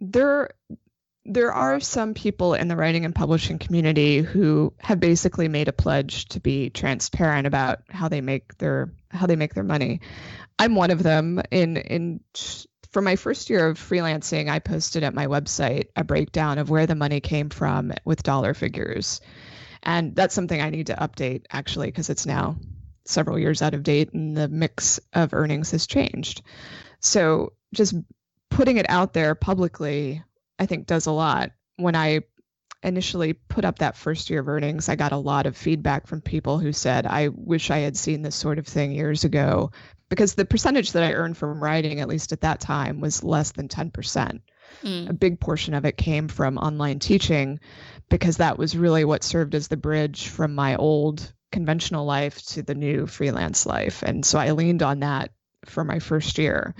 there, 0.00 0.52
there 1.24 1.52
are 1.52 1.80
some 1.80 2.14
people 2.14 2.54
in 2.54 2.68
the 2.68 2.76
writing 2.76 3.04
and 3.04 3.14
publishing 3.14 3.58
community 3.58 4.18
who 4.18 4.72
have 4.78 5.00
basically 5.00 5.48
made 5.48 5.68
a 5.68 5.72
pledge 5.72 6.26
to 6.26 6.40
be 6.40 6.70
transparent 6.70 7.46
about 7.46 7.80
how 7.90 8.08
they 8.08 8.20
make 8.20 8.56
their 8.58 8.92
how 9.10 9.26
they 9.26 9.36
make 9.36 9.54
their 9.54 9.64
money. 9.64 10.00
I'm 10.58 10.74
one 10.74 10.90
of 10.90 11.02
them. 11.02 11.42
In 11.50 11.76
in 11.76 12.20
for 12.90 13.02
my 13.02 13.16
first 13.16 13.50
year 13.50 13.68
of 13.68 13.78
freelancing, 13.78 14.48
I 14.48 14.58
posted 14.58 15.04
at 15.04 15.14
my 15.14 15.26
website 15.26 15.88
a 15.94 16.04
breakdown 16.04 16.58
of 16.58 16.70
where 16.70 16.86
the 16.86 16.94
money 16.94 17.20
came 17.20 17.50
from 17.50 17.92
with 18.04 18.22
dollar 18.22 18.54
figures. 18.54 19.20
And 19.82 20.14
that's 20.14 20.34
something 20.34 20.60
I 20.60 20.70
need 20.70 20.88
to 20.88 20.94
update 20.94 21.44
actually 21.50 21.88
because 21.88 22.10
it's 22.10 22.26
now 22.26 22.56
several 23.04 23.38
years 23.38 23.62
out 23.62 23.74
of 23.74 23.82
date 23.82 24.12
and 24.12 24.36
the 24.36 24.48
mix 24.48 25.00
of 25.12 25.34
earnings 25.34 25.70
has 25.70 25.86
changed. 25.86 26.42
So 27.00 27.52
just 27.72 27.94
putting 28.50 28.76
it 28.76 28.86
out 28.88 29.12
there 29.12 29.34
publicly 29.34 30.22
I 30.60 30.66
think 30.66 30.86
does 30.86 31.06
a 31.06 31.12
lot. 31.12 31.52
When 31.76 31.96
I 31.96 32.20
initially 32.82 33.32
put 33.32 33.64
up 33.64 33.78
that 33.78 33.96
first 33.96 34.30
year 34.30 34.40
of 34.40 34.48
earnings, 34.48 34.88
I 34.88 34.96
got 34.96 35.12
a 35.12 35.16
lot 35.16 35.46
of 35.46 35.56
feedback 35.56 36.06
from 36.06 36.20
people 36.20 36.58
who 36.58 36.72
said, 36.72 37.06
I 37.06 37.28
wish 37.28 37.70
I 37.70 37.78
had 37.78 37.96
seen 37.96 38.22
this 38.22 38.36
sort 38.36 38.58
of 38.58 38.66
thing 38.66 38.92
years 38.92 39.24
ago. 39.24 39.72
Because 40.10 40.34
the 40.34 40.44
percentage 40.44 40.92
that 40.92 41.04
I 41.04 41.12
earned 41.12 41.36
from 41.36 41.62
writing, 41.62 42.00
at 42.00 42.08
least 42.08 42.32
at 42.32 42.40
that 42.40 42.60
time, 42.60 43.00
was 43.00 43.24
less 43.24 43.52
than 43.52 43.68
10%. 43.68 44.40
Mm. 44.82 45.08
A 45.08 45.12
big 45.12 45.40
portion 45.40 45.74
of 45.74 45.84
it 45.84 45.96
came 45.96 46.28
from 46.28 46.58
online 46.58 46.98
teaching 46.98 47.60
because 48.08 48.38
that 48.38 48.58
was 48.58 48.76
really 48.76 49.04
what 49.04 49.24
served 49.24 49.54
as 49.54 49.68
the 49.68 49.76
bridge 49.76 50.28
from 50.28 50.54
my 50.54 50.76
old 50.76 51.32
conventional 51.52 52.04
life 52.04 52.44
to 52.46 52.62
the 52.62 52.74
new 52.74 53.06
freelance 53.06 53.66
life. 53.66 54.02
And 54.02 54.24
so 54.24 54.38
I 54.38 54.50
leaned 54.50 54.82
on 54.82 55.00
that 55.00 55.30
for 55.64 55.84
my 55.84 56.00
first 56.00 56.38
year. 56.38 56.74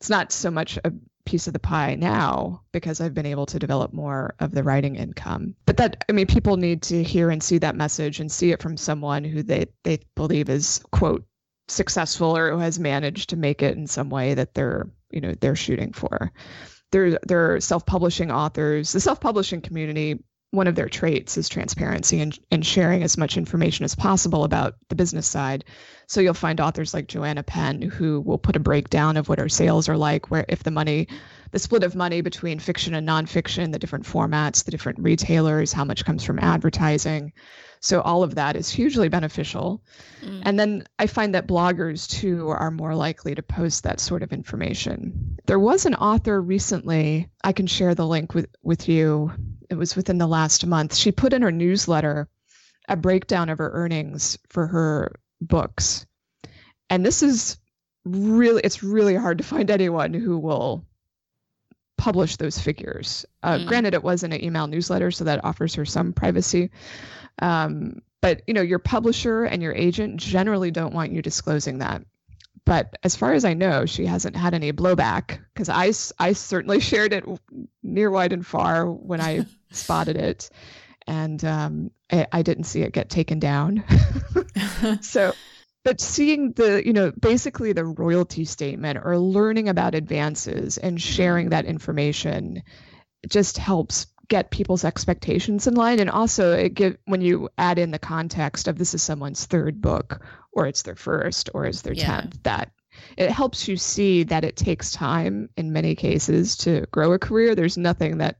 It's 0.00 0.10
not 0.10 0.32
so 0.32 0.50
much 0.50 0.78
a 0.84 0.92
piece 1.24 1.46
of 1.46 1.52
the 1.52 1.58
pie 1.58 1.94
now 1.94 2.62
because 2.72 3.00
I've 3.00 3.14
been 3.14 3.26
able 3.26 3.46
to 3.46 3.58
develop 3.58 3.92
more 3.92 4.34
of 4.40 4.52
the 4.52 4.62
writing 4.62 4.96
income. 4.96 5.54
But 5.66 5.76
that 5.78 6.04
I 6.08 6.12
mean 6.12 6.26
people 6.26 6.56
need 6.56 6.82
to 6.82 7.02
hear 7.02 7.30
and 7.30 7.42
see 7.42 7.58
that 7.58 7.76
message 7.76 8.20
and 8.20 8.30
see 8.30 8.52
it 8.52 8.62
from 8.62 8.76
someone 8.76 9.24
who 9.24 9.42
they 9.42 9.66
they 9.84 10.00
believe 10.14 10.48
is 10.48 10.82
quote 10.90 11.24
successful 11.68 12.36
or 12.36 12.50
who 12.50 12.58
has 12.58 12.78
managed 12.78 13.30
to 13.30 13.36
make 13.36 13.62
it 13.62 13.76
in 13.76 13.86
some 13.86 14.10
way 14.10 14.34
that 14.34 14.54
they're, 14.54 14.90
you 15.10 15.20
know, 15.20 15.34
they're 15.40 15.56
shooting 15.56 15.92
for. 15.92 16.32
There 16.90 17.18
there 17.26 17.54
are 17.54 17.60
self-publishing 17.60 18.30
authors. 18.30 18.92
The 18.92 19.00
self-publishing 19.00 19.62
community 19.62 20.22
one 20.52 20.66
of 20.66 20.74
their 20.74 20.88
traits 20.88 21.38
is 21.38 21.48
transparency 21.48 22.20
and, 22.20 22.38
and 22.50 22.64
sharing 22.64 23.02
as 23.02 23.16
much 23.16 23.38
information 23.38 23.86
as 23.86 23.94
possible 23.94 24.44
about 24.44 24.74
the 24.90 24.94
business 24.94 25.26
side. 25.26 25.64
So 26.06 26.20
you'll 26.20 26.34
find 26.34 26.60
authors 26.60 26.92
like 26.92 27.08
Joanna 27.08 27.42
Penn 27.42 27.80
who 27.80 28.20
will 28.20 28.36
put 28.36 28.54
a 28.54 28.60
breakdown 28.60 29.16
of 29.16 29.30
what 29.30 29.38
our 29.38 29.48
sales 29.48 29.88
are 29.88 29.96
like, 29.96 30.30
where 30.30 30.44
if 30.50 30.62
the 30.62 30.70
money, 30.70 31.08
the 31.52 31.58
split 31.58 31.84
of 31.84 31.94
money 31.94 32.20
between 32.20 32.58
fiction 32.58 32.92
and 32.94 33.08
nonfiction, 33.08 33.72
the 33.72 33.78
different 33.78 34.04
formats, 34.04 34.64
the 34.64 34.70
different 34.70 34.98
retailers, 34.98 35.72
how 35.72 35.84
much 35.84 36.04
comes 36.04 36.22
from 36.22 36.38
advertising. 36.38 37.32
So 37.82 38.00
all 38.00 38.22
of 38.22 38.36
that 38.36 38.54
is 38.54 38.70
hugely 38.70 39.08
beneficial. 39.08 39.82
Mm. 40.22 40.42
And 40.44 40.58
then 40.58 40.84
I 41.00 41.08
find 41.08 41.34
that 41.34 41.48
bloggers 41.48 42.08
too 42.08 42.48
are 42.48 42.70
more 42.70 42.94
likely 42.94 43.34
to 43.34 43.42
post 43.42 43.82
that 43.82 43.98
sort 43.98 44.22
of 44.22 44.32
information. 44.32 45.36
There 45.46 45.58
was 45.58 45.84
an 45.84 45.96
author 45.96 46.40
recently, 46.40 47.28
I 47.42 47.52
can 47.52 47.66
share 47.66 47.96
the 47.96 48.06
link 48.06 48.34
with, 48.34 48.46
with 48.62 48.88
you. 48.88 49.32
It 49.68 49.74
was 49.74 49.96
within 49.96 50.18
the 50.18 50.28
last 50.28 50.64
month. 50.64 50.94
She 50.94 51.10
put 51.10 51.32
in 51.32 51.42
her 51.42 51.50
newsletter 51.50 52.28
a 52.88 52.96
breakdown 52.96 53.48
of 53.48 53.58
her 53.58 53.70
earnings 53.72 54.38
for 54.48 54.68
her 54.68 55.16
books. 55.40 56.06
And 56.88 57.04
this 57.04 57.22
is 57.22 57.58
really 58.04 58.62
it's 58.62 58.82
really 58.82 59.14
hard 59.14 59.38
to 59.38 59.44
find 59.44 59.70
anyone 59.70 60.14
who 60.14 60.38
will 60.38 60.86
publish 61.96 62.36
those 62.36 62.58
figures. 62.58 63.24
Uh, 63.42 63.58
mm. 63.58 63.66
Granted, 63.66 63.94
it 63.94 64.02
was 64.02 64.24
in 64.24 64.32
an 64.32 64.44
email 64.44 64.66
newsletter, 64.66 65.10
so 65.10 65.24
that 65.24 65.44
offers 65.44 65.74
her 65.76 65.84
some 65.84 66.12
privacy. 66.12 66.70
Um, 67.40 68.02
but 68.20 68.42
you 68.46 68.54
know, 68.54 68.62
your 68.62 68.78
publisher 68.78 69.44
and 69.44 69.62
your 69.62 69.74
agent 69.74 70.18
generally 70.18 70.70
don't 70.70 70.94
want 70.94 71.12
you 71.12 71.22
disclosing 71.22 71.78
that. 71.78 72.02
But 72.64 72.96
as 73.02 73.16
far 73.16 73.32
as 73.32 73.44
I 73.44 73.54
know, 73.54 73.86
she 73.86 74.06
hasn't 74.06 74.36
had 74.36 74.54
any 74.54 74.72
blowback 74.72 75.40
because 75.52 75.68
I, 75.68 75.92
I 76.24 76.32
certainly 76.32 76.80
shared 76.80 77.12
it 77.12 77.24
near, 77.82 78.10
wide, 78.10 78.32
and 78.32 78.46
far 78.46 78.86
when 78.86 79.20
I 79.20 79.46
spotted 79.72 80.16
it, 80.16 80.48
and 81.06 81.44
um, 81.44 81.90
I, 82.10 82.28
I, 82.30 82.42
didn't 82.42 82.64
see 82.64 82.82
it 82.82 82.92
get 82.92 83.10
taken 83.10 83.40
down. 83.40 83.82
so 85.00 85.32
but 85.84 86.00
seeing 86.00 86.52
the 86.52 86.84
you 86.84 86.92
know 86.92 87.10
basically 87.10 87.72
the 87.72 87.84
royalty 87.84 88.44
statement 88.44 88.98
or 89.02 89.18
learning 89.18 89.68
about 89.68 89.94
advances 89.94 90.78
and 90.78 91.00
sharing 91.00 91.50
that 91.50 91.64
information 91.64 92.62
just 93.28 93.58
helps 93.58 94.06
get 94.28 94.50
people's 94.50 94.84
expectations 94.84 95.66
in 95.66 95.74
line 95.74 96.00
and 96.00 96.10
also 96.10 96.52
it 96.52 96.74
give 96.74 96.96
when 97.04 97.20
you 97.20 97.48
add 97.58 97.78
in 97.78 97.90
the 97.90 97.98
context 97.98 98.68
of 98.68 98.78
this 98.78 98.94
is 98.94 99.02
someone's 99.02 99.44
third 99.46 99.80
book 99.80 100.24
or 100.52 100.66
it's 100.66 100.82
their 100.82 100.96
first 100.96 101.50
or 101.54 101.66
it's 101.66 101.82
their 101.82 101.92
yeah. 101.92 102.22
10th 102.22 102.42
that 102.42 102.70
it 103.16 103.30
helps 103.30 103.68
you 103.68 103.76
see 103.76 104.22
that 104.22 104.44
it 104.44 104.56
takes 104.56 104.92
time 104.92 105.48
in 105.56 105.72
many 105.72 105.94
cases 105.94 106.56
to 106.56 106.86
grow 106.90 107.12
a 107.12 107.18
career 107.18 107.54
there's 107.54 107.78
nothing 107.78 108.18
that 108.18 108.36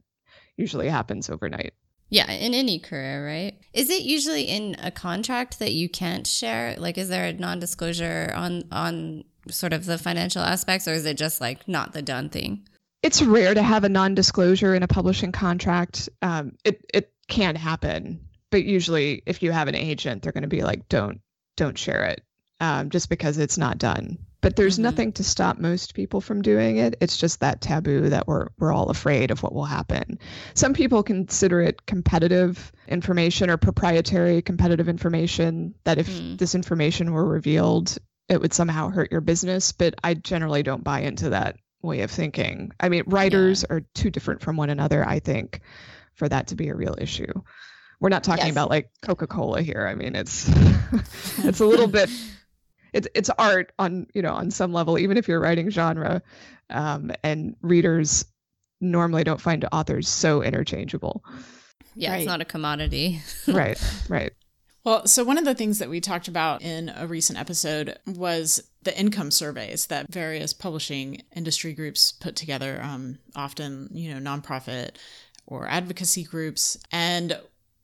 usually 0.56 0.88
happens 0.88 1.28
overnight 1.28 1.74
yeah, 2.12 2.30
in 2.30 2.52
any 2.52 2.78
career, 2.78 3.26
right? 3.26 3.58
Is 3.72 3.88
it 3.88 4.02
usually 4.02 4.42
in 4.42 4.76
a 4.82 4.90
contract 4.90 5.60
that 5.60 5.72
you 5.72 5.88
can't 5.88 6.26
share? 6.26 6.76
Like, 6.76 6.98
is 6.98 7.08
there 7.08 7.24
a 7.24 7.32
non-disclosure 7.32 8.30
on 8.36 8.64
on 8.70 9.24
sort 9.48 9.72
of 9.72 9.86
the 9.86 9.96
financial 9.96 10.42
aspects, 10.42 10.86
or 10.86 10.92
is 10.92 11.06
it 11.06 11.16
just 11.16 11.40
like 11.40 11.66
not 11.66 11.94
the 11.94 12.02
done 12.02 12.28
thing? 12.28 12.68
It's 13.02 13.22
rare 13.22 13.54
to 13.54 13.62
have 13.62 13.84
a 13.84 13.88
non-disclosure 13.88 14.74
in 14.74 14.82
a 14.82 14.88
publishing 14.88 15.32
contract. 15.32 16.08
Um, 16.20 16.52
it 16.64 16.84
it 16.92 17.12
can 17.28 17.56
happen, 17.56 18.28
but 18.50 18.64
usually, 18.64 19.22
if 19.26 19.42
you 19.42 19.52
have 19.52 19.68
an 19.68 19.74
agent, 19.74 20.22
they're 20.22 20.32
going 20.32 20.42
to 20.42 20.48
be 20.48 20.62
like, 20.62 20.88
"Don't 20.88 21.20
don't 21.56 21.76
share 21.76 22.04
it," 22.04 22.22
um, 22.60 22.90
just 22.90 23.08
because 23.08 23.38
it's 23.38 23.58
not 23.58 23.78
done 23.78 24.18
but 24.42 24.56
there's 24.56 24.74
mm-hmm. 24.74 24.82
nothing 24.82 25.12
to 25.12 25.24
stop 25.24 25.58
most 25.58 25.94
people 25.94 26.20
from 26.20 26.42
doing 26.42 26.76
it 26.76 26.96
it's 27.00 27.16
just 27.16 27.40
that 27.40 27.62
taboo 27.62 28.10
that 28.10 28.26
we're 28.26 28.48
we're 28.58 28.72
all 28.72 28.90
afraid 28.90 29.30
of 29.30 29.42
what 29.42 29.54
will 29.54 29.64
happen 29.64 30.18
some 30.52 30.74
people 30.74 31.02
consider 31.02 31.62
it 31.62 31.86
competitive 31.86 32.70
information 32.86 33.48
or 33.48 33.56
proprietary 33.56 34.42
competitive 34.42 34.88
information 34.88 35.74
that 35.84 35.96
if 35.96 36.08
mm. 36.08 36.36
this 36.36 36.54
information 36.54 37.12
were 37.12 37.26
revealed 37.26 37.96
it 38.28 38.40
would 38.40 38.52
somehow 38.52 38.90
hurt 38.90 39.10
your 39.10 39.22
business 39.22 39.72
but 39.72 39.94
i 40.04 40.12
generally 40.12 40.62
don't 40.62 40.84
buy 40.84 41.00
into 41.00 41.30
that 41.30 41.56
way 41.82 42.00
of 42.00 42.10
thinking 42.10 42.70
i 42.80 42.88
mean 42.88 43.02
writers 43.06 43.64
yeah. 43.68 43.76
are 43.76 43.80
too 43.94 44.10
different 44.10 44.40
from 44.40 44.56
one 44.56 44.70
another 44.70 45.06
i 45.06 45.18
think 45.18 45.60
for 46.14 46.28
that 46.28 46.46
to 46.46 46.54
be 46.54 46.68
a 46.68 46.74
real 46.74 46.94
issue 46.98 47.32
we're 48.00 48.08
not 48.08 48.24
talking 48.24 48.46
yes. 48.46 48.52
about 48.52 48.70
like 48.70 48.90
coca-cola 49.02 49.62
here 49.62 49.86
i 49.86 49.94
mean 49.94 50.14
it's 50.14 50.48
it's 51.38 51.60
a 51.60 51.66
little 51.66 51.88
bit 51.88 52.08
it's 52.92 53.08
it's 53.14 53.30
art 53.38 53.72
on 53.78 54.06
you 54.14 54.22
know 54.22 54.32
on 54.32 54.50
some 54.50 54.72
level 54.72 54.98
even 54.98 55.16
if 55.16 55.28
you're 55.28 55.40
writing 55.40 55.70
genre 55.70 56.22
um, 56.70 57.10
and 57.22 57.56
readers 57.62 58.24
normally 58.80 59.24
don't 59.24 59.40
find 59.40 59.66
authors 59.72 60.08
so 60.08 60.42
interchangeable 60.42 61.22
yeah 61.94 62.10
right. 62.10 62.18
it's 62.18 62.26
not 62.26 62.40
a 62.40 62.44
commodity 62.44 63.20
right 63.48 63.80
right 64.08 64.32
well 64.84 65.06
so 65.06 65.24
one 65.24 65.38
of 65.38 65.44
the 65.44 65.54
things 65.54 65.78
that 65.78 65.88
we 65.88 66.00
talked 66.00 66.28
about 66.28 66.62
in 66.62 66.90
a 66.96 67.06
recent 67.06 67.38
episode 67.38 67.98
was 68.06 68.62
the 68.84 68.98
income 68.98 69.30
surveys 69.30 69.86
that 69.86 70.12
various 70.12 70.52
publishing 70.52 71.22
industry 71.34 71.72
groups 71.72 72.12
put 72.12 72.36
together 72.36 72.80
um, 72.82 73.18
often 73.36 73.88
you 73.92 74.12
know 74.12 74.20
nonprofit 74.20 74.90
or 75.46 75.68
advocacy 75.68 76.24
groups 76.24 76.78
and 76.90 77.38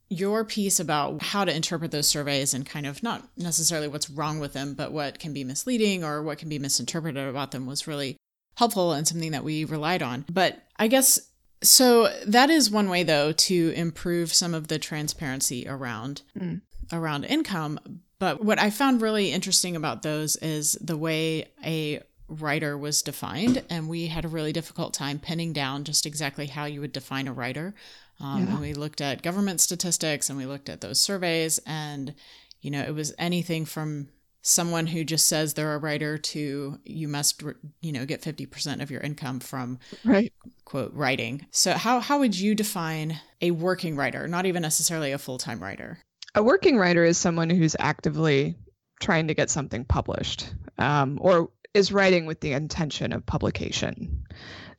your 0.09 0.43
piece 0.43 0.79
about 0.79 1.21
how 1.21 1.45
to 1.45 1.55
interpret 1.55 1.91
those 1.91 2.07
surveys 2.07 2.53
and 2.53 2.65
kind 2.65 2.85
of 2.85 3.03
not 3.03 3.27
necessarily 3.37 3.87
what's 3.87 4.09
wrong 4.09 4.39
with 4.39 4.53
them, 4.53 4.73
but 4.73 4.91
what 4.91 5.19
can 5.19 5.33
be 5.33 5.43
misleading 5.43 6.03
or 6.03 6.23
what 6.23 6.39
can 6.39 6.49
be 6.49 6.57
misinterpreted 6.57 7.27
about 7.27 7.51
them 7.51 7.67
was 7.67 7.87
really 7.87 8.17
helpful 8.57 8.91
and 8.91 9.07
something 9.07 9.31
that 9.31 9.43
we 9.43 9.63
relied 9.65 10.01
on. 10.01 10.25
But 10.31 10.63
I 10.77 10.87
guess 10.87 11.19
so 11.61 12.07
that 12.25 12.49
is 12.49 12.71
one 12.71 12.89
way 12.89 13.03
though 13.03 13.31
to 13.33 13.73
improve 13.75 14.33
some 14.33 14.53
of 14.53 14.67
the 14.67 14.79
transparency 14.79 15.67
around 15.67 16.23
mm. 16.37 16.61
around 16.91 17.25
income. 17.25 17.79
But 18.19 18.43
what 18.43 18.59
I 18.59 18.69
found 18.69 19.01
really 19.01 19.31
interesting 19.31 19.75
about 19.75 20.01
those 20.01 20.35
is 20.37 20.73
the 20.81 20.97
way 20.97 21.47
a 21.63 22.01
writer 22.27 22.77
was 22.77 23.01
defined 23.01 23.63
and 23.69 23.89
we 23.89 24.07
had 24.07 24.23
a 24.23 24.27
really 24.27 24.53
difficult 24.53 24.93
time 24.93 25.19
pinning 25.19 25.51
down 25.51 25.83
just 25.83 26.05
exactly 26.05 26.45
how 26.45 26.65
you 26.65 26.79
would 26.81 26.91
define 26.91 27.27
a 27.27 27.33
writer. 27.33 27.73
Um, 28.19 28.45
yeah. 28.45 28.51
And 28.51 28.59
we 28.59 28.73
looked 28.73 29.01
at 29.01 29.21
government 29.21 29.61
statistics 29.61 30.29
and 30.29 30.37
we 30.37 30.45
looked 30.45 30.69
at 30.69 30.81
those 30.81 30.99
surveys, 30.99 31.59
and 31.65 32.13
you 32.61 32.69
know, 32.69 32.81
it 32.81 32.93
was 32.93 33.13
anything 33.17 33.65
from 33.65 34.09
someone 34.41 34.87
who 34.87 35.03
just 35.03 35.27
says 35.27 35.53
they're 35.53 35.75
a 35.75 35.77
writer 35.77 36.17
to 36.17 36.79
you 36.85 37.07
must 37.07 37.43
you 37.81 37.91
know 37.91 38.05
get 38.05 38.21
50% 38.21 38.81
of 38.81 38.89
your 38.89 39.01
income 39.01 39.39
from 39.39 39.79
right. 40.03 40.33
quote 40.65 40.93
writing. 40.93 41.45
So 41.51 41.73
how 41.73 41.99
how 42.01 42.19
would 42.19 42.37
you 42.37 42.55
define 42.55 43.19
a 43.41 43.51
working 43.51 43.95
writer? 43.95 44.27
Not 44.27 44.45
even 44.45 44.61
necessarily 44.61 45.13
a 45.13 45.17
full-time 45.17 45.61
writer 45.61 45.99
a 46.35 46.43
working 46.43 46.77
writer 46.77 47.03
is 47.03 47.17
someone 47.17 47.49
who's 47.49 47.75
actively 47.79 48.55
trying 48.99 49.27
to 49.27 49.33
get 49.33 49.49
something 49.49 49.85
published 49.85 50.53
um, 50.77 51.17
or 51.21 51.49
is 51.73 51.91
writing 51.91 52.25
with 52.25 52.39
the 52.39 52.53
intention 52.53 53.13
of 53.13 53.25
publication 53.25 54.25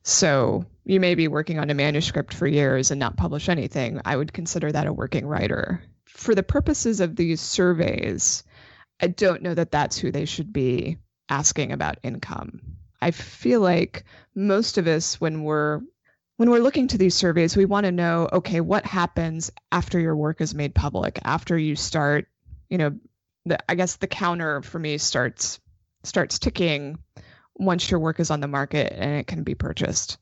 so 0.03 0.65
you 0.83 0.99
may 0.99 1.15
be 1.15 1.27
working 1.27 1.59
on 1.59 1.69
a 1.69 1.75
manuscript 1.75 2.33
for 2.33 2.47
years 2.47 2.91
and 2.91 2.99
not 2.99 3.17
publish 3.17 3.49
anything. 3.49 4.01
I 4.03 4.15
would 4.15 4.33
consider 4.33 4.71
that 4.71 4.87
a 4.87 4.93
working 4.93 5.27
writer. 5.27 5.83
For 6.07 6.33
the 6.33 6.43
purposes 6.43 6.99
of 6.99 7.15
these 7.15 7.39
surveys, 7.39 8.43
I 8.99 9.07
don't 9.07 9.43
know 9.43 9.53
that 9.53 9.71
that's 9.71 9.97
who 9.97 10.11
they 10.11 10.25
should 10.25 10.51
be 10.51 10.97
asking 11.29 11.71
about 11.71 11.99
income. 12.03 12.61
I 13.01 13.11
feel 13.11 13.61
like 13.61 14.03
most 14.35 14.77
of 14.77 14.87
us 14.87 15.19
when 15.21 15.43
we're 15.43 15.81
when 16.41 16.49
we're 16.49 16.57
looking 16.57 16.87
to 16.87 16.97
these 16.97 17.13
surveys, 17.13 17.55
we 17.55 17.65
want 17.65 17.85
to 17.85 17.91
know, 17.91 18.27
okay, 18.33 18.61
what 18.61 18.83
happens 18.83 19.51
after 19.71 19.99
your 19.99 20.15
work 20.15 20.41
is 20.41 20.55
made 20.55 20.73
public, 20.73 21.19
after 21.23 21.55
you 21.55 21.75
start, 21.75 22.29
you 22.67 22.79
know, 22.79 22.97
the, 23.45 23.59
I 23.69 23.75
guess 23.75 23.97
the 23.97 24.07
counter 24.07 24.63
for 24.63 24.79
me 24.79 24.97
starts 24.97 25.59
starts 26.01 26.39
ticking 26.39 26.97
once 27.57 27.91
your 27.91 27.99
work 27.99 28.19
is 28.19 28.31
on 28.31 28.39
the 28.39 28.47
market 28.47 28.91
and 28.91 29.19
it 29.19 29.27
can 29.27 29.43
be 29.43 29.53
purchased. 29.53 30.17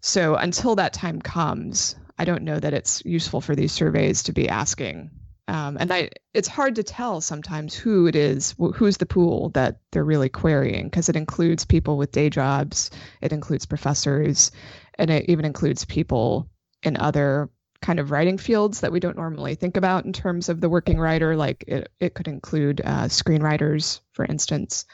So 0.00 0.36
until 0.36 0.76
that 0.76 0.92
time 0.92 1.20
comes, 1.20 1.96
I 2.16 2.26
don't 2.26 2.44
know 2.44 2.60
that 2.60 2.72
it's 2.72 3.04
useful 3.04 3.40
for 3.40 3.56
these 3.56 3.72
surveys 3.72 4.22
to 4.22 4.32
be 4.32 4.48
asking. 4.48 5.10
Um, 5.48 5.76
and 5.78 5.92
I, 5.92 6.10
it's 6.34 6.48
hard 6.48 6.74
to 6.76 6.82
tell 6.82 7.20
sometimes 7.20 7.74
who 7.74 8.06
it 8.06 8.16
is, 8.16 8.54
who's 8.74 8.96
the 8.96 9.06
pool 9.06 9.50
that 9.50 9.78
they're 9.92 10.04
really 10.04 10.28
querying, 10.28 10.84
because 10.84 11.08
it 11.08 11.14
includes 11.14 11.64
people 11.64 11.96
with 11.96 12.10
day 12.10 12.30
jobs, 12.30 12.90
it 13.20 13.32
includes 13.32 13.64
professors, 13.64 14.50
and 14.98 15.10
it 15.10 15.28
even 15.28 15.44
includes 15.44 15.84
people 15.84 16.48
in 16.82 16.96
other 16.96 17.50
kind 17.80 18.00
of 18.00 18.10
writing 18.10 18.38
fields 18.38 18.80
that 18.80 18.92
we 18.92 19.00
don't 19.00 19.16
normally 19.16 19.54
think 19.54 19.76
about 19.76 20.04
in 20.04 20.12
terms 20.12 20.48
of 20.48 20.60
the 20.60 20.68
working 20.68 20.98
writer. 20.98 21.36
Like 21.36 21.64
it, 21.68 21.90
it 22.00 22.14
could 22.14 22.28
include 22.28 22.80
uh, 22.84 23.04
screenwriters, 23.04 24.00
for 24.12 24.24
instance. 24.24 24.86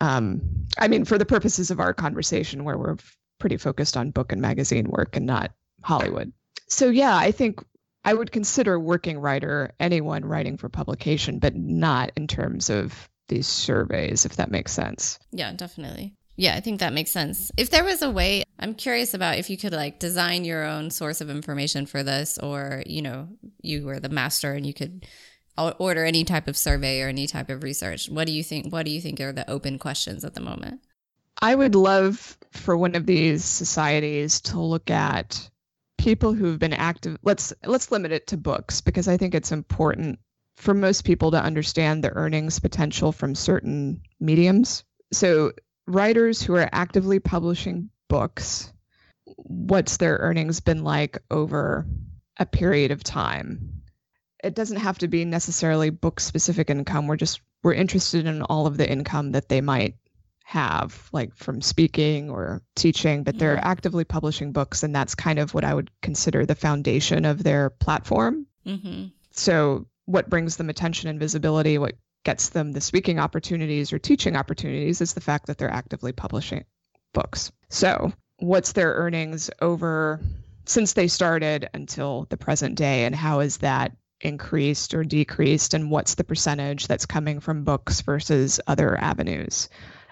Um, 0.00 0.66
I 0.78 0.88
mean, 0.88 1.04
for 1.04 1.18
the 1.18 1.26
purposes 1.26 1.70
of 1.70 1.80
our 1.80 1.92
conversation, 1.92 2.64
where 2.64 2.78
we're 2.78 2.96
pretty 3.38 3.56
focused 3.56 3.96
on 3.96 4.10
book 4.10 4.32
and 4.32 4.40
magazine 4.40 4.88
work 4.88 5.16
and 5.16 5.26
not 5.26 5.52
Hollywood. 5.82 6.32
So, 6.68 6.90
yeah, 6.90 7.16
I 7.16 7.30
think 7.30 7.60
I 8.04 8.14
would 8.14 8.32
consider 8.32 8.78
working 8.78 9.18
writer 9.18 9.74
anyone 9.78 10.24
writing 10.24 10.56
for 10.56 10.68
publication, 10.68 11.38
but 11.38 11.54
not 11.54 12.12
in 12.16 12.26
terms 12.26 12.70
of 12.70 13.08
these 13.28 13.46
surveys, 13.46 14.24
if 14.24 14.36
that 14.36 14.50
makes 14.50 14.72
sense. 14.72 15.18
Yeah, 15.30 15.52
definitely. 15.52 16.14
Yeah, 16.40 16.54
I 16.54 16.60
think 16.60 16.78
that 16.78 16.92
makes 16.92 17.10
sense. 17.10 17.50
If 17.56 17.70
there 17.70 17.82
was 17.82 18.00
a 18.00 18.10
way, 18.10 18.44
I'm 18.60 18.74
curious 18.74 19.12
about 19.12 19.38
if 19.38 19.50
you 19.50 19.58
could 19.58 19.72
like 19.72 19.98
design 19.98 20.44
your 20.44 20.64
own 20.64 20.90
source 20.90 21.20
of 21.20 21.30
information 21.30 21.84
for 21.84 22.04
this, 22.04 22.38
or, 22.38 22.84
you 22.86 23.02
know, 23.02 23.28
you 23.60 23.84
were 23.84 23.98
the 23.98 24.08
master 24.08 24.52
and 24.52 24.64
you 24.64 24.72
could 24.72 25.04
order 25.56 26.04
any 26.04 26.22
type 26.22 26.46
of 26.46 26.56
survey 26.56 27.02
or 27.02 27.08
any 27.08 27.26
type 27.26 27.50
of 27.50 27.64
research. 27.64 28.08
What 28.08 28.28
do 28.28 28.32
you 28.32 28.44
think? 28.44 28.72
What 28.72 28.86
do 28.86 28.92
you 28.92 29.00
think 29.00 29.20
are 29.20 29.32
the 29.32 29.50
open 29.50 29.80
questions 29.80 30.24
at 30.24 30.34
the 30.34 30.40
moment? 30.40 30.80
I 31.42 31.56
would 31.56 31.74
love 31.74 32.38
for 32.52 32.76
one 32.76 32.94
of 32.94 33.04
these 33.04 33.44
societies 33.44 34.40
to 34.42 34.60
look 34.60 34.90
at 34.90 35.50
people 35.98 36.34
who've 36.34 36.58
been 36.58 36.72
active. 36.72 37.18
Let's 37.24 37.52
let's 37.64 37.90
limit 37.90 38.12
it 38.12 38.28
to 38.28 38.36
books 38.36 38.80
because 38.80 39.08
I 39.08 39.16
think 39.16 39.34
it's 39.34 39.50
important 39.50 40.20
for 40.56 40.72
most 40.72 41.04
people 41.04 41.32
to 41.32 41.42
understand 41.42 42.04
the 42.04 42.12
earnings 42.12 42.60
potential 42.60 43.10
from 43.10 43.34
certain 43.34 44.02
mediums. 44.20 44.84
So 45.12 45.52
writers 45.88 46.42
who 46.42 46.54
are 46.54 46.68
actively 46.70 47.18
publishing 47.18 47.90
books, 48.08 48.72
what's 49.24 49.96
their 49.96 50.16
earnings 50.18 50.60
been 50.60 50.84
like 50.84 51.18
over 51.30 51.86
a 52.36 52.46
period 52.46 52.90
of 52.90 53.02
time? 53.02 53.82
It 54.44 54.54
doesn't 54.54 54.76
have 54.76 54.98
to 54.98 55.08
be 55.08 55.24
necessarily 55.24 55.90
book 55.90 56.20
specific 56.20 56.70
income. 56.70 57.06
We're 57.06 57.16
just 57.16 57.40
we're 57.62 57.74
interested 57.74 58.26
in 58.26 58.42
all 58.42 58.66
of 58.66 58.76
the 58.76 58.88
income 58.88 59.32
that 59.32 59.48
they 59.48 59.60
might 59.60 59.96
have 60.44 61.10
like 61.12 61.34
from 61.36 61.60
speaking 61.60 62.30
or 62.30 62.62
teaching 62.74 63.22
but 63.22 63.38
they're 63.38 63.62
actively 63.62 64.02
publishing 64.02 64.50
books 64.50 64.82
and 64.82 64.94
that's 64.94 65.14
kind 65.14 65.38
of 65.38 65.52
what 65.52 65.62
i 65.62 65.74
would 65.74 65.90
consider 66.00 66.46
the 66.46 66.54
foundation 66.54 67.26
of 67.26 67.44
their 67.44 67.68
platform 67.68 68.46
mm-hmm. 68.64 69.08
so 69.30 69.86
what 70.06 70.30
brings 70.30 70.56
them 70.56 70.70
attention 70.70 71.10
and 71.10 71.20
visibility 71.20 71.76
what 71.76 71.96
gets 72.24 72.50
them 72.50 72.72
the 72.72 72.80
speaking 72.80 73.18
opportunities 73.18 73.92
or 73.92 73.98
teaching 73.98 74.36
opportunities 74.36 75.00
is 75.00 75.14
the 75.14 75.20
fact 75.20 75.46
that 75.46 75.58
they're 75.58 75.70
actively 75.70 76.12
publishing 76.12 76.64
books. 77.12 77.52
So, 77.70 78.12
what's 78.38 78.72
their 78.72 78.92
earnings 78.94 79.50
over 79.60 80.20
since 80.66 80.92
they 80.92 81.08
started 81.08 81.68
until 81.72 82.26
the 82.28 82.36
present 82.36 82.74
day, 82.74 83.04
and 83.04 83.14
how 83.14 83.40
is 83.40 83.58
that 83.58 83.92
increased 84.20 84.94
or 84.94 85.04
decreased 85.04 85.74
and 85.74 85.90
what's 85.90 86.14
the 86.14 86.24
percentage 86.24 86.86
that's 86.86 87.06
coming 87.06 87.40
from 87.40 87.64
books 87.64 88.00
versus 88.00 88.60
other 88.66 88.98
avenues. 88.98 89.68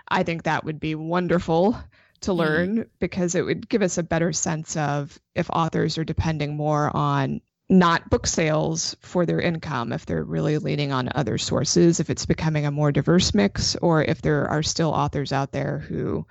I 0.08 0.22
think 0.22 0.44
that 0.44 0.64
would 0.64 0.78
be 0.78 0.94
wonderful 0.94 1.76
to 2.20 2.30
mm-hmm. 2.30 2.38
learn 2.38 2.76
mm. 2.78 2.88
because 3.00 3.34
it 3.34 3.42
would 3.42 3.68
give 3.68 3.82
us 3.82 3.98
a 3.98 4.02
better 4.02 4.32
sense 4.32 4.76
of 4.76 5.18
if 5.34 5.50
authors 5.50 5.98
are 5.98 6.04
depending 6.04 6.56
more 6.56 6.94
on 6.96 7.40
not 7.68 8.08
book 8.10 8.26
sales 8.26 8.96
for 9.00 9.26
their 9.26 9.40
income, 9.40 9.92
if 9.92 10.06
they're 10.06 10.22
really 10.22 10.58
leaning 10.58 10.92
on 10.92 11.08
other 11.14 11.36
sources, 11.36 11.98
if 11.98 12.10
it's 12.10 12.26
becoming 12.26 12.64
a 12.64 12.70
more 12.70 12.92
diverse 12.92 13.34
mix, 13.34 13.74
or 13.76 14.04
if 14.04 14.22
there 14.22 14.46
are 14.48 14.62
still 14.62 14.90
authors 14.90 15.32
out 15.32 15.50
there 15.50 15.78
who, 15.78 16.26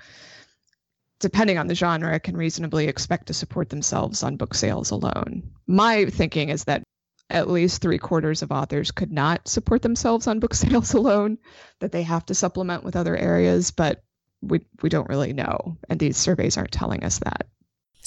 depending 1.20 1.58
on 1.58 1.68
the 1.68 1.76
genre, 1.76 2.20
can 2.20 2.38
reasonably 2.38 2.88
expect 2.88 3.28
to 3.28 3.34
support 3.34 3.70
themselves 3.70 4.24
on 4.24 4.38
book 4.38 4.54
sales 4.54 4.92
alone. 4.92 5.52
My 5.68 6.06
thinking 6.06 6.50
is 6.50 6.64
that 6.66 6.84
at 7.30 7.50
least 7.50 7.82
three 7.82 7.98
quarters 7.98 8.42
of 8.42 8.52
authors 8.52 8.92
could 8.92 9.12
not 9.12 9.48
support 9.48 9.82
themselves 9.82 10.28
on 10.28 10.40
book 10.40 10.54
sales 10.54 10.94
alone, 10.94 11.38
that 11.80 11.92
they 11.92 12.04
have 12.04 12.26
to 12.28 12.36
supplement 12.36 12.84
with 12.84 12.96
other 12.96 13.16
areas, 13.18 13.72
but 13.72 14.02
we, 14.42 14.66
we 14.82 14.90
don't 14.90 15.10
really 15.10 15.34
know. 15.34 15.78
And 15.90 16.00
these 16.00 16.18
surveys 16.18 16.58
aren't 16.58 16.72
telling 16.72 17.04
us 17.04 17.20
that. 17.20 17.48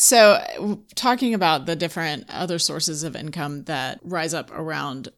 So, 0.01 0.79
talking 0.95 1.35
about 1.35 1.67
the 1.67 1.75
different 1.75 2.27
other 2.29 2.61
sources 2.61 3.03
of 3.03 3.17
income 3.17 3.65
that 3.65 3.99
rise 4.05 4.33
up 4.33 4.49
around, 4.53 5.09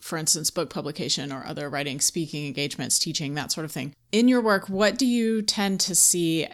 for 0.00 0.16
instance, 0.16 0.50
book 0.50 0.70
publication 0.70 1.30
or 1.30 1.44
other 1.44 1.68
writing, 1.68 2.00
speaking 2.00 2.46
engagements, 2.46 2.98
teaching, 2.98 3.34
that 3.34 3.52
sort 3.52 3.66
of 3.66 3.72
thing. 3.72 3.94
In 4.10 4.28
your 4.28 4.40
work, 4.40 4.70
what 4.70 4.96
do 4.96 5.04
you 5.04 5.42
tend 5.42 5.80
to 5.80 5.94
see 5.94 6.48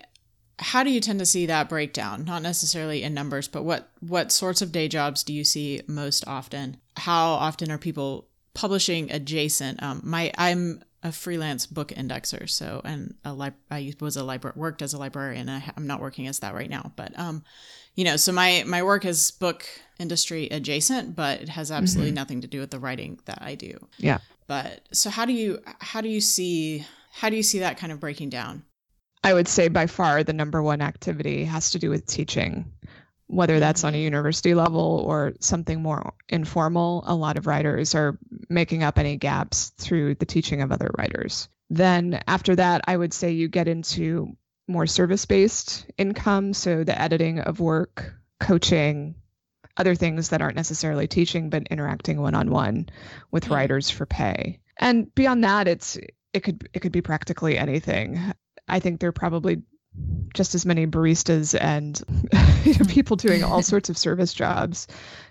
how 0.59 0.83
do 0.83 0.91
you 0.91 1.01
tend 1.01 1.21
to 1.21 1.27
see 1.27 1.47
that 1.47 1.69
breakdown? 1.69 2.25
Not 2.25 2.43
necessarily 2.43 3.05
in 3.05 3.15
numbers 3.15 3.47
but 3.47 3.63
what 3.63 3.93
what 4.01 4.33
sorts 4.33 4.61
of 4.61 4.73
day 4.73 4.89
jobs 4.89 5.23
do 5.23 5.33
you 5.33 5.45
see 5.45 5.81
most 5.87 6.27
often? 6.27 6.79
How 6.97 7.29
often 7.29 7.71
are 7.71 7.79
people 7.79 8.27
publishing 8.55 9.09
adjacent? 9.13 9.81
Um, 9.81 10.01
my 10.03 10.33
i'm 10.37 10.83
a 11.09 11.13
freelance 11.13 11.67
book 11.67 11.89
indexer. 11.89 12.49
So 12.49 12.81
and 12.85 13.15
a 13.25 13.33
li- 13.35 13.51
i 13.71 13.93
was 14.01 14.17
a 14.17 14.25
library 14.25 14.55
worked 14.57 14.83
as 14.83 14.95
a 14.95 14.99
librarian 14.99 15.49
I, 15.49 15.63
i'm 15.77 15.87
not 15.87 16.01
working 16.01 16.27
as 16.27 16.39
that 16.41 16.55
right 16.55 16.71
now 16.71 16.93
but 16.97 17.19
um 17.19 17.43
you 17.95 18.05
know 18.05 18.17
so 18.17 18.33
my 18.33 18.65
my 18.67 18.83
work 18.83 19.05
is 19.05 19.31
book 19.33 19.67
industry 19.99 20.49
adjacent 20.51 21.17
but 21.17 21.41
it 21.41 21.49
has 21.49 21.71
absolutely 21.73 22.11
mm-hmm. 22.11 22.17
nothing 22.17 22.41
to 22.43 22.47
do 22.47 22.61
with 22.61 22.71
the 22.71 22.79
writing 22.79 23.19
that 23.25 23.39
i 23.43 23.55
do. 23.55 23.77
Yeah. 23.99 24.19
But 24.49 24.81
so 24.93 25.11
how 25.11 25.27
do 25.27 25.33
you 25.33 25.61
how 25.79 26.01
do 26.01 26.09
you 26.09 26.21
see 26.21 26.85
how 27.13 27.29
do 27.31 27.37
you 27.37 27.43
see 27.43 27.61
that 27.61 27.79
kind 27.79 27.93
of 27.93 28.01
breaking 28.01 28.31
down? 28.31 28.65
I 29.23 29.35
would 29.35 29.49
say 29.49 29.69
by 29.69 29.87
far 29.87 30.25
the 30.25 30.33
number 30.33 30.63
one 30.63 30.81
activity 30.81 31.45
has 31.45 31.71
to 31.73 31.79
do 31.79 31.91
with 31.91 32.07
teaching, 32.07 32.73
whether 33.29 33.61
that's 33.61 33.85
on 33.85 33.95
a 33.95 34.03
university 34.03 34.55
level 34.55 35.05
or 35.07 35.35
something 35.41 35.81
more 35.83 36.15
informal. 36.29 37.05
A 37.07 37.15
lot 37.15 37.37
of 37.39 37.47
writers 37.47 37.95
are 37.95 38.19
making 38.49 38.83
up 38.83 38.99
any 38.99 39.17
gaps 39.17 39.69
through 39.79 40.17
the 40.17 40.27
teaching 40.27 40.63
of 40.63 40.73
other 40.73 40.91
writers. 40.99 41.49
Then 41.71 42.23
after 42.27 42.57
that, 42.57 42.83
I 42.87 42.97
would 42.97 43.13
say 43.13 43.33
you 43.33 43.49
get 43.49 43.69
into 43.69 44.37
more 44.67 44.87
service 44.87 45.27
based 45.27 45.87
income. 45.97 46.55
So 46.55 46.85
the 46.85 47.01
editing 47.01 47.41
of 47.41 47.61
work, 47.61 48.15
coaching, 48.41 49.15
other 49.77 49.95
things 49.95 50.31
that 50.31 50.43
aren't 50.43 50.57
necessarily 50.57 51.07
teaching, 51.07 51.51
but 51.51 51.69
interacting 51.69 52.21
one 52.21 52.35
on 52.35 52.51
one 52.51 52.89
with 53.31 53.45
mm-hmm. 53.45 53.55
writers 53.55 53.91
for 53.91 54.07
pay. 54.07 54.61
And 54.79 55.15
beyond 55.15 55.45
that, 55.45 55.69
it's 55.69 55.99
it 56.33 56.41
could 56.41 56.69
it 56.73 56.81
could 56.81 56.93
be 56.93 57.03
practically 57.03 57.59
anything. 57.59 58.21
I 58.67 58.81
think 58.81 59.01
there 59.01 59.13
probably 59.13 59.63
just 60.35 60.55
as 60.55 60.67
many 60.67 60.87
baristas 60.87 61.59
and 61.59 62.03
you 62.65 62.75
know, 62.75 62.85
people 62.87 63.17
doing 63.17 63.45
all 63.45 63.63
sorts 63.63 63.89
of 63.89 63.99
service 63.99 64.33
jobs 64.33 64.87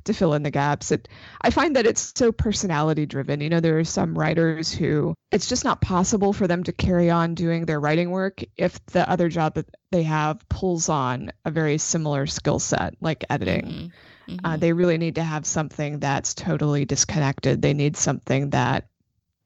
to 0.06 0.14
fill 0.14 0.34
in 0.34 0.44
the 0.44 0.52
gaps. 0.52 0.92
It, 0.92 1.08
I 1.42 1.50
find 1.50 1.76
that 1.76 1.86
it's 1.86 2.14
so 2.16 2.32
personality 2.32 3.06
driven. 3.06 3.42
You 3.42 3.50
know, 3.50 3.60
there 3.60 3.80
are 3.80 3.84
some 3.84 4.18
writers 4.18 4.72
who 4.72 5.14
it's 5.32 5.48
just 5.48 5.64
not 5.64 5.82
possible 5.82 6.34
for 6.34 6.48
them 6.48 6.64
to 6.64 6.72
carry 6.72 7.10
on 7.10 7.36
doing 7.36 7.66
their 7.66 7.80
writing 7.80 8.12
work 8.12 8.42
if 8.56 8.84
the 8.88 9.10
other 9.10 9.30
job 9.30 9.56
that 9.56 9.70
they 9.92 10.04
have 10.04 10.48
pulls 10.50 10.90
on 10.90 11.32
a 11.46 11.52
very 11.52 11.78
similar 11.78 12.28
skill 12.28 12.60
set, 12.60 12.96
like 13.02 13.26
editing. 13.30 13.66
Mm-hmm. 13.66 14.34
Mm-hmm. 14.34 14.46
Uh, 14.46 14.58
they 14.58 14.74
really 14.74 14.98
need 14.98 15.16
to 15.16 15.24
have 15.24 15.46
something 15.46 16.00
that's 16.00 16.34
totally 16.34 16.86
disconnected. 16.86 17.62
They 17.62 17.74
need 17.74 17.96
something 17.96 18.50
that 18.50 18.90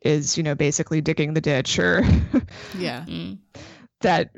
is, 0.01 0.37
you 0.37 0.43
know, 0.43 0.55
basically 0.55 1.01
digging 1.01 1.35
the 1.35 1.41
ditch 1.41 1.77
or 1.77 2.03
yeah. 2.77 3.05
Mm 3.07 3.37
that 4.01 4.31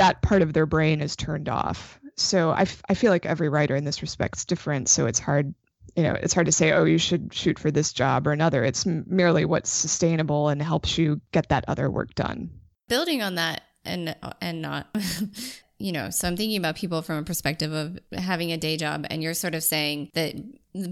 that 0.00 0.22
part 0.22 0.40
of 0.40 0.54
their 0.54 0.64
brain 0.64 1.02
is 1.02 1.14
turned 1.14 1.48
off. 1.48 2.00
So 2.16 2.50
I, 2.50 2.62
f- 2.62 2.82
I 2.88 2.94
feel 2.94 3.10
like 3.10 3.26
every 3.26 3.50
writer 3.50 3.76
in 3.76 3.84
this 3.84 4.00
respect 4.00 4.38
is 4.38 4.44
different. 4.46 4.88
So 4.88 5.04
it's 5.04 5.18
hard, 5.18 5.54
you 5.94 6.02
know, 6.02 6.14
it's 6.14 6.32
hard 6.32 6.46
to 6.46 6.52
say, 6.52 6.72
oh, 6.72 6.84
you 6.84 6.96
should 6.96 7.34
shoot 7.34 7.58
for 7.58 7.70
this 7.70 7.92
job 7.92 8.26
or 8.26 8.32
another. 8.32 8.64
It's 8.64 8.86
merely 8.86 9.44
what's 9.44 9.70
sustainable 9.70 10.48
and 10.48 10.62
helps 10.62 10.96
you 10.96 11.20
get 11.32 11.50
that 11.50 11.66
other 11.68 11.90
work 11.90 12.14
done. 12.14 12.50
Building 12.88 13.22
on 13.22 13.34
that 13.34 13.62
and 13.84 14.16
and 14.40 14.62
not 14.62 14.86
you 15.80 15.92
know, 15.92 16.10
so 16.10 16.28
I'm 16.28 16.36
thinking 16.36 16.58
about 16.58 16.76
people 16.76 17.00
from 17.00 17.16
a 17.16 17.22
perspective 17.22 17.72
of 17.72 17.98
having 18.12 18.52
a 18.52 18.58
day 18.58 18.76
job, 18.76 19.06
and 19.08 19.22
you're 19.22 19.34
sort 19.34 19.54
of 19.54 19.62
saying 19.62 20.10
that 20.14 20.34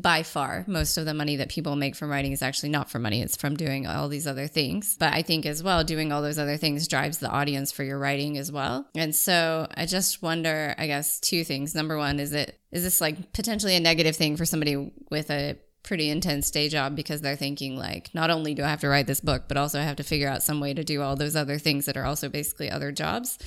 by 0.03 0.22
far 0.22 0.64
most 0.66 0.97
of 0.97 1.05
the 1.05 1.14
money 1.14 1.36
that 1.36 1.51
people 1.51 1.76
make 1.76 1.95
from 1.95 2.11
writing 2.11 2.32
is 2.32 2.43
actually 2.43 2.70
not 2.70 2.91
for 2.91 2.99
money, 2.99 3.20
it's 3.20 3.36
from 3.36 3.55
doing 3.55 3.86
all 3.86 4.09
these 4.09 4.26
other 4.26 4.47
things. 4.47 4.97
But 4.99 5.12
I 5.12 5.22
think 5.22 5.45
as 5.45 5.62
well, 5.62 5.84
doing 5.84 6.11
all 6.11 6.22
those 6.22 6.39
other 6.39 6.57
things 6.57 6.89
drives 6.89 7.18
the 7.18 7.28
audience 7.28 7.70
for 7.70 7.84
your 7.84 7.99
writing 7.99 8.39
as 8.39 8.51
well. 8.51 8.89
And 8.95 9.14
so 9.14 9.68
I 9.76 9.84
just 9.84 10.22
wonder, 10.22 10.74
I 10.78 10.86
guess, 10.86 11.20
two 11.20 11.45
things. 11.45 11.74
Number 11.74 11.99
one, 11.99 12.18
is 12.18 12.32
it 12.32 12.59
is 12.72 12.82
this 12.82 13.01
like 13.01 13.32
potentially 13.34 13.76
a 13.76 13.80
negative 13.80 14.16
thing 14.16 14.36
for 14.36 14.47
somebody 14.47 14.91
with 15.11 15.30
a 15.30 15.59
pretty 15.82 16.11
intense 16.11 16.51
day 16.51 16.68
job 16.68 16.95
because 16.95 17.22
they're 17.22 17.36
thinking 17.36 17.76
like 17.76 18.14
not 18.14 18.28
only 18.30 18.53
do 18.53 18.62
I 18.62 18.68
have 18.68 18.80
to 18.80 18.89
write 18.89 19.07
this 19.07 19.20
book, 19.20 19.45
but 19.49 19.57
also 19.57 19.78
I 19.78 19.84
have 19.84 19.97
to 19.97 20.03
figure 20.03 20.28
out 20.28 20.43
some 20.43 20.61
way 20.61 20.74
to 20.74 20.84
do 20.84 21.01
all 21.01 21.16
those 21.16 21.36
other 21.36 21.59
things 21.59 21.86
that 21.86 21.97
are 21.97 22.05
also 22.05 22.28
basically 22.28 22.70
other 22.70 22.93
jobs. 22.93 23.39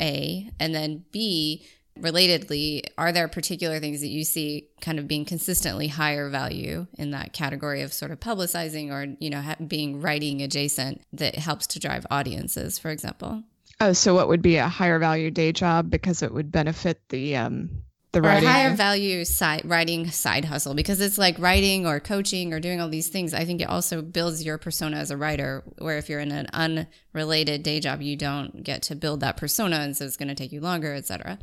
A, 0.00 0.50
and 0.60 0.74
then 0.74 1.04
B, 1.12 1.66
relatedly, 1.98 2.82
are 2.98 3.12
there 3.12 3.28
particular 3.28 3.80
things 3.80 4.00
that 4.00 4.08
you 4.08 4.24
see 4.24 4.68
kind 4.80 4.98
of 4.98 5.08
being 5.08 5.24
consistently 5.24 5.88
higher 5.88 6.28
value 6.28 6.86
in 6.98 7.10
that 7.12 7.32
category 7.32 7.82
of 7.82 7.92
sort 7.92 8.10
of 8.10 8.20
publicizing 8.20 8.90
or, 8.90 9.16
you 9.18 9.30
know, 9.30 9.42
being 9.66 10.00
writing 10.00 10.42
adjacent 10.42 11.02
that 11.12 11.36
helps 11.36 11.66
to 11.68 11.78
drive 11.78 12.06
audiences, 12.10 12.78
for 12.78 12.90
example? 12.90 13.42
Oh, 13.80 13.92
so 13.92 14.14
what 14.14 14.28
would 14.28 14.42
be 14.42 14.56
a 14.56 14.68
higher 14.68 14.98
value 14.98 15.30
day 15.30 15.52
job 15.52 15.90
because 15.90 16.22
it 16.22 16.32
would 16.32 16.50
benefit 16.50 17.00
the 17.10 17.36
um, 17.36 17.82
the 18.12 18.22
writing. 18.22 18.48
Or 18.48 18.52
higher 18.52 18.74
value 18.74 19.24
side 19.24 19.62
writing 19.64 20.10
side 20.10 20.44
hustle 20.44 20.74
because 20.74 21.00
it's 21.00 21.18
like 21.18 21.38
writing 21.38 21.86
or 21.86 22.00
coaching 22.00 22.52
or 22.52 22.60
doing 22.60 22.80
all 22.80 22.88
these 22.88 23.08
things. 23.08 23.34
I 23.34 23.44
think 23.44 23.60
it 23.60 23.68
also 23.68 24.02
builds 24.02 24.44
your 24.44 24.58
persona 24.58 24.96
as 24.96 25.10
a 25.10 25.16
writer. 25.16 25.62
Where 25.78 25.98
if 25.98 26.08
you're 26.08 26.20
in 26.20 26.32
an 26.32 26.46
unrelated 26.52 27.62
day 27.62 27.80
job, 27.80 28.02
you 28.02 28.16
don't 28.16 28.62
get 28.62 28.82
to 28.84 28.94
build 28.94 29.20
that 29.20 29.36
persona, 29.36 29.76
and 29.76 29.96
so 29.96 30.04
it's 30.04 30.16
going 30.16 30.28
to 30.28 30.34
take 30.34 30.52
you 30.52 30.60
longer, 30.60 30.94
etc. 30.94 31.38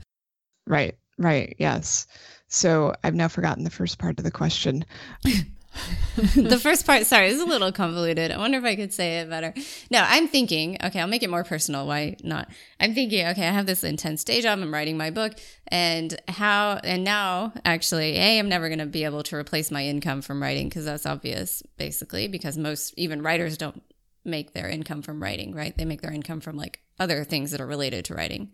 Right. 0.65 0.95
Right. 1.17 1.55
Yes. 1.59 2.07
So 2.47 2.93
I've 3.03 3.15
now 3.15 3.27
forgotten 3.27 3.63
the 3.63 3.69
first 3.69 3.99
part 3.99 4.17
of 4.17 4.25
the 4.25 4.31
question. 4.31 4.85
the 6.35 6.59
first 6.59 6.85
part, 6.85 7.05
sorry, 7.05 7.27
is 7.27 7.41
a 7.41 7.45
little 7.45 7.71
convoluted. 7.71 8.31
I 8.31 8.37
wonder 8.37 8.57
if 8.57 8.63
I 8.63 8.75
could 8.75 8.93
say 8.93 9.19
it 9.19 9.29
better. 9.29 9.53
No, 9.89 10.03
I'm 10.07 10.27
thinking, 10.27 10.77
okay, 10.83 10.99
I'll 10.99 11.07
make 11.07 11.23
it 11.23 11.29
more 11.29 11.43
personal. 11.43 11.87
Why 11.87 12.15
not? 12.23 12.49
I'm 12.79 12.93
thinking, 12.93 13.25
okay, 13.27 13.47
I 13.47 13.51
have 13.51 13.65
this 13.65 13.83
intense 13.83 14.23
day 14.23 14.41
job. 14.41 14.59
I'm 14.59 14.73
writing 14.73 14.97
my 14.97 15.09
book. 15.09 15.33
And 15.67 16.19
how, 16.27 16.79
and 16.83 17.03
now 17.03 17.53
actually, 17.65 18.17
A, 18.17 18.39
I'm 18.39 18.49
never 18.49 18.69
going 18.69 18.79
to 18.79 18.85
be 18.85 19.03
able 19.03 19.23
to 19.23 19.35
replace 19.35 19.71
my 19.71 19.83
income 19.85 20.21
from 20.21 20.41
writing 20.41 20.69
because 20.69 20.85
that's 20.85 21.05
obvious, 21.05 21.63
basically, 21.77 22.27
because 22.27 22.57
most, 22.57 22.93
even 22.95 23.21
writers 23.21 23.57
don't 23.57 23.81
make 24.25 24.53
their 24.53 24.69
income 24.69 25.01
from 25.01 25.21
writing, 25.21 25.53
right? 25.55 25.75
They 25.75 25.85
make 25.85 26.01
their 26.01 26.13
income 26.13 26.41
from 26.41 26.55
like 26.55 26.79
other 26.99 27.23
things 27.23 27.51
that 27.51 27.61
are 27.61 27.67
related 27.67 28.05
to 28.05 28.13
writing. 28.13 28.51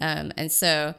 Um, 0.00 0.32
and 0.36 0.50
so, 0.50 0.94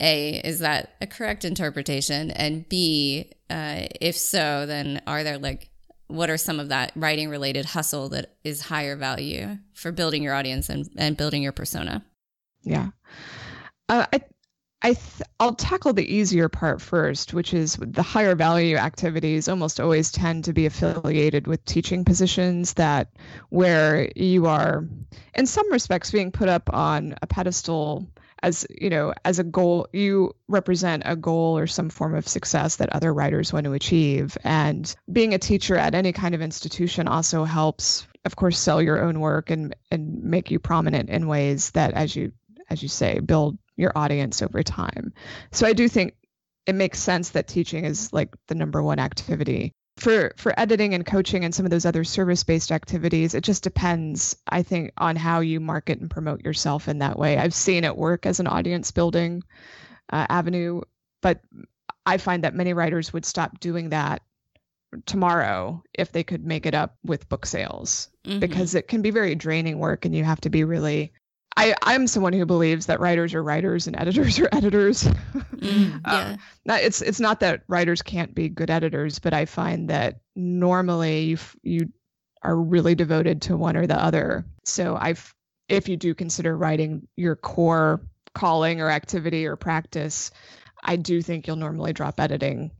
a, 0.00 0.40
is 0.44 0.60
that 0.60 0.94
a 1.00 1.06
correct 1.06 1.44
interpretation? 1.44 2.30
And 2.30 2.68
B, 2.68 3.32
uh, 3.48 3.86
if 4.00 4.16
so, 4.16 4.66
then 4.66 5.02
are 5.06 5.22
there 5.22 5.38
like, 5.38 5.70
what 6.08 6.30
are 6.30 6.36
some 6.36 6.60
of 6.60 6.68
that 6.68 6.92
writing 6.94 7.28
related 7.28 7.64
hustle 7.64 8.10
that 8.10 8.36
is 8.44 8.60
higher 8.60 8.96
value 8.96 9.58
for 9.72 9.90
building 9.90 10.22
your 10.22 10.34
audience 10.34 10.68
and, 10.68 10.88
and 10.96 11.16
building 11.16 11.42
your 11.42 11.52
persona? 11.52 12.04
Yeah. 12.62 12.90
Uh, 13.88 14.06
I, 14.12 14.20
I 14.82 14.92
th- 14.92 15.28
I'll 15.40 15.54
tackle 15.54 15.94
the 15.94 16.14
easier 16.14 16.48
part 16.48 16.80
first, 16.80 17.34
which 17.34 17.54
is 17.54 17.76
the 17.80 18.02
higher 18.02 18.34
value 18.34 18.76
activities 18.76 19.48
almost 19.48 19.80
always 19.80 20.12
tend 20.12 20.44
to 20.44 20.52
be 20.52 20.66
affiliated 20.66 21.46
with 21.46 21.64
teaching 21.64 22.04
positions 22.04 22.74
that 22.74 23.08
where 23.48 24.10
you 24.14 24.46
are 24.46 24.86
in 25.34 25.46
some 25.46 25.72
respects 25.72 26.10
being 26.10 26.30
put 26.30 26.48
up 26.48 26.72
on 26.72 27.16
a 27.22 27.26
pedestal 27.26 28.06
as 28.42 28.66
you 28.70 28.90
know 28.90 29.14
as 29.24 29.38
a 29.38 29.44
goal 29.44 29.88
you 29.92 30.34
represent 30.48 31.02
a 31.06 31.16
goal 31.16 31.58
or 31.58 31.66
some 31.66 31.88
form 31.88 32.14
of 32.14 32.28
success 32.28 32.76
that 32.76 32.92
other 32.92 33.12
writers 33.12 33.52
want 33.52 33.64
to 33.64 33.72
achieve. 33.72 34.36
And 34.44 34.94
being 35.10 35.34
a 35.34 35.38
teacher 35.38 35.76
at 35.76 35.94
any 35.94 36.12
kind 36.12 36.34
of 36.34 36.42
institution 36.42 37.08
also 37.08 37.44
helps 37.44 38.06
of 38.24 38.36
course 38.36 38.58
sell 38.58 38.82
your 38.82 39.02
own 39.02 39.20
work 39.20 39.50
and 39.50 39.74
and 39.90 40.22
make 40.22 40.50
you 40.50 40.58
prominent 40.58 41.08
in 41.10 41.26
ways 41.28 41.70
that 41.72 41.94
as 41.94 42.14
you 42.14 42.32
as 42.68 42.82
you 42.82 42.88
say 42.88 43.20
build 43.20 43.58
your 43.76 43.92
audience 43.96 44.42
over 44.42 44.62
time. 44.62 45.12
So 45.52 45.66
i 45.66 45.72
do 45.72 45.88
think 45.88 46.14
it 46.66 46.74
makes 46.74 46.98
sense 46.98 47.30
that 47.30 47.46
teaching 47.46 47.84
is 47.84 48.12
like 48.12 48.34
the 48.48 48.54
number 48.54 48.82
one 48.82 48.98
activity 48.98 49.72
for 49.96 50.32
for 50.36 50.58
editing 50.58 50.94
and 50.94 51.06
coaching 51.06 51.44
and 51.44 51.54
some 51.54 51.64
of 51.64 51.70
those 51.70 51.86
other 51.86 52.04
service-based 52.04 52.70
activities, 52.70 53.34
it 53.34 53.44
just 53.44 53.62
depends, 53.62 54.36
I 54.48 54.62
think, 54.62 54.92
on 54.98 55.16
how 55.16 55.40
you 55.40 55.60
market 55.60 56.00
and 56.00 56.10
promote 56.10 56.44
yourself 56.44 56.88
in 56.88 56.98
that 56.98 57.18
way. 57.18 57.38
I've 57.38 57.54
seen 57.54 57.84
it 57.84 57.96
work 57.96 58.26
as 58.26 58.38
an 58.38 58.46
audience 58.46 58.90
building 58.90 59.42
uh, 60.12 60.26
avenue, 60.28 60.82
but 61.22 61.40
I 62.04 62.18
find 62.18 62.44
that 62.44 62.54
many 62.54 62.72
writers 62.72 63.12
would 63.12 63.24
stop 63.24 63.58
doing 63.58 63.88
that 63.90 64.22
tomorrow 65.06 65.82
if 65.94 66.12
they 66.12 66.22
could 66.22 66.44
make 66.44 66.66
it 66.66 66.74
up 66.74 66.96
with 67.04 67.28
book 67.28 67.44
sales 67.44 68.08
mm-hmm. 68.24 68.38
because 68.38 68.74
it 68.74 68.88
can 68.88 69.02
be 69.02 69.10
very 69.10 69.34
draining 69.34 69.78
work 69.78 70.04
and 70.04 70.14
you 70.14 70.24
have 70.24 70.40
to 70.42 70.50
be 70.50 70.64
really 70.64 71.12
I, 71.56 71.74
I'm 71.82 72.06
someone 72.06 72.34
who 72.34 72.44
believes 72.44 72.86
that 72.86 73.00
writers 73.00 73.32
are 73.32 73.42
writers 73.42 73.86
and 73.86 73.98
editors 73.98 74.38
are 74.38 74.48
editors. 74.52 75.04
Mm, 75.04 76.00
yeah. 76.06 76.36
uh, 76.68 76.78
it's 76.80 77.00
it's 77.00 77.20
not 77.20 77.40
that 77.40 77.62
writers 77.66 78.02
can't 78.02 78.34
be 78.34 78.48
good 78.48 78.70
editors, 78.70 79.18
but 79.18 79.32
I 79.32 79.46
find 79.46 79.88
that 79.88 80.20
normally 80.34 81.20
you 81.22 81.38
you 81.62 81.92
are 82.42 82.56
really 82.56 82.94
devoted 82.94 83.42
to 83.42 83.56
one 83.56 83.76
or 83.76 83.86
the 83.86 84.00
other. 84.00 84.44
So 84.64 84.96
I've 85.00 85.34
if 85.68 85.88
you 85.88 85.96
do 85.96 86.14
consider 86.14 86.56
writing 86.56 87.08
your 87.16 87.36
core 87.36 88.02
calling 88.34 88.80
or 88.80 88.90
activity 88.90 89.46
or 89.46 89.56
practice, 89.56 90.30
I 90.82 90.96
do 90.96 91.22
think 91.22 91.46
you'll 91.46 91.56
normally 91.56 91.94
drop 91.94 92.20
editing 92.20 92.70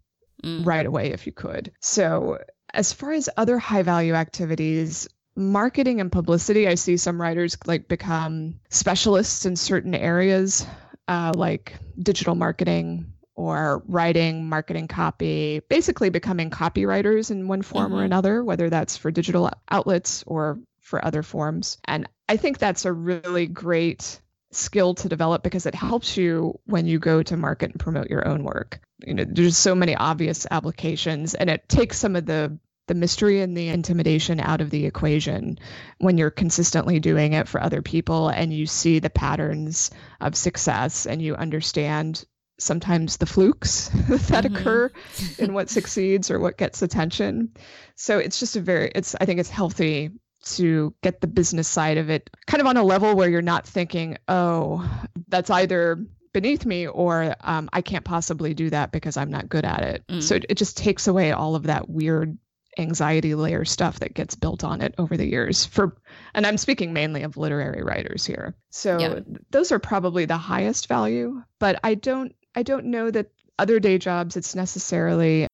mm. 0.45 0.65
right 0.67 0.87
away 0.87 1.13
if 1.13 1.27
you 1.27 1.33
could. 1.33 1.73
So 1.81 2.39
as 2.73 2.93
far 2.93 3.13
as 3.13 3.29
other 3.37 3.59
high 3.59 3.83
value 3.83 4.15
activities, 4.15 5.09
marketing 5.37 6.01
and 6.01 6.11
publicity, 6.11 6.67
I 6.67 6.75
see 6.75 6.97
some 6.97 7.21
writers 7.21 7.57
like 7.67 7.89
become 7.89 8.59
specialists 8.71 9.47
in 9.47 9.57
certain 9.57 9.95
areas, 9.95 10.67
uh, 11.07 11.33
like 11.37 11.75
digital 12.01 12.35
marketing 12.35 13.13
or 13.35 13.83
writing, 13.87 14.49
marketing 14.49 14.89
copy, 14.89 15.61
basically 15.69 16.09
becoming 16.09 16.51
copywriters 16.51 17.31
in 17.31 17.49
one 17.49 17.63
form 17.63 17.93
mm-hmm. 17.93 18.01
or 18.01 18.05
another, 18.05 18.43
whether 18.43 18.71
that's 18.71 18.97
for 18.97 19.11
digital 19.11 19.51
outlets 19.71 20.25
or 20.27 20.59
for 20.81 21.05
other 21.05 21.23
forms. 21.23 21.79
And 21.85 22.09
I 22.29 22.39
think 22.39 22.59
that's 22.59 22.87
a 22.87 22.93
really 22.93 23.47
great 23.47 24.21
skill 24.53 24.95
to 24.95 25.09
develop 25.09 25.43
because 25.43 25.67
it 25.67 25.75
helps 25.75 26.17
you 26.17 26.59
when 26.65 26.87
you 26.87 26.99
go 26.99 27.23
to 27.23 27.37
market 27.37 27.73
and 27.73 27.81
promote 27.81 28.09
your 28.09 28.27
own 28.27 28.43
work. 28.43 28.81
You 29.05 29.15
know, 29.15 29.25
there's 29.29 29.59
so 29.59 29.75
many 29.75 29.95
obvious 29.95 30.47
applications 30.51 31.35
and 31.35 31.51
it 31.51 31.69
takes 31.69 31.99
some 31.99 32.17
of 32.17 32.25
the 32.25 32.59
the 32.87 32.95
mystery 32.95 33.41
and 33.41 33.57
the 33.57 33.69
intimidation 33.69 34.41
out 34.41 34.61
of 34.61 34.71
the 34.71 34.87
equation 34.87 35.59
when 35.99 36.19
you're 36.19 36.31
consistently 36.31 37.01
doing 37.01 37.33
it 37.33 37.49
for 37.49 37.61
other 37.61 37.83
people 37.83 38.29
and 38.29 38.53
you 38.53 38.67
see 38.67 38.99
the 38.99 39.11
patterns 39.11 39.91
of 40.21 40.37
success 40.37 41.07
and 41.07 41.21
you 41.21 41.35
understand 41.35 42.25
sometimes 42.59 43.19
the 43.19 43.27
flukes 43.27 43.89
that 44.09 44.45
mm-hmm. 44.45 44.57
occur 44.57 44.91
in 45.39 45.53
what 45.53 45.69
succeeds 45.69 46.31
or 46.31 46.39
what 46.39 46.57
gets 46.57 46.83
attention. 46.83 47.53
So 47.97 48.19
it's 48.19 48.41
just 48.41 48.57
a 48.57 48.61
very 48.61 48.91
it's 48.95 49.15
I 49.21 49.25
think 49.27 49.41
it's 49.41 49.51
healthy 49.51 50.11
to 50.45 50.95
get 51.03 51.21
the 51.21 51.27
business 51.27 51.67
side 51.67 51.99
of 51.99 52.09
it 52.09 52.31
kind 52.47 52.61
of 52.61 52.69
on 52.69 52.77
a 52.77 52.85
level 52.85 53.17
where 53.17 53.29
you're 53.29 53.43
not 53.43 53.67
thinking, 53.67 54.17
"Oh, 54.29 54.89
that's 55.29 55.51
either 55.51 55.99
beneath 56.33 56.67
me 56.67 56.87
or 56.87 57.35
um, 57.41 57.69
I 57.73 57.81
can't 57.81 58.05
possibly 58.05 58.53
do 58.53 58.69
that 58.69 58.93
because 58.93 59.17
I'm 59.17 59.31
not 59.31 59.49
good 59.49 59.65
at 59.65 59.83
it. 59.83 60.05
Mm. 60.07 60.23
So 60.23 60.35
it, 60.35 60.45
it, 60.51 60.59
just 60.59 60.77
takes 60.77 61.09
away 61.09 61.33
all 61.33 61.55
of 61.55 61.63
that 61.63 61.89
weird 61.89 62.37
anxiety 62.79 63.35
layer 63.35 63.65
stuff 63.65 64.01
that 64.01 64.15
gets 64.15 64.35
built 64.35 64.63
on 64.65 64.81
it 64.81 64.95
over 64.99 65.17
the 65.17 65.27
years 65.27 65.65
for 65.65 65.97
and 66.35 66.47
i'm 66.47 66.59
speaking 66.59 66.93
mainly 66.93 67.23
of 67.23 67.37
literary 67.37 67.83
writers 67.83 68.27
here. 68.27 68.55
So 68.71 68.99
yeah. 68.99 69.21
those 69.51 69.73
are 69.73 69.79
probably 69.79 70.27
the 70.27 70.37
highest 70.37 70.89
value 70.89 71.43
but 71.59 71.81
i 71.83 71.95
don't 71.95 72.35
i 72.55 72.63
don't 72.63 72.87
know 72.87 73.11
that 73.11 73.31
other 73.59 73.81
day 73.81 73.97
jobs 73.97 74.37
it's 74.37 74.55
necessarily 74.55 75.47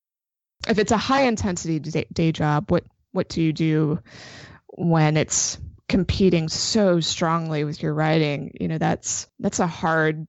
if 0.68 0.78
it's 0.78 0.92
a 0.92 0.96
high 0.96 1.22
intensity 1.22 1.78
day, 1.78 2.06
day 2.12 2.32
job 2.32 2.70
what 2.70 2.84
what 3.12 3.28
do 3.28 3.40
you 3.42 3.52
do 3.52 4.00
when 4.66 5.16
it's 5.16 5.58
competing 5.92 6.48
so 6.48 7.00
strongly 7.00 7.64
with 7.64 7.82
your 7.82 7.92
writing? 7.94 8.56
You 8.58 8.68
know 8.68 8.78
that's 8.78 9.28
that's 9.38 9.60
a 9.60 9.66
hard 9.66 10.26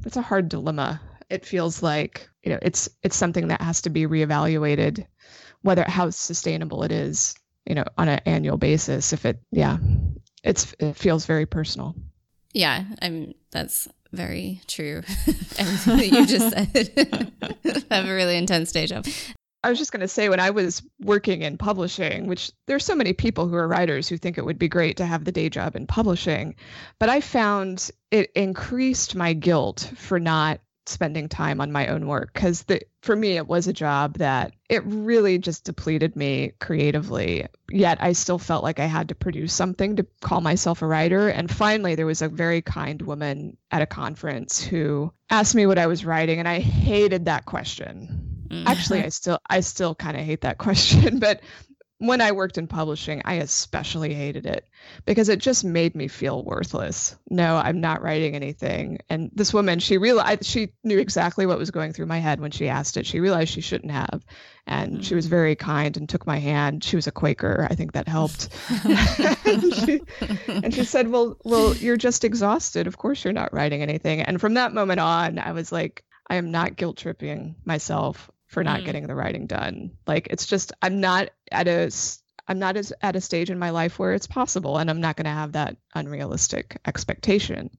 that's 0.00 0.16
a 0.16 0.22
hard 0.22 0.48
dilemma. 0.48 1.00
It 1.30 1.46
feels 1.46 1.82
like 1.82 2.28
you 2.42 2.52
know 2.52 2.58
it's 2.62 2.88
it's 3.02 3.16
something 3.16 3.48
that 3.48 3.62
has 3.62 3.82
to 3.82 3.90
be 3.90 4.06
reevaluated 4.06 5.06
whether 5.68 5.84
how 5.86 6.08
sustainable 6.08 6.82
it 6.82 6.90
is, 6.90 7.34
you 7.66 7.74
know, 7.74 7.84
on 7.98 8.08
an 8.08 8.20
annual 8.24 8.56
basis. 8.56 9.12
If 9.12 9.26
it, 9.26 9.38
yeah, 9.52 9.76
it's 10.42 10.74
it 10.80 10.96
feels 10.96 11.26
very 11.26 11.44
personal. 11.44 11.94
Yeah, 12.54 12.84
I'm. 13.02 13.34
That's 13.50 13.86
very 14.10 14.62
true. 14.66 15.02
Everything 15.58 15.96
that 15.98 16.08
you 16.10 16.26
just 16.26 16.50
said. 17.66 17.84
have 17.90 18.08
a 18.08 18.14
really 18.14 18.38
intense 18.38 18.72
day 18.72 18.86
job. 18.86 19.06
I 19.62 19.68
was 19.68 19.78
just 19.78 19.92
going 19.92 20.00
to 20.00 20.08
say 20.08 20.30
when 20.30 20.40
I 20.40 20.48
was 20.48 20.82
working 21.00 21.42
in 21.42 21.58
publishing, 21.58 22.28
which 22.28 22.50
there's 22.66 22.86
so 22.86 22.94
many 22.94 23.12
people 23.12 23.46
who 23.46 23.56
are 23.56 23.68
writers 23.68 24.08
who 24.08 24.16
think 24.16 24.38
it 24.38 24.46
would 24.46 24.58
be 24.58 24.68
great 24.68 24.96
to 24.96 25.04
have 25.04 25.24
the 25.24 25.32
day 25.32 25.50
job 25.50 25.76
in 25.76 25.86
publishing, 25.86 26.54
but 26.98 27.10
I 27.10 27.20
found 27.20 27.90
it 28.10 28.30
increased 28.34 29.14
my 29.14 29.34
guilt 29.34 29.92
for 29.96 30.18
not 30.18 30.60
spending 30.88 31.28
time 31.28 31.60
on 31.60 31.72
my 31.72 31.88
own 31.88 32.06
work 32.06 32.32
because 32.32 32.64
for 33.02 33.14
me 33.14 33.36
it 33.36 33.46
was 33.46 33.68
a 33.68 33.72
job 33.72 34.18
that 34.18 34.52
it 34.68 34.82
really 34.84 35.38
just 35.38 35.64
depleted 35.64 36.16
me 36.16 36.52
creatively. 36.60 37.46
Yet 37.70 37.98
i 38.00 38.12
still 38.12 38.38
felt 38.38 38.64
like 38.64 38.80
i 38.80 38.86
had 38.86 39.08
to 39.08 39.14
produce 39.14 39.52
something 39.52 39.96
to 39.96 40.06
call 40.20 40.40
myself 40.40 40.82
a 40.82 40.86
writer. 40.86 41.28
And 41.28 41.50
finally 41.50 41.94
there 41.94 42.06
was 42.06 42.22
a 42.22 42.28
very 42.28 42.62
kind 42.62 43.00
woman 43.02 43.56
at 43.70 43.82
a 43.82 43.86
conference 43.86 44.62
who 44.62 45.12
asked 45.30 45.54
me 45.54 45.66
what 45.66 45.78
i 45.78 45.86
was 45.86 46.04
writing 46.04 46.38
and 46.38 46.48
i 46.48 46.58
hated 46.60 47.26
that 47.26 47.44
question. 47.44 48.24
Mm. 48.48 48.66
actually 48.66 49.04
i 49.04 49.10
still 49.10 49.38
i 49.50 49.60
still 49.60 49.94
kind 49.94 50.16
of 50.16 50.24
hate 50.24 50.40
that 50.40 50.56
question 50.66 51.18
but 51.18 51.42
when 51.98 52.20
I 52.20 52.30
worked 52.30 52.58
in 52.58 52.68
publishing, 52.68 53.22
I 53.24 53.34
especially 53.34 54.14
hated 54.14 54.46
it 54.46 54.68
because 55.04 55.28
it 55.28 55.40
just 55.40 55.64
made 55.64 55.96
me 55.96 56.06
feel 56.06 56.44
worthless. 56.44 57.16
No, 57.28 57.56
I'm 57.56 57.80
not 57.80 58.02
writing 58.02 58.36
anything. 58.36 58.98
And 59.10 59.30
this 59.34 59.52
woman, 59.52 59.80
she 59.80 59.98
realized 59.98 60.44
she 60.44 60.72
knew 60.84 60.98
exactly 60.98 61.44
what 61.44 61.58
was 61.58 61.72
going 61.72 61.92
through 61.92 62.06
my 62.06 62.18
head 62.18 62.40
when 62.40 62.52
she 62.52 62.68
asked 62.68 62.96
it. 62.96 63.06
She 63.06 63.18
realized 63.18 63.52
she 63.52 63.60
shouldn't 63.60 63.90
have. 63.90 64.24
And 64.66 65.04
she 65.04 65.16
was 65.16 65.26
mm. 65.26 65.30
very 65.30 65.56
kind 65.56 65.96
and 65.96 66.08
took 66.08 66.26
my 66.26 66.38
hand. 66.38 66.84
She 66.84 66.94
was 66.94 67.06
a 67.06 67.12
Quaker. 67.12 67.66
I 67.68 67.74
think 67.74 67.92
that 67.92 68.06
helped. 68.06 68.48
and, 69.44 69.74
she, 69.74 70.00
and 70.46 70.74
she 70.74 70.84
said, 70.84 71.08
"Well, 71.08 71.36
well, 71.42 71.74
you're 71.74 71.96
just 71.96 72.22
exhausted. 72.22 72.86
Of 72.86 72.98
course 72.98 73.24
you're 73.24 73.32
not 73.32 73.52
writing 73.52 73.82
anything." 73.82 74.20
And 74.20 74.40
from 74.40 74.54
that 74.54 74.74
moment 74.74 75.00
on, 75.00 75.38
I 75.38 75.52
was 75.52 75.72
like, 75.72 76.04
I 76.28 76.36
am 76.36 76.50
not 76.50 76.76
guilt 76.76 76.98
tripping 76.98 77.56
myself 77.64 78.30
for 78.48 78.64
not 78.64 78.80
mm. 78.80 78.86
getting 78.86 79.06
the 79.06 79.14
writing 79.14 79.46
done. 79.46 79.92
Like 80.06 80.26
it's 80.30 80.46
just 80.46 80.72
I'm 80.82 81.00
not 81.00 81.30
at 81.52 81.68
a 81.68 81.90
I'm 82.48 82.58
not 82.58 82.76
as 82.76 82.92
at 83.02 83.14
a 83.14 83.20
stage 83.20 83.50
in 83.50 83.58
my 83.58 83.70
life 83.70 83.98
where 83.98 84.14
it's 84.14 84.26
possible 84.26 84.78
and 84.78 84.90
I'm 84.90 85.00
not 85.00 85.16
going 85.16 85.26
to 85.26 85.30
have 85.30 85.52
that 85.52 85.76
unrealistic 85.94 86.80
expectation. 86.86 87.70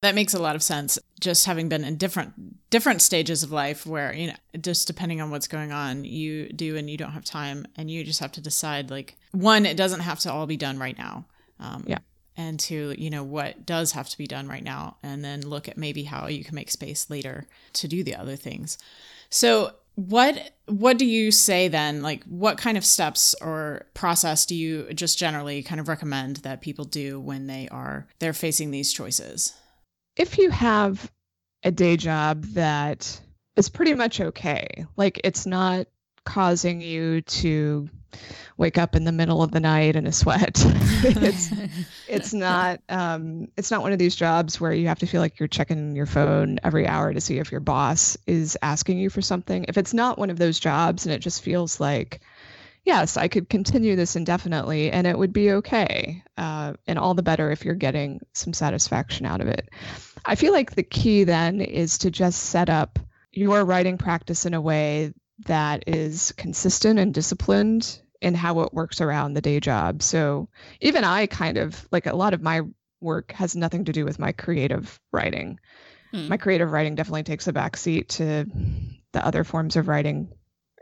That 0.00 0.14
makes 0.14 0.34
a 0.34 0.42
lot 0.42 0.54
of 0.54 0.62
sense. 0.62 0.98
Just 1.20 1.46
having 1.46 1.68
been 1.68 1.84
in 1.84 1.96
different 1.96 2.70
different 2.70 3.00
stages 3.00 3.42
of 3.42 3.52
life 3.52 3.86
where, 3.86 4.12
you 4.12 4.28
know, 4.28 4.60
just 4.60 4.86
depending 4.86 5.20
on 5.20 5.30
what's 5.30 5.48
going 5.48 5.72
on, 5.72 6.04
you 6.04 6.48
do 6.52 6.76
and 6.76 6.90
you 6.90 6.96
don't 6.96 7.12
have 7.12 7.24
time 7.24 7.66
and 7.76 7.90
you 7.90 8.04
just 8.04 8.20
have 8.20 8.32
to 8.32 8.40
decide 8.40 8.90
like 8.90 9.16
one, 9.32 9.66
it 9.66 9.76
doesn't 9.76 10.00
have 10.00 10.20
to 10.20 10.32
all 10.32 10.46
be 10.46 10.56
done 10.56 10.78
right 10.78 10.98
now. 10.98 11.26
Um, 11.60 11.84
yeah. 11.86 11.98
And 12.36 12.60
to, 12.60 12.94
you 12.96 13.10
know, 13.10 13.24
what 13.24 13.66
does 13.66 13.92
have 13.92 14.08
to 14.10 14.18
be 14.18 14.28
done 14.28 14.46
right 14.46 14.62
now 14.62 14.96
and 15.02 15.24
then 15.24 15.40
look 15.42 15.68
at 15.68 15.76
maybe 15.76 16.04
how 16.04 16.28
you 16.28 16.44
can 16.44 16.54
make 16.54 16.70
space 16.70 17.10
later 17.10 17.48
to 17.74 17.88
do 17.88 18.04
the 18.04 18.14
other 18.14 18.36
things. 18.36 18.78
So 19.30 19.72
what 19.98 20.52
what 20.66 20.96
do 20.96 21.04
you 21.04 21.32
say 21.32 21.66
then? 21.66 22.02
Like 22.02 22.22
what 22.24 22.56
kind 22.56 22.78
of 22.78 22.84
steps 22.84 23.34
or 23.40 23.86
process 23.94 24.46
do 24.46 24.54
you 24.54 24.92
just 24.94 25.18
generally 25.18 25.60
kind 25.64 25.80
of 25.80 25.88
recommend 25.88 26.36
that 26.38 26.60
people 26.60 26.84
do 26.84 27.18
when 27.18 27.48
they 27.48 27.68
are 27.72 28.06
they're 28.20 28.32
facing 28.32 28.70
these 28.70 28.92
choices? 28.92 29.54
If 30.14 30.38
you 30.38 30.50
have 30.50 31.10
a 31.64 31.72
day 31.72 31.96
job 31.96 32.44
that 32.52 33.20
is 33.56 33.68
pretty 33.68 33.94
much 33.94 34.20
okay 34.20 34.86
like 34.96 35.20
it's 35.24 35.46
not 35.46 35.88
causing 36.24 36.80
you 36.80 37.20
to 37.22 37.88
wake 38.56 38.78
up 38.78 38.96
in 38.96 39.04
the 39.04 39.12
middle 39.12 39.42
of 39.42 39.50
the 39.50 39.60
night 39.60 39.96
in 39.96 40.06
a 40.06 40.12
sweat. 40.12 40.56
it's 41.04 41.50
it's 42.08 42.34
not 42.34 42.80
um, 42.88 43.48
it's 43.56 43.70
not 43.70 43.82
one 43.82 43.92
of 43.92 43.98
these 43.98 44.16
jobs 44.16 44.60
where 44.60 44.72
you 44.72 44.88
have 44.88 44.98
to 44.98 45.06
feel 45.06 45.20
like 45.20 45.38
you're 45.38 45.48
checking 45.48 45.94
your 45.94 46.06
phone 46.06 46.58
every 46.62 46.86
hour 46.86 47.12
to 47.12 47.20
see 47.20 47.38
if 47.38 47.50
your 47.50 47.60
boss 47.60 48.16
is 48.26 48.58
asking 48.62 48.98
you 48.98 49.10
for 49.10 49.22
something. 49.22 49.64
If 49.68 49.78
it's 49.78 49.94
not 49.94 50.18
one 50.18 50.30
of 50.30 50.38
those 50.38 50.58
jobs 50.58 51.06
and 51.06 51.14
it 51.14 51.20
just 51.20 51.42
feels 51.42 51.80
like 51.80 52.20
yes, 52.84 53.18
I 53.18 53.28
could 53.28 53.50
continue 53.50 53.96
this 53.96 54.16
indefinitely 54.16 54.90
and 54.90 55.06
it 55.06 55.18
would 55.18 55.32
be 55.32 55.52
okay. 55.52 56.22
Uh, 56.38 56.72
and 56.86 56.98
all 56.98 57.12
the 57.12 57.22
better 57.22 57.50
if 57.50 57.64
you're 57.64 57.74
getting 57.74 58.20
some 58.32 58.54
satisfaction 58.54 59.26
out 59.26 59.42
of 59.42 59.48
it. 59.48 59.68
I 60.24 60.36
feel 60.36 60.52
like 60.52 60.74
the 60.74 60.82
key 60.82 61.24
then 61.24 61.60
is 61.60 61.98
to 61.98 62.10
just 62.10 62.44
set 62.44 62.70
up 62.70 62.98
your 63.30 63.64
writing 63.64 63.98
practice 63.98 64.46
in 64.46 64.54
a 64.54 64.60
way 64.60 65.12
that 65.46 65.84
is 65.86 66.32
consistent 66.32 66.98
and 66.98 67.14
disciplined 67.14 68.00
in 68.20 68.34
how 68.34 68.60
it 68.60 68.74
works 68.74 69.00
around 69.00 69.34
the 69.34 69.40
day 69.40 69.60
job. 69.60 70.02
So 70.02 70.48
even 70.80 71.04
I 71.04 71.26
kind 71.26 71.56
of 71.56 71.86
like 71.92 72.06
a 72.06 72.16
lot 72.16 72.34
of 72.34 72.42
my 72.42 72.62
work 73.00 73.32
has 73.32 73.54
nothing 73.54 73.84
to 73.84 73.92
do 73.92 74.04
with 74.04 74.18
my 74.18 74.32
creative 74.32 74.98
writing. 75.12 75.60
Hmm. 76.10 76.28
My 76.28 76.36
creative 76.36 76.72
writing 76.72 76.96
definitely 76.96 77.22
takes 77.22 77.46
a 77.46 77.52
backseat 77.52 78.08
to 78.08 78.46
the 79.12 79.24
other 79.24 79.44
forms 79.44 79.76
of 79.76 79.88
writing 79.88 80.32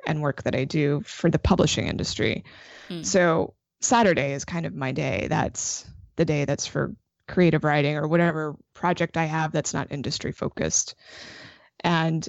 and 0.07 0.22
work 0.22 0.44
that 0.44 0.54
I 0.54 0.64
do 0.64 1.02
for 1.04 1.28
the 1.30 1.38
publishing 1.38 1.88
industry. 1.88 2.44
Mm. 2.88 3.04
So 3.04 3.54
Saturday 3.80 4.32
is 4.32 4.44
kind 4.44 4.64
of 4.64 4.74
my 4.74 4.92
day. 4.92 5.26
That's 5.28 5.84
the 6.14 6.24
day 6.24 6.44
that's 6.44 6.66
for 6.66 6.94
creative 7.28 7.64
writing 7.64 7.96
or 7.96 8.07
whatever 8.07 8.57
project 8.72 9.16
I 9.16 9.24
have 9.24 9.52
that's 9.52 9.74
not 9.74 9.90
industry 9.90 10.32
focused. 10.32 10.94
And 11.80 12.26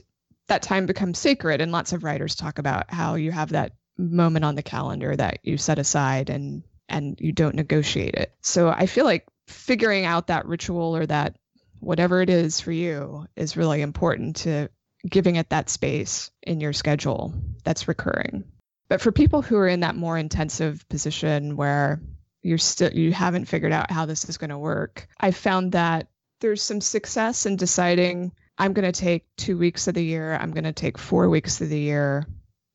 that 0.48 0.62
time 0.62 0.86
becomes 0.86 1.20
sacred. 1.20 1.62
And 1.62 1.72
lots 1.72 1.94
of 1.94 2.04
writers 2.04 2.36
talk 2.36 2.60
about 2.60 2.92
how 2.92 3.16
you 3.16 3.32
have 3.32 3.50
that 3.50 3.74
moment 3.98 4.46
on 4.46 4.56
the 4.56 4.64
calendar 4.64 5.16
that 5.16 5.40
you 5.44 5.58
set 5.58 5.80
aside 5.80 6.30
and 6.30 6.64
and 6.90 7.20
you 7.20 7.34
don't 7.34 7.56
negotiate 7.56 8.16
it. 8.16 8.34
So 8.42 8.70
I 8.70 8.86
feel 8.86 9.04
like 9.04 9.28
figuring 9.48 10.06
out 10.06 10.28
that 10.28 10.46
ritual 10.46 10.96
or 10.96 11.06
that 11.06 11.36
whatever 11.80 12.22
it 12.22 12.30
is 12.30 12.62
for 12.62 12.72
you 12.72 13.28
is 13.36 13.58
really 13.58 13.82
important 13.82 14.38
to 14.38 14.70
giving 15.08 15.36
it 15.36 15.50
that 15.50 15.70
space 15.70 16.32
in 16.42 16.60
your 16.60 16.74
schedule 16.74 17.34
that's 17.64 17.88
recurring. 17.88 18.46
But 18.90 19.02
for 19.02 19.12
people 19.12 19.42
who 19.42 19.58
are 19.58 19.68
in 19.68 19.82
that 19.82 19.96
more 19.96 20.18
intensive 20.18 20.88
position 20.90 21.58
where 21.58 22.02
you're 22.42 22.58
still 22.58 22.92
you 22.92 23.12
haven't 23.12 23.46
figured 23.46 23.74
out 23.74 23.92
how 23.92 24.06
this 24.06 24.30
is 24.30 24.38
going 24.38 24.50
to 24.50 24.58
work, 24.58 25.08
I 25.20 25.32
found 25.32 25.74
that 25.74 26.08
there's 26.40 26.64
some 26.64 26.82
success 26.82 27.46
in 27.46 27.58
deciding 27.58 28.32
I'm 28.58 28.74
going 28.74 28.92
to 28.92 29.00
take 29.00 29.26
2 29.38 29.58
weeks 29.58 29.88
of 29.88 29.94
the 29.94 30.04
year, 30.04 30.36
I'm 30.36 30.52
going 30.52 30.64
to 30.64 30.74
take 30.74 30.98
4 30.98 31.30
weeks 31.30 31.62
of 31.62 31.70
the 31.70 31.80
year 31.80 32.26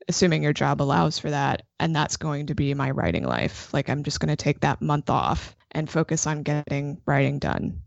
assuming 0.08 0.42
your 0.42 0.52
job 0.52 0.82
allows 0.82 1.18
for 1.18 1.30
that 1.30 1.62
and 1.78 1.94
that's 1.94 2.16
going 2.16 2.46
to 2.46 2.54
be 2.54 2.74
my 2.74 2.90
writing 2.90 3.24
life. 3.24 3.72
Like 3.72 3.88
I'm 3.88 4.02
just 4.02 4.20
going 4.20 4.34
to 4.34 4.36
take 4.36 4.60
that 4.60 4.82
month 4.82 5.10
off 5.10 5.56
and 5.70 5.88
focus 5.88 6.26
on 6.26 6.42
getting 6.42 7.00
writing 7.06 7.38
done. 7.38 7.82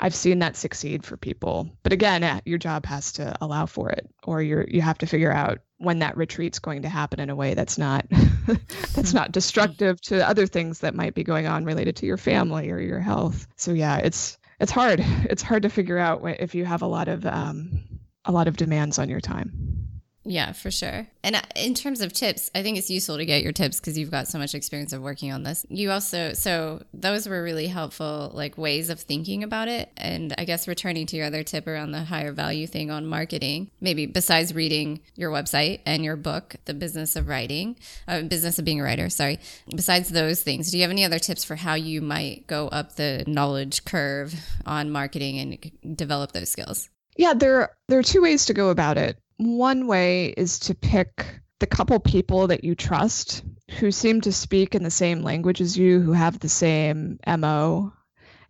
I've 0.00 0.14
seen 0.14 0.40
that 0.40 0.56
succeed 0.56 1.04
for 1.04 1.16
people. 1.16 1.70
But 1.84 1.92
again, 1.92 2.24
eh, 2.24 2.40
your 2.44 2.58
job 2.58 2.86
has 2.86 3.12
to 3.12 3.36
allow 3.40 3.66
for 3.66 3.90
it 3.90 4.08
or 4.24 4.42
you're 4.42 4.66
you 4.68 4.80
have 4.80 4.98
to 4.98 5.06
figure 5.06 5.32
out 5.32 5.60
when 5.78 6.00
that 6.00 6.16
retreat's 6.16 6.58
going 6.58 6.82
to 6.82 6.88
happen 6.88 7.20
in 7.20 7.30
a 7.30 7.36
way 7.36 7.54
that's 7.54 7.78
not 7.78 8.06
that's 8.94 9.14
not 9.14 9.32
destructive 9.32 10.00
to 10.02 10.28
other 10.28 10.46
things 10.46 10.80
that 10.80 10.94
might 10.94 11.14
be 11.14 11.24
going 11.24 11.46
on 11.46 11.64
related 11.64 11.96
to 11.96 12.06
your 12.06 12.16
family 12.16 12.70
or 12.70 12.80
your 12.80 13.00
health. 13.00 13.46
So 13.56 13.72
yeah, 13.72 13.98
it's 13.98 14.38
it's 14.62 14.70
hard. 14.70 15.00
It's 15.28 15.42
hard 15.42 15.64
to 15.64 15.68
figure 15.68 15.98
out 15.98 16.22
if 16.40 16.54
you 16.54 16.64
have 16.64 16.82
a 16.82 16.86
lot 16.86 17.08
of 17.08 17.26
um, 17.26 17.82
a 18.24 18.30
lot 18.30 18.46
of 18.46 18.56
demands 18.56 18.98
on 18.98 19.08
your 19.08 19.20
time. 19.20 19.88
Yeah, 20.24 20.52
for 20.52 20.70
sure. 20.70 21.06
And 21.24 21.36
uh, 21.36 21.42
in 21.56 21.74
terms 21.74 22.00
of 22.00 22.12
tips, 22.12 22.50
I 22.54 22.62
think 22.62 22.78
it's 22.78 22.90
useful 22.90 23.16
to 23.16 23.26
get 23.26 23.42
your 23.42 23.52
tips 23.52 23.80
because 23.80 23.98
you've 23.98 24.10
got 24.10 24.28
so 24.28 24.38
much 24.38 24.54
experience 24.54 24.92
of 24.92 25.02
working 25.02 25.32
on 25.32 25.42
this. 25.42 25.66
You 25.68 25.90
also, 25.90 26.32
so 26.32 26.84
those 26.94 27.28
were 27.28 27.42
really 27.42 27.66
helpful, 27.66 28.30
like 28.32 28.56
ways 28.56 28.88
of 28.88 29.00
thinking 29.00 29.42
about 29.42 29.66
it. 29.66 29.90
And 29.96 30.32
I 30.38 30.44
guess 30.44 30.68
returning 30.68 31.06
to 31.06 31.16
your 31.16 31.26
other 31.26 31.42
tip 31.42 31.66
around 31.66 31.90
the 31.90 32.04
higher 32.04 32.32
value 32.32 32.68
thing 32.68 32.90
on 32.90 33.06
marketing, 33.06 33.70
maybe 33.80 34.06
besides 34.06 34.54
reading 34.54 35.00
your 35.16 35.32
website 35.32 35.80
and 35.86 36.04
your 36.04 36.16
book, 36.16 36.54
The 36.66 36.74
Business 36.74 37.16
of 37.16 37.28
Writing, 37.28 37.76
uh, 38.06 38.22
Business 38.22 38.58
of 38.60 38.64
Being 38.64 38.80
a 38.80 38.84
Writer, 38.84 39.10
sorry. 39.10 39.40
Besides 39.74 40.08
those 40.08 40.42
things, 40.42 40.70
do 40.70 40.76
you 40.76 40.82
have 40.82 40.90
any 40.92 41.04
other 41.04 41.18
tips 41.18 41.42
for 41.42 41.56
how 41.56 41.74
you 41.74 42.00
might 42.00 42.46
go 42.46 42.68
up 42.68 42.94
the 42.94 43.24
knowledge 43.26 43.84
curve 43.84 44.34
on 44.66 44.90
marketing 44.90 45.38
and 45.82 45.96
develop 45.96 46.30
those 46.32 46.48
skills? 46.48 46.88
Yeah, 47.16 47.34
there 47.34 47.74
there 47.88 47.98
are 47.98 48.02
two 48.02 48.22
ways 48.22 48.46
to 48.46 48.54
go 48.54 48.70
about 48.70 48.96
it. 48.96 49.18
One 49.42 49.88
way 49.88 50.28
is 50.36 50.60
to 50.60 50.74
pick 50.74 51.26
the 51.58 51.66
couple 51.66 51.98
people 51.98 52.46
that 52.48 52.62
you 52.62 52.76
trust 52.76 53.42
who 53.78 53.90
seem 53.90 54.20
to 54.20 54.32
speak 54.32 54.74
in 54.74 54.84
the 54.84 54.90
same 54.90 55.22
language 55.22 55.60
as 55.60 55.76
you, 55.76 56.00
who 56.00 56.12
have 56.12 56.38
the 56.38 56.48
same 56.48 57.18
MO. 57.26 57.92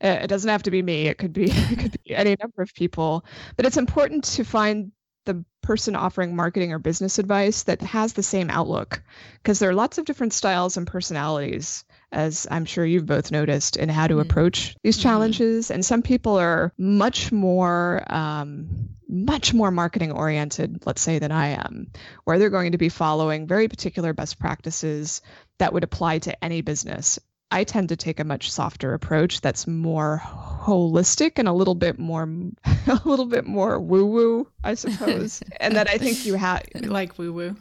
It 0.00 0.26
doesn't 0.28 0.50
have 0.50 0.64
to 0.64 0.70
be 0.70 0.82
me, 0.82 1.06
it 1.06 1.16
could 1.16 1.32
be, 1.32 1.44
it 1.50 1.78
could 1.78 1.96
be 2.04 2.14
any 2.14 2.36
number 2.38 2.60
of 2.60 2.74
people. 2.74 3.24
But 3.56 3.64
it's 3.64 3.76
important 3.78 4.24
to 4.24 4.44
find 4.44 4.92
the 5.24 5.44
person 5.62 5.96
offering 5.96 6.36
marketing 6.36 6.72
or 6.72 6.78
business 6.78 7.18
advice 7.18 7.62
that 7.62 7.80
has 7.80 8.12
the 8.12 8.22
same 8.22 8.50
outlook 8.50 9.02
because 9.42 9.58
there 9.58 9.70
are 9.70 9.74
lots 9.74 9.96
of 9.96 10.04
different 10.04 10.32
styles 10.32 10.76
and 10.76 10.86
personalities 10.86 11.84
as 12.12 12.46
I'm 12.50 12.64
sure 12.64 12.84
you've 12.84 13.06
both 13.06 13.32
noticed, 13.32 13.76
in 13.76 13.88
how 13.88 14.06
to 14.06 14.14
mm-hmm. 14.14 14.20
approach 14.20 14.76
these 14.82 14.96
mm-hmm. 14.96 15.02
challenges. 15.02 15.70
And 15.70 15.84
some 15.84 16.02
people 16.02 16.38
are 16.38 16.72
much 16.78 17.32
more, 17.32 18.02
um, 18.12 18.88
much 19.08 19.52
more 19.54 19.70
marketing 19.70 20.12
oriented, 20.12 20.84
let's 20.86 21.02
say, 21.02 21.18
than 21.18 21.32
I 21.32 21.48
am, 21.48 21.90
where 22.24 22.38
they're 22.38 22.50
going 22.50 22.72
to 22.72 22.78
be 22.78 22.88
following 22.88 23.46
very 23.46 23.68
particular 23.68 24.12
best 24.12 24.38
practices 24.38 25.22
that 25.58 25.72
would 25.72 25.84
apply 25.84 26.18
to 26.20 26.44
any 26.44 26.60
business. 26.60 27.18
I 27.52 27.64
tend 27.64 27.90
to 27.90 27.96
take 27.96 28.18
a 28.18 28.24
much 28.24 28.50
softer 28.50 28.94
approach 28.94 29.42
that's 29.42 29.66
more 29.66 30.22
holistic 30.24 31.32
and 31.36 31.46
a 31.46 31.52
little 31.52 31.74
bit 31.74 31.98
more 31.98 32.22
a 32.86 33.00
little 33.04 33.26
bit 33.26 33.46
more 33.46 33.78
woo 33.78 34.06
woo, 34.06 34.48
I 34.64 34.74
suppose. 34.82 35.42
and 35.60 35.76
that 35.76 35.88
I 35.88 35.98
think 35.98 36.24
you 36.24 36.34
have 36.34 36.62
like 36.80 37.18
woo 37.18 37.32
woo. 37.32 37.56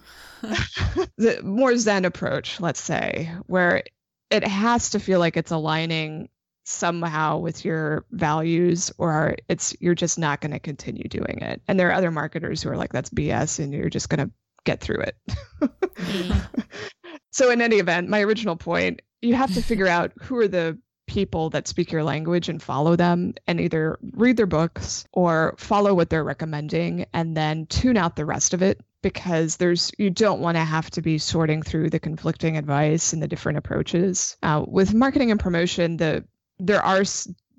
the 1.18 1.42
more 1.44 1.76
zen 1.76 2.06
approach, 2.06 2.62
let's 2.62 2.80
say, 2.80 3.32
where 3.48 3.84
it 4.32 4.48
has 4.48 4.92
to 4.92 5.00
feel 5.00 5.20
like 5.20 5.38
it's 5.38 5.52
aligning 5.52 6.30
somehow 6.64 7.38
with 7.38 7.66
your 7.66 8.06
values 8.12 8.92
or 8.98 9.36
it's 9.50 9.76
you're 9.80 9.96
just 9.96 10.18
not 10.18 10.42
going 10.42 10.52
to 10.52 10.60
continue 10.60 11.04
doing 11.04 11.40
it 11.42 11.62
and 11.68 11.80
there 11.80 11.90
are 11.90 11.94
other 11.94 12.12
marketers 12.12 12.62
who 12.62 12.70
are 12.70 12.78
like 12.78 12.94
that's 12.94 13.10
bs 13.10 13.60
and 13.60 13.74
you're 13.74 13.90
just 13.90 14.10
going 14.10 14.26
to 14.26 14.32
get 14.64 14.80
through 14.80 15.02
it 15.02 15.18
mm. 15.60 16.66
so 17.32 17.50
in 17.50 17.62
any 17.62 17.78
event 17.78 18.08
my 18.08 18.22
original 18.22 18.56
point 18.56 19.02
you 19.22 19.34
have 19.34 19.54
to 19.54 19.62
figure 19.62 19.88
out 19.88 20.12
who 20.22 20.38
are 20.38 20.48
the 20.48 20.78
people 21.08 21.50
that 21.50 21.68
speak 21.68 21.92
your 21.92 22.04
language 22.04 22.48
and 22.48 22.62
follow 22.62 22.96
them 22.96 23.34
and 23.48 23.60
either 23.60 23.98
read 24.14 24.38
their 24.38 24.46
books 24.46 25.04
or 25.12 25.56
follow 25.58 25.94
what 25.94 26.10
they're 26.10 26.24
recommending 26.24 27.06
and 27.14 27.36
then 27.36 27.66
tune 27.66 27.98
out 27.98 28.16
the 28.16 28.26
rest 28.26 28.54
of 28.54 28.62
it 28.62 28.80
because 29.02 29.58
there's 29.58 29.92
you 29.98 30.10
don't 30.10 30.42
want 30.42 30.58
to 30.58 30.64
have 30.64 30.90
to 30.92 31.02
be 31.02 31.18
sorting 31.18 31.62
through 31.62 31.90
the 31.90 32.00
conflicting 32.00 32.58
advice 32.58 33.14
and 33.14 33.22
the 33.22 33.28
different 33.28 33.58
approaches. 33.58 34.38
Uh, 34.44 34.64
with 34.68 34.94
marketing 34.94 35.32
and 35.32 35.40
promotion, 35.40 35.98
the 35.98 36.24
there 36.60 36.82
are 36.82 37.04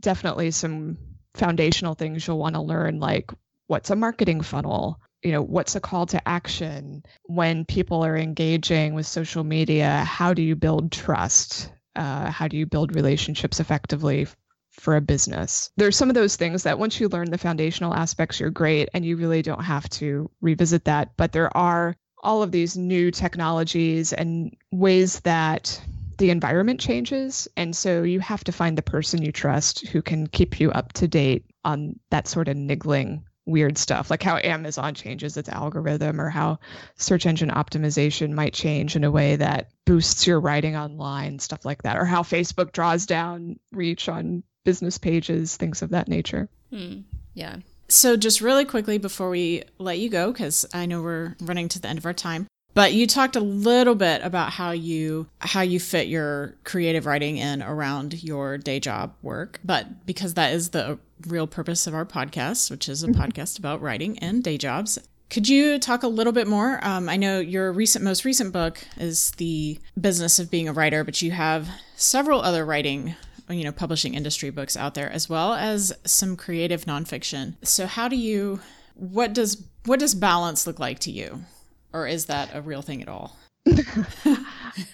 definitely 0.01 0.51
some 0.51 0.99
foundational 1.35 1.95
things 1.95 2.27
you'll 2.27 2.39
want 2.39 2.55
to 2.55 2.61
learn, 2.61 3.01
like 3.01 3.31
what's 3.67 3.91
a 3.91 3.97
marketing 3.97 4.41
funnel, 4.43 5.01
you 5.23 5.33
know 5.33 5.43
what's 5.43 5.77
a 5.77 5.81
call 5.81 6.07
to 6.07 6.29
action? 6.29 7.03
When 7.25 7.65
people 7.65 8.05
are 8.05 8.17
engaging 8.17 8.95
with 8.95 9.07
social 9.07 9.45
media 9.45 10.05
how 10.05 10.35
do 10.35 10.43
you 10.43 10.57
build 10.57 10.93
trust? 10.93 11.73
Uh, 11.95 12.31
how 12.31 12.49
do 12.49 12.57
you 12.57 12.65
build 12.65 12.95
relationships 12.97 13.61
effectively 13.61 14.27
for 14.73 14.97
a 14.97 15.01
business. 15.01 15.71
There's 15.77 15.97
some 15.97 16.09
of 16.09 16.15
those 16.15 16.37
things 16.37 16.65
that 16.65 16.79
once 16.79 16.99
you 16.99 17.09
learn 17.09 17.31
the 17.31 17.39
foundational 17.39 17.95
aspects, 17.95 18.41
you're 18.41 18.51
great 18.51 18.89
and 18.95 19.05
you 19.05 19.17
really 19.17 19.43
don't 19.43 19.65
have 19.65 19.89
to 19.91 20.31
revisit 20.41 20.85
that. 20.87 21.17
But 21.17 21.33
there 21.33 21.55
are 21.57 21.95
all 22.23 22.43
of 22.43 22.53
these 22.53 22.77
new 22.77 23.11
technologies 23.11 24.13
and 24.13 24.57
ways 24.71 25.21
that 25.21 25.81
the 26.19 26.31
environment 26.31 26.81
changes. 26.81 27.49
And 27.57 27.75
so 27.75 28.03
you 28.03 28.21
have 28.21 28.45
to 28.45 28.53
find 28.53 28.79
the 28.79 28.83
person 28.83 29.23
you 29.23 29.33
trust 29.33 29.87
who 29.89 30.03
can 30.03 30.27
keep 30.27 30.61
you 30.61 30.71
up 30.71 30.93
to 30.95 31.09
date 31.09 31.45
on 31.65 31.99
that 32.11 32.29
sort 32.29 32.49
of 32.49 32.57
niggling 32.57 33.25
weird 33.45 33.77
stuff, 33.77 34.09
like 34.11 34.23
how 34.23 34.37
Amazon 34.37 34.95
changes 34.95 35.37
its 35.37 35.49
algorithm 35.49 36.21
or 36.21 36.31
how 36.31 36.61
search 36.97 37.27
engine 37.27 37.51
optimization 37.51 38.31
might 38.33 38.55
change 38.55 38.95
in 38.95 39.03
a 39.03 39.11
way 39.11 39.37
that 39.37 39.71
boosts 39.85 40.27
your 40.27 40.39
writing 40.39 40.77
online, 40.77 41.41
stuff 41.41 41.65
like 41.65 41.83
that, 41.83 41.97
or 41.97 42.05
how 42.05 42.23
Facebook 42.23 42.71
draws 42.71 43.07
down 43.07 43.59
reach 43.73 44.09
on 44.09 44.45
business 44.65 44.99
pages, 44.99 45.57
things 45.57 45.83
of 45.83 45.91
that 45.91 46.09
nature. 46.09 46.49
Hmm. 46.71 47.01
Yeah. 47.35 47.57
So, 47.89 48.17
just 48.17 48.41
really 48.41 48.65
quickly 48.65 48.99
before 48.99 49.29
we 49.29 49.65
let 49.79 49.99
you 49.99 50.09
go, 50.09 50.33
because 50.33 50.65
I 50.73 50.87
know 50.87 51.03
we're 51.03 51.37
running 51.41 51.69
to 51.69 51.81
the 51.81 51.89
end 51.89 51.99
of 51.99 52.07
our 52.07 52.15
time, 52.15 52.47
but 52.75 52.95
you 52.95 53.07
talked 53.07 53.37
a 53.37 53.41
little 53.41 53.95
bit 53.95 54.23
about 54.23 54.51
how 54.51 54.71
you 54.71 55.27
how 55.41 55.61
you 55.61 55.79
fit 55.79 56.09
your 56.09 56.55
creative 56.65 57.05
writing 57.05 57.37
in 57.37 57.63
around 57.63 58.23
your 58.23 58.57
day 58.57 58.81
job 58.81 59.15
work. 59.23 59.61
But 59.63 60.07
because 60.07 60.35
that 60.35 60.55
is 60.55 60.71
the 60.71 60.99
real 61.27 61.47
purpose 61.47 61.87
of 61.87 61.95
our 61.95 62.07
podcast, 62.07 62.71
which 62.71 62.89
is 62.89 63.03
a 63.03 63.09
mm-hmm. 63.09 63.21
podcast 63.21 63.59
about 63.59 63.83
writing 63.83 64.19
and 64.21 64.43
day 64.43 64.57
jobs, 64.57 64.99
could 65.29 65.49
you 65.49 65.79
talk 65.79 66.03
a 66.03 66.09
little 66.09 66.33
bit 66.33 66.47
more? 66.47 66.79
Um, 66.83 67.09
I 67.09 67.17
know 67.17 67.41
your 67.41 67.73
recent, 67.73 68.05
most 68.05 68.25
recent 68.25 68.53
book 68.53 68.85
is 68.99 69.31
the 69.33 69.79
business 70.01 70.39
of 70.39 70.51
being 70.51 70.69
a 70.69 70.73
writer, 70.73 71.05
but 71.05 71.23
you 71.23 71.31
have 71.31 71.69
several 71.97 72.43
other 72.43 72.65
writing 72.65 73.15
you 73.53 73.65
know 73.65 73.73
publishing 73.73 74.15
industry 74.15 74.51
books 74.51 74.77
out 74.77 74.95
there 74.95 75.11
as 75.11 75.29
well 75.29 75.55
as 75.55 75.93
some 76.05 76.37
creative 76.37 76.85
nonfiction. 76.85 77.55
So 77.63 77.87
how 77.87 78.09
do 78.09 78.17
you 78.17 78.61
what 78.95 79.33
does 79.33 79.65
what 79.85 80.01
does 80.01 80.15
balance 80.15 80.67
look 80.67 80.79
like 80.79 80.99
to 81.01 81.11
you? 81.11 81.45
Or 81.93 82.07
is 82.07 82.27
that 82.27 82.51
a 82.55 82.63
real 82.63 82.83
thing 82.83 83.03
at 83.03 83.09
all? 83.09 83.37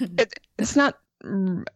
It, 0.00 0.34
it's 0.58 0.74
not 0.74 0.98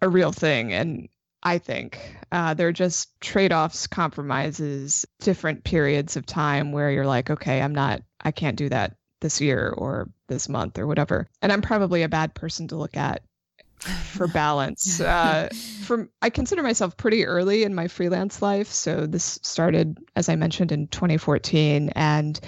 a 0.01 0.09
real 0.09 0.33
thing 0.33 0.73
and 0.73 1.09
i 1.45 1.59
think 1.59 2.17
uh, 2.33 2.55
they're 2.55 2.73
just 2.73 3.09
trade-offs 3.21 3.87
compromises 3.87 5.05
different 5.21 5.63
periods 5.63 6.17
of 6.17 6.27
time 6.27 6.73
where 6.73 6.91
you're 6.91 7.07
like 7.07 7.31
okay 7.31 7.63
i'm 7.63 7.75
not 7.75 8.03
i 8.23 8.33
can't 8.33 8.57
do 8.57 8.69
that 8.69 8.97
this 9.23 9.41
year 9.41 9.73
or 9.79 10.11
this 10.29 10.49
month 10.49 10.79
or 10.79 10.87
whatever. 10.87 11.29
And 11.41 11.51
i'm 11.51 11.63
probably 11.63 12.03
a 12.03 12.09
bad 12.09 12.35
person 12.35 12.69
to 12.69 12.77
look 12.77 12.97
at 12.97 13.23
for 13.85 14.27
balance. 14.29 15.01
Uh, 15.01 15.49
from 15.83 16.09
I 16.21 16.31
consider 16.31 16.63
myself 16.63 16.97
pretty 16.97 17.27
early 17.27 17.65
in 17.65 17.75
my 17.75 17.89
freelance 17.89 18.43
life, 18.43 18.69
so 18.69 19.07
this 19.07 19.39
started, 19.43 19.99
as 20.17 20.29
I 20.29 20.37
mentioned, 20.37 20.73
in 20.73 20.89
2014, 20.89 21.91
and 21.95 22.41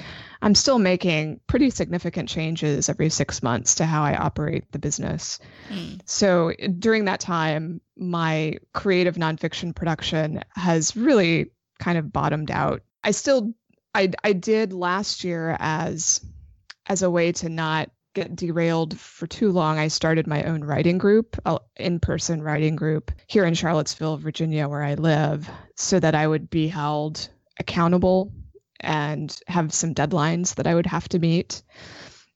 I'm 0.43 0.55
still 0.55 0.79
making 0.79 1.41
pretty 1.47 1.71
significant 1.71 2.29
changes 2.29 2.89
every 2.89 3.09
six 3.09 3.43
months 3.43 3.77
to 3.77 3.87
how 3.87 4.03
I 4.03 4.15
operate 4.15 4.71
the 4.73 4.79
business. 4.79 5.39
Mm. 5.71 6.01
So 6.05 6.53
during 6.79 7.07
that 7.07 7.21
time, 7.21 7.81
my 7.97 8.59
creative 8.75 9.17
nonfiction 9.17 9.75
production 9.75 10.43
has 10.55 10.97
really 10.97 11.51
kind 11.79 11.99
of 11.99 12.13
bottomed 12.13 12.51
out. 12.51 12.83
I 13.03 13.13
still 13.13 13.55
I 13.95 14.11
I 14.23 14.33
did 14.33 14.73
last 14.73 15.25
year 15.25 15.57
as 15.61 16.25
as 16.87 17.03
a 17.03 17.11
way 17.11 17.33
to 17.33 17.49
not 17.49 17.91
get 18.15 18.37
derailed 18.37 18.99
for 18.99 19.27
too 19.27 19.51
long, 19.51 19.79
I 19.79 19.89
started 19.89 20.27
my 20.27 20.45
own 20.45 20.65
writing 20.65 20.99
group, 20.99 21.37
in 21.77 22.01
person 22.01 22.43
writing 22.43 22.77
group 22.77 23.11
here 23.27 23.45
in 23.45 23.55
Charlottesville, 23.55 24.17
Virginia, 24.17 24.69
where 24.69 24.83
I 24.83 24.95
live, 24.95 25.49
so 25.77 26.01
that 26.01 26.15
I 26.15 26.27
would 26.27 26.49
be 26.49 26.69
held 26.69 27.29
accountable 27.59 28.33
and 28.81 29.37
have 29.47 29.73
some 29.73 29.95
deadlines 29.95 30.55
that 30.57 30.67
I 30.67 30.75
would 30.75 30.87
have 30.87 31.09
to 31.11 31.19
meet. 31.19 31.63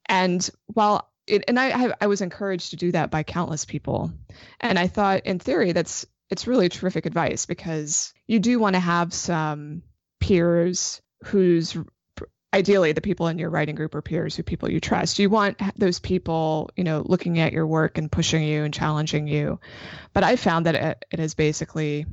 And 0.06 0.48
while 0.66 1.08
it, 1.26 1.44
and 1.46 1.58
I, 1.60 1.92
I 2.00 2.06
was 2.06 2.20
encouraged 2.20 2.70
to 2.70 2.76
do 2.76 2.92
that 2.92 3.10
by 3.10 3.22
countless 3.22 3.64
people. 3.64 4.12
And 4.60 4.78
I 4.78 4.86
thought, 4.86 5.26
in 5.26 5.38
theory, 5.38 5.72
that's 5.72 6.06
it's 6.30 6.46
really 6.46 6.68
terrific 6.68 7.06
advice 7.06 7.46
because 7.46 8.12
you 8.26 8.38
do 8.38 8.58
want 8.58 8.74
to 8.74 8.80
have 8.80 9.14
some 9.14 9.82
peers 10.20 11.00
whose 11.24 11.76
ideally 12.52 12.92
the 12.92 13.00
people 13.00 13.28
in 13.28 13.38
your 13.38 13.50
writing 13.50 13.74
group 13.74 13.94
or 13.94 14.02
peers 14.02 14.36
who 14.36 14.42
people 14.42 14.70
you 14.70 14.80
trust. 14.80 15.18
You 15.18 15.30
want 15.30 15.60
those 15.76 15.98
people 15.98 16.70
you 16.76 16.84
know 16.84 17.02
looking 17.04 17.38
at 17.38 17.52
your 17.52 17.66
work 17.66 17.98
and 17.98 18.10
pushing 18.10 18.42
you 18.42 18.62
and 18.64 18.72
challenging 18.72 19.26
you? 19.28 19.60
But 20.12 20.24
i 20.24 20.36
found 20.36 20.66
that 20.66 20.74
it, 20.74 21.04
it 21.10 21.18
has 21.18 21.34
basically 21.34 22.06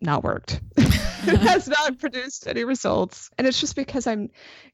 not 0.00 0.24
worked. 0.24 0.60
It 1.22 1.36
has 1.36 1.68
not 1.82 1.98
produced 1.98 2.46
any 2.48 2.64
results. 2.64 3.28
And 3.36 3.46
it's 3.46 3.60
just 3.60 3.76
because 3.76 4.06
i'm 4.06 4.30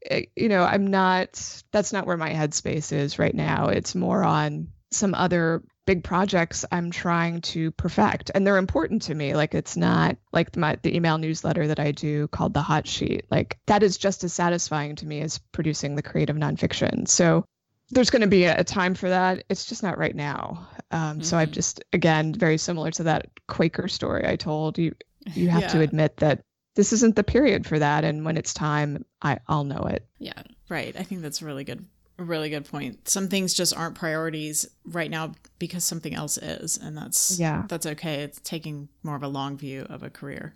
eh, 0.08 0.26
you 0.36 0.48
know 0.48 0.62
i'm 0.62 0.86
not 0.86 1.62
that's 1.72 1.92
not 1.92 2.06
where 2.06 2.16
my 2.16 2.30
headspace 2.30 2.92
is 2.92 3.18
right 3.18 3.34
now. 3.34 3.68
It's 3.68 3.96
more 3.96 4.22
on 4.22 4.68
some 4.92 5.14
other 5.14 5.64
big 5.86 6.04
projects 6.04 6.64
I'm 6.70 6.90
trying 6.90 7.40
to 7.42 7.70
perfect 7.70 8.30
and 8.34 8.46
they're 8.46 8.58
important 8.58 9.02
to 9.02 9.14
me. 9.14 9.34
Like 9.34 9.54
it's 9.54 9.76
not 9.76 10.16
like 10.32 10.56
my 10.56 10.76
the 10.82 10.94
email 10.94 11.16
newsletter 11.16 11.68
that 11.68 11.80
I 11.80 11.92
do 11.92 12.28
called 12.28 12.52
the 12.52 12.62
hot 12.62 12.86
sheet. 12.86 13.24
Like 13.30 13.58
that 13.66 13.82
is 13.82 13.96
just 13.96 14.24
as 14.24 14.34
satisfying 14.34 14.96
to 14.96 15.06
me 15.06 15.20
as 15.22 15.38
producing 15.38 15.94
the 15.94 16.02
creative 16.02 16.36
nonfiction. 16.36 17.08
So 17.08 17.44
there's 17.90 18.10
going 18.10 18.22
to 18.22 18.28
be 18.28 18.44
a, 18.44 18.64
time 18.64 18.94
for 18.94 19.08
that. 19.08 19.44
It's 19.48 19.64
just 19.64 19.84
not 19.84 19.96
right 19.96 20.14
now. 20.14 20.68
Um, 20.90 21.00
mm-hmm. 21.00 21.22
So 21.22 21.38
I'm 21.38 21.46
mm-hmm. 21.46 21.52
just 21.52 21.82
again 21.92 22.34
very 22.34 22.58
similar 22.58 22.90
to 22.92 23.04
that 23.04 23.28
Quaker 23.46 23.88
story 23.88 24.26
I 24.26 24.36
told 24.36 24.78
you. 24.78 24.94
You 25.34 25.48
have 25.48 25.62
yeah. 25.62 25.68
to 25.68 25.80
admit 25.80 26.18
that 26.18 26.42
this 26.74 26.92
isn't 26.92 27.16
the 27.16 27.24
period 27.24 27.66
for 27.66 27.78
that, 27.78 28.04
and 28.04 28.24
when 28.24 28.36
it's 28.36 28.52
time, 28.52 29.04
I 29.22 29.38
I'll 29.48 29.64
know 29.64 29.86
it. 29.88 30.06
Yeah, 30.18 30.40
right. 30.68 30.94
I 30.96 31.02
think 31.04 31.22
that's 31.22 31.42
really 31.42 31.64
good 31.64 31.80
a 31.80 31.84
really 32.24 32.50
good 32.50 32.64
point. 32.64 33.08
Some 33.08 33.28
things 33.28 33.54
just 33.54 33.76
aren't 33.76 33.94
priorities 33.94 34.66
right 34.84 35.10
now 35.10 35.32
because 35.58 35.84
something 35.84 36.14
else 36.14 36.38
is, 36.38 36.76
and 36.76 36.96
that's 36.96 37.38
yeah, 37.38 37.64
that's 37.68 37.86
okay. 37.86 38.22
It's 38.22 38.40
taking 38.40 38.88
more 39.02 39.16
of 39.16 39.22
a 39.22 39.28
long 39.28 39.56
view 39.56 39.86
of 39.88 40.02
a 40.02 40.10
career. 40.10 40.54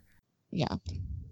Yeah. 0.50 0.76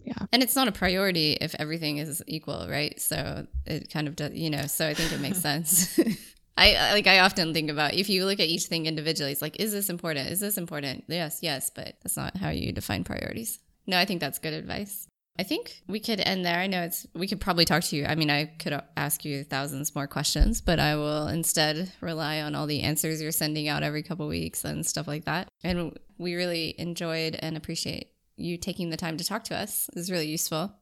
Yeah. 0.05 0.27
And 0.33 0.43
it's 0.43 0.57
not 0.57 0.69
a 0.69 0.73
priority 0.73 1.33
if 1.33 1.55
everything 1.59 1.99
is 1.99 2.23
equal, 2.27 2.67
right? 2.69 2.99
So 2.99 3.47
it 3.67 3.91
kind 3.91 4.09
of 4.09 4.17
does, 4.17 4.33
you 4.33 4.49
know, 4.49 4.63
so 4.63 4.89
I 4.89 4.95
think 4.95 5.13
it 5.13 5.21
makes 5.21 5.39
sense. 5.43 6.01
I 6.57 6.93
like 6.93 7.07
I 7.07 7.21
often 7.21 7.55
think 7.55 7.71
about 7.71 7.95
if 7.95 8.09
you 8.09 8.25
look 8.25 8.41
at 8.41 8.49
each 8.49 8.65
thing 8.65 8.87
individually, 8.87 9.33
it's 9.33 9.43
like, 9.43 9.61
is 9.61 9.71
this 9.71 9.91
important? 9.91 10.29
Is 10.29 10.41
this 10.41 10.59
important? 10.59 11.05
Yes, 11.07 11.39
yes, 11.41 11.71
but 11.71 11.97
that's 12.03 12.17
not 12.17 12.37
how 12.37 12.51
you 12.51 12.73
define 12.73 13.05
priorities. 13.05 13.61
No, 13.87 13.97
I 13.97 14.05
think 14.05 14.21
that's 14.21 14.39
good 14.39 14.55
advice. 14.55 15.07
I 15.39 15.45
think 15.45 15.83
we 15.87 16.01
could 16.01 16.21
end 16.21 16.45
there. 16.45 16.59
I 16.59 16.67
know 16.67 16.83
it's 16.83 17.07
we 17.15 17.29
could 17.29 17.41
probably 17.41 17.65
talk 17.65 17.85
to 17.85 17.97
you. 17.97 18.05
I 18.05 18.17
mean, 18.17 18.29
I 18.29 18.47
could 18.47 18.81
ask 18.97 19.25
you 19.25 19.45
thousands 19.45 19.95
more 19.95 20.09
questions, 20.09 20.61
but 20.61 20.81
I 20.81 20.97
will 20.97 21.29
instead 21.29 21.93
rely 22.01 22.41
on 22.41 22.57
all 22.57 22.67
the 22.67 22.83
answers 22.83 23.23
you're 23.23 23.31
sending 23.31 23.69
out 23.69 23.85
every 23.85 24.03
couple 24.03 24.27
weeks 24.27 24.65
and 24.65 24.85
stuff 24.85 25.07
like 25.07 25.27
that. 25.27 25.49
And 25.63 25.97
we 26.19 26.35
really 26.35 26.75
enjoyed 26.77 27.39
and 27.41 27.57
appreciate 27.57 28.11
you 28.37 28.57
taking 28.57 28.91
the 28.91 28.97
time 28.97 29.17
to 29.17 29.25
talk 29.25 29.45
to 29.45 29.57
us. 29.57 29.89
It's 29.95 30.11
really 30.11 30.27
useful. 30.27 30.73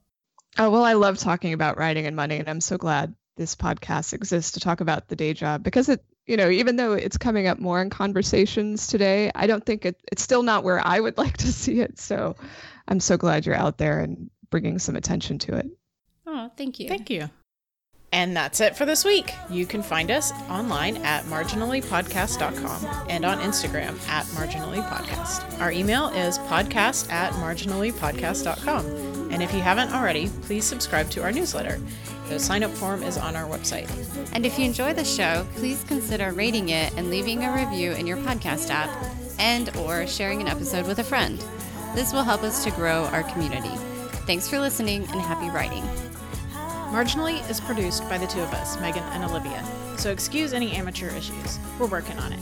Oh, 0.59 0.71
well, 0.71 0.85
I 0.85 0.95
love 0.95 1.19
talking 1.19 1.53
about 1.53 1.77
writing 1.77 2.07
and 2.07 2.17
money, 2.17 2.39
and 2.39 2.49
I'm 2.49 2.63
so 2.63 2.79
glad 2.79 3.15
this 3.37 3.55
podcast 3.55 4.15
exists 4.15 4.53
to 4.53 4.61
talk 4.61 4.81
about 4.81 5.09
the 5.09 5.17
day 5.17 5.35
job 5.35 5.63
because 5.63 5.91
it, 5.91 6.03
you 6.25 6.39
know, 6.39 6.49
even 6.49 6.77
though 6.77 6.95
it's 6.95 7.19
coming 7.19 7.47
up 7.47 7.59
more 7.59 7.83
in 7.83 7.91
conversations 7.91 8.87
today, 8.87 9.31
I 9.35 9.47
don't 9.47 9.65
think 9.65 9.85
it, 9.85 10.01
it's 10.11 10.23
still 10.23 10.43
not 10.43 10.65
where 10.65 10.81
I 10.85 10.99
would 10.99 11.19
like 11.19 11.37
to 11.39 11.53
see 11.53 11.81
it. 11.81 11.99
So 11.99 12.37
I'm 12.89 13.01
so 13.01 13.17
glad 13.19 13.45
you're 13.45 13.55
out 13.55 13.77
there 13.77 14.01
and 14.01 14.31
bringing 14.51 14.79
some 14.79 14.97
attention 14.97 15.39
to 15.41 15.57
it. 15.57 15.67
Oh, 16.27 16.51
thank 16.57 16.81
you. 16.81 16.89
Thank 16.89 17.11
you. 17.11 17.31
And 18.13 18.37
that's 18.37 18.61
it 18.61 18.77
for 18.77 18.87
this 18.87 19.05
week. 19.05 19.35
You 19.51 19.67
can 19.67 19.83
find 19.83 20.11
us 20.11 20.33
online 20.49 20.97
at 20.99 21.25
marginallypodcast.com 21.25 23.07
and 23.11 23.25
on 23.25 23.41
Instagram 23.41 23.99
at 24.09 24.25
marginallypodcast. 24.27 25.61
Our 25.61 25.73
email 25.73 26.09
is 26.09 26.39
podcast 26.39 27.11
at 27.11 27.33
marginallypodcast.com. 27.35 29.33
And 29.33 29.43
if 29.43 29.53
you 29.53 29.61
haven't 29.61 29.93
already, 29.93 30.31
please 30.43 30.65
subscribe 30.65 31.11
to 31.11 31.23
our 31.23 31.33
newsletter. 31.33 31.81
The 32.29 32.39
sign 32.39 32.63
up 32.63 32.71
form 32.71 33.03
is 33.03 33.19
on 33.19 33.37
our 33.37 33.45
website. 33.45 33.91
And 34.33 34.47
if 34.47 34.59
you 34.59 34.65
enjoy 34.65 34.95
the 34.95 35.05
show, 35.05 35.47
please 35.57 35.85
consider 35.85 36.33
rating 36.33 36.71
it 36.71 36.93
and 36.97 37.11
leaving 37.11 37.45
a 37.45 37.53
review 37.53 37.93
in 37.93 38.07
your 38.07 38.17
podcast 38.19 38.71
app 38.71 38.89
and 39.39 39.77
or 39.77 40.07
sharing 40.07 40.41
an 40.41 40.49
episode 40.49 40.87
with 40.87 41.01
a 41.01 41.05
friend. 41.05 41.45
This 41.95 42.13
will 42.13 42.25
help 42.25 42.43
us 42.43 42.65
to 42.65 42.71
grow 42.71 43.05
our 43.07 43.25
community. 43.25 43.71
Thanks 44.27 44.49
for 44.49 44.59
listening 44.59 45.03
and 45.03 45.21
happy 45.21 45.51
writing. 45.51 45.85
Marginally 46.91 47.49
is 47.49 47.61
produced 47.61 48.03
by 48.09 48.19
the 48.19 48.27
two 48.27 48.41
of 48.41 48.53
us, 48.55 48.77
Megan 48.81 49.05
and 49.05 49.23
Olivia, 49.23 49.65
so 49.97 50.11
excuse 50.11 50.53
any 50.53 50.73
amateur 50.73 51.11
issues. 51.11 51.61
We're 51.79 51.87
working 51.87 52.19
on 52.19 52.33
it. 52.33 52.41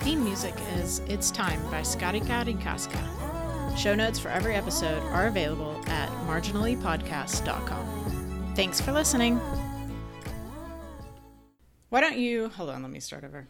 Theme 0.00 0.24
music 0.24 0.54
is 0.76 1.00
It's 1.00 1.30
Time 1.30 1.62
by 1.70 1.82
Skatika 1.82 2.46
Rinkaska. 2.46 3.76
Show 3.76 3.94
notes 3.94 4.18
for 4.18 4.30
every 4.30 4.54
episode 4.54 5.02
are 5.12 5.26
available 5.26 5.78
at 5.88 6.08
marginallypodcast.com. 6.26 8.52
Thanks 8.56 8.80
for 8.80 8.92
listening. 8.92 9.38
Why 11.90 12.00
don't 12.00 12.16
you 12.16 12.48
hold 12.48 12.70
on, 12.70 12.82
let 12.82 12.90
me 12.90 13.00
start 13.00 13.24
over. 13.24 13.46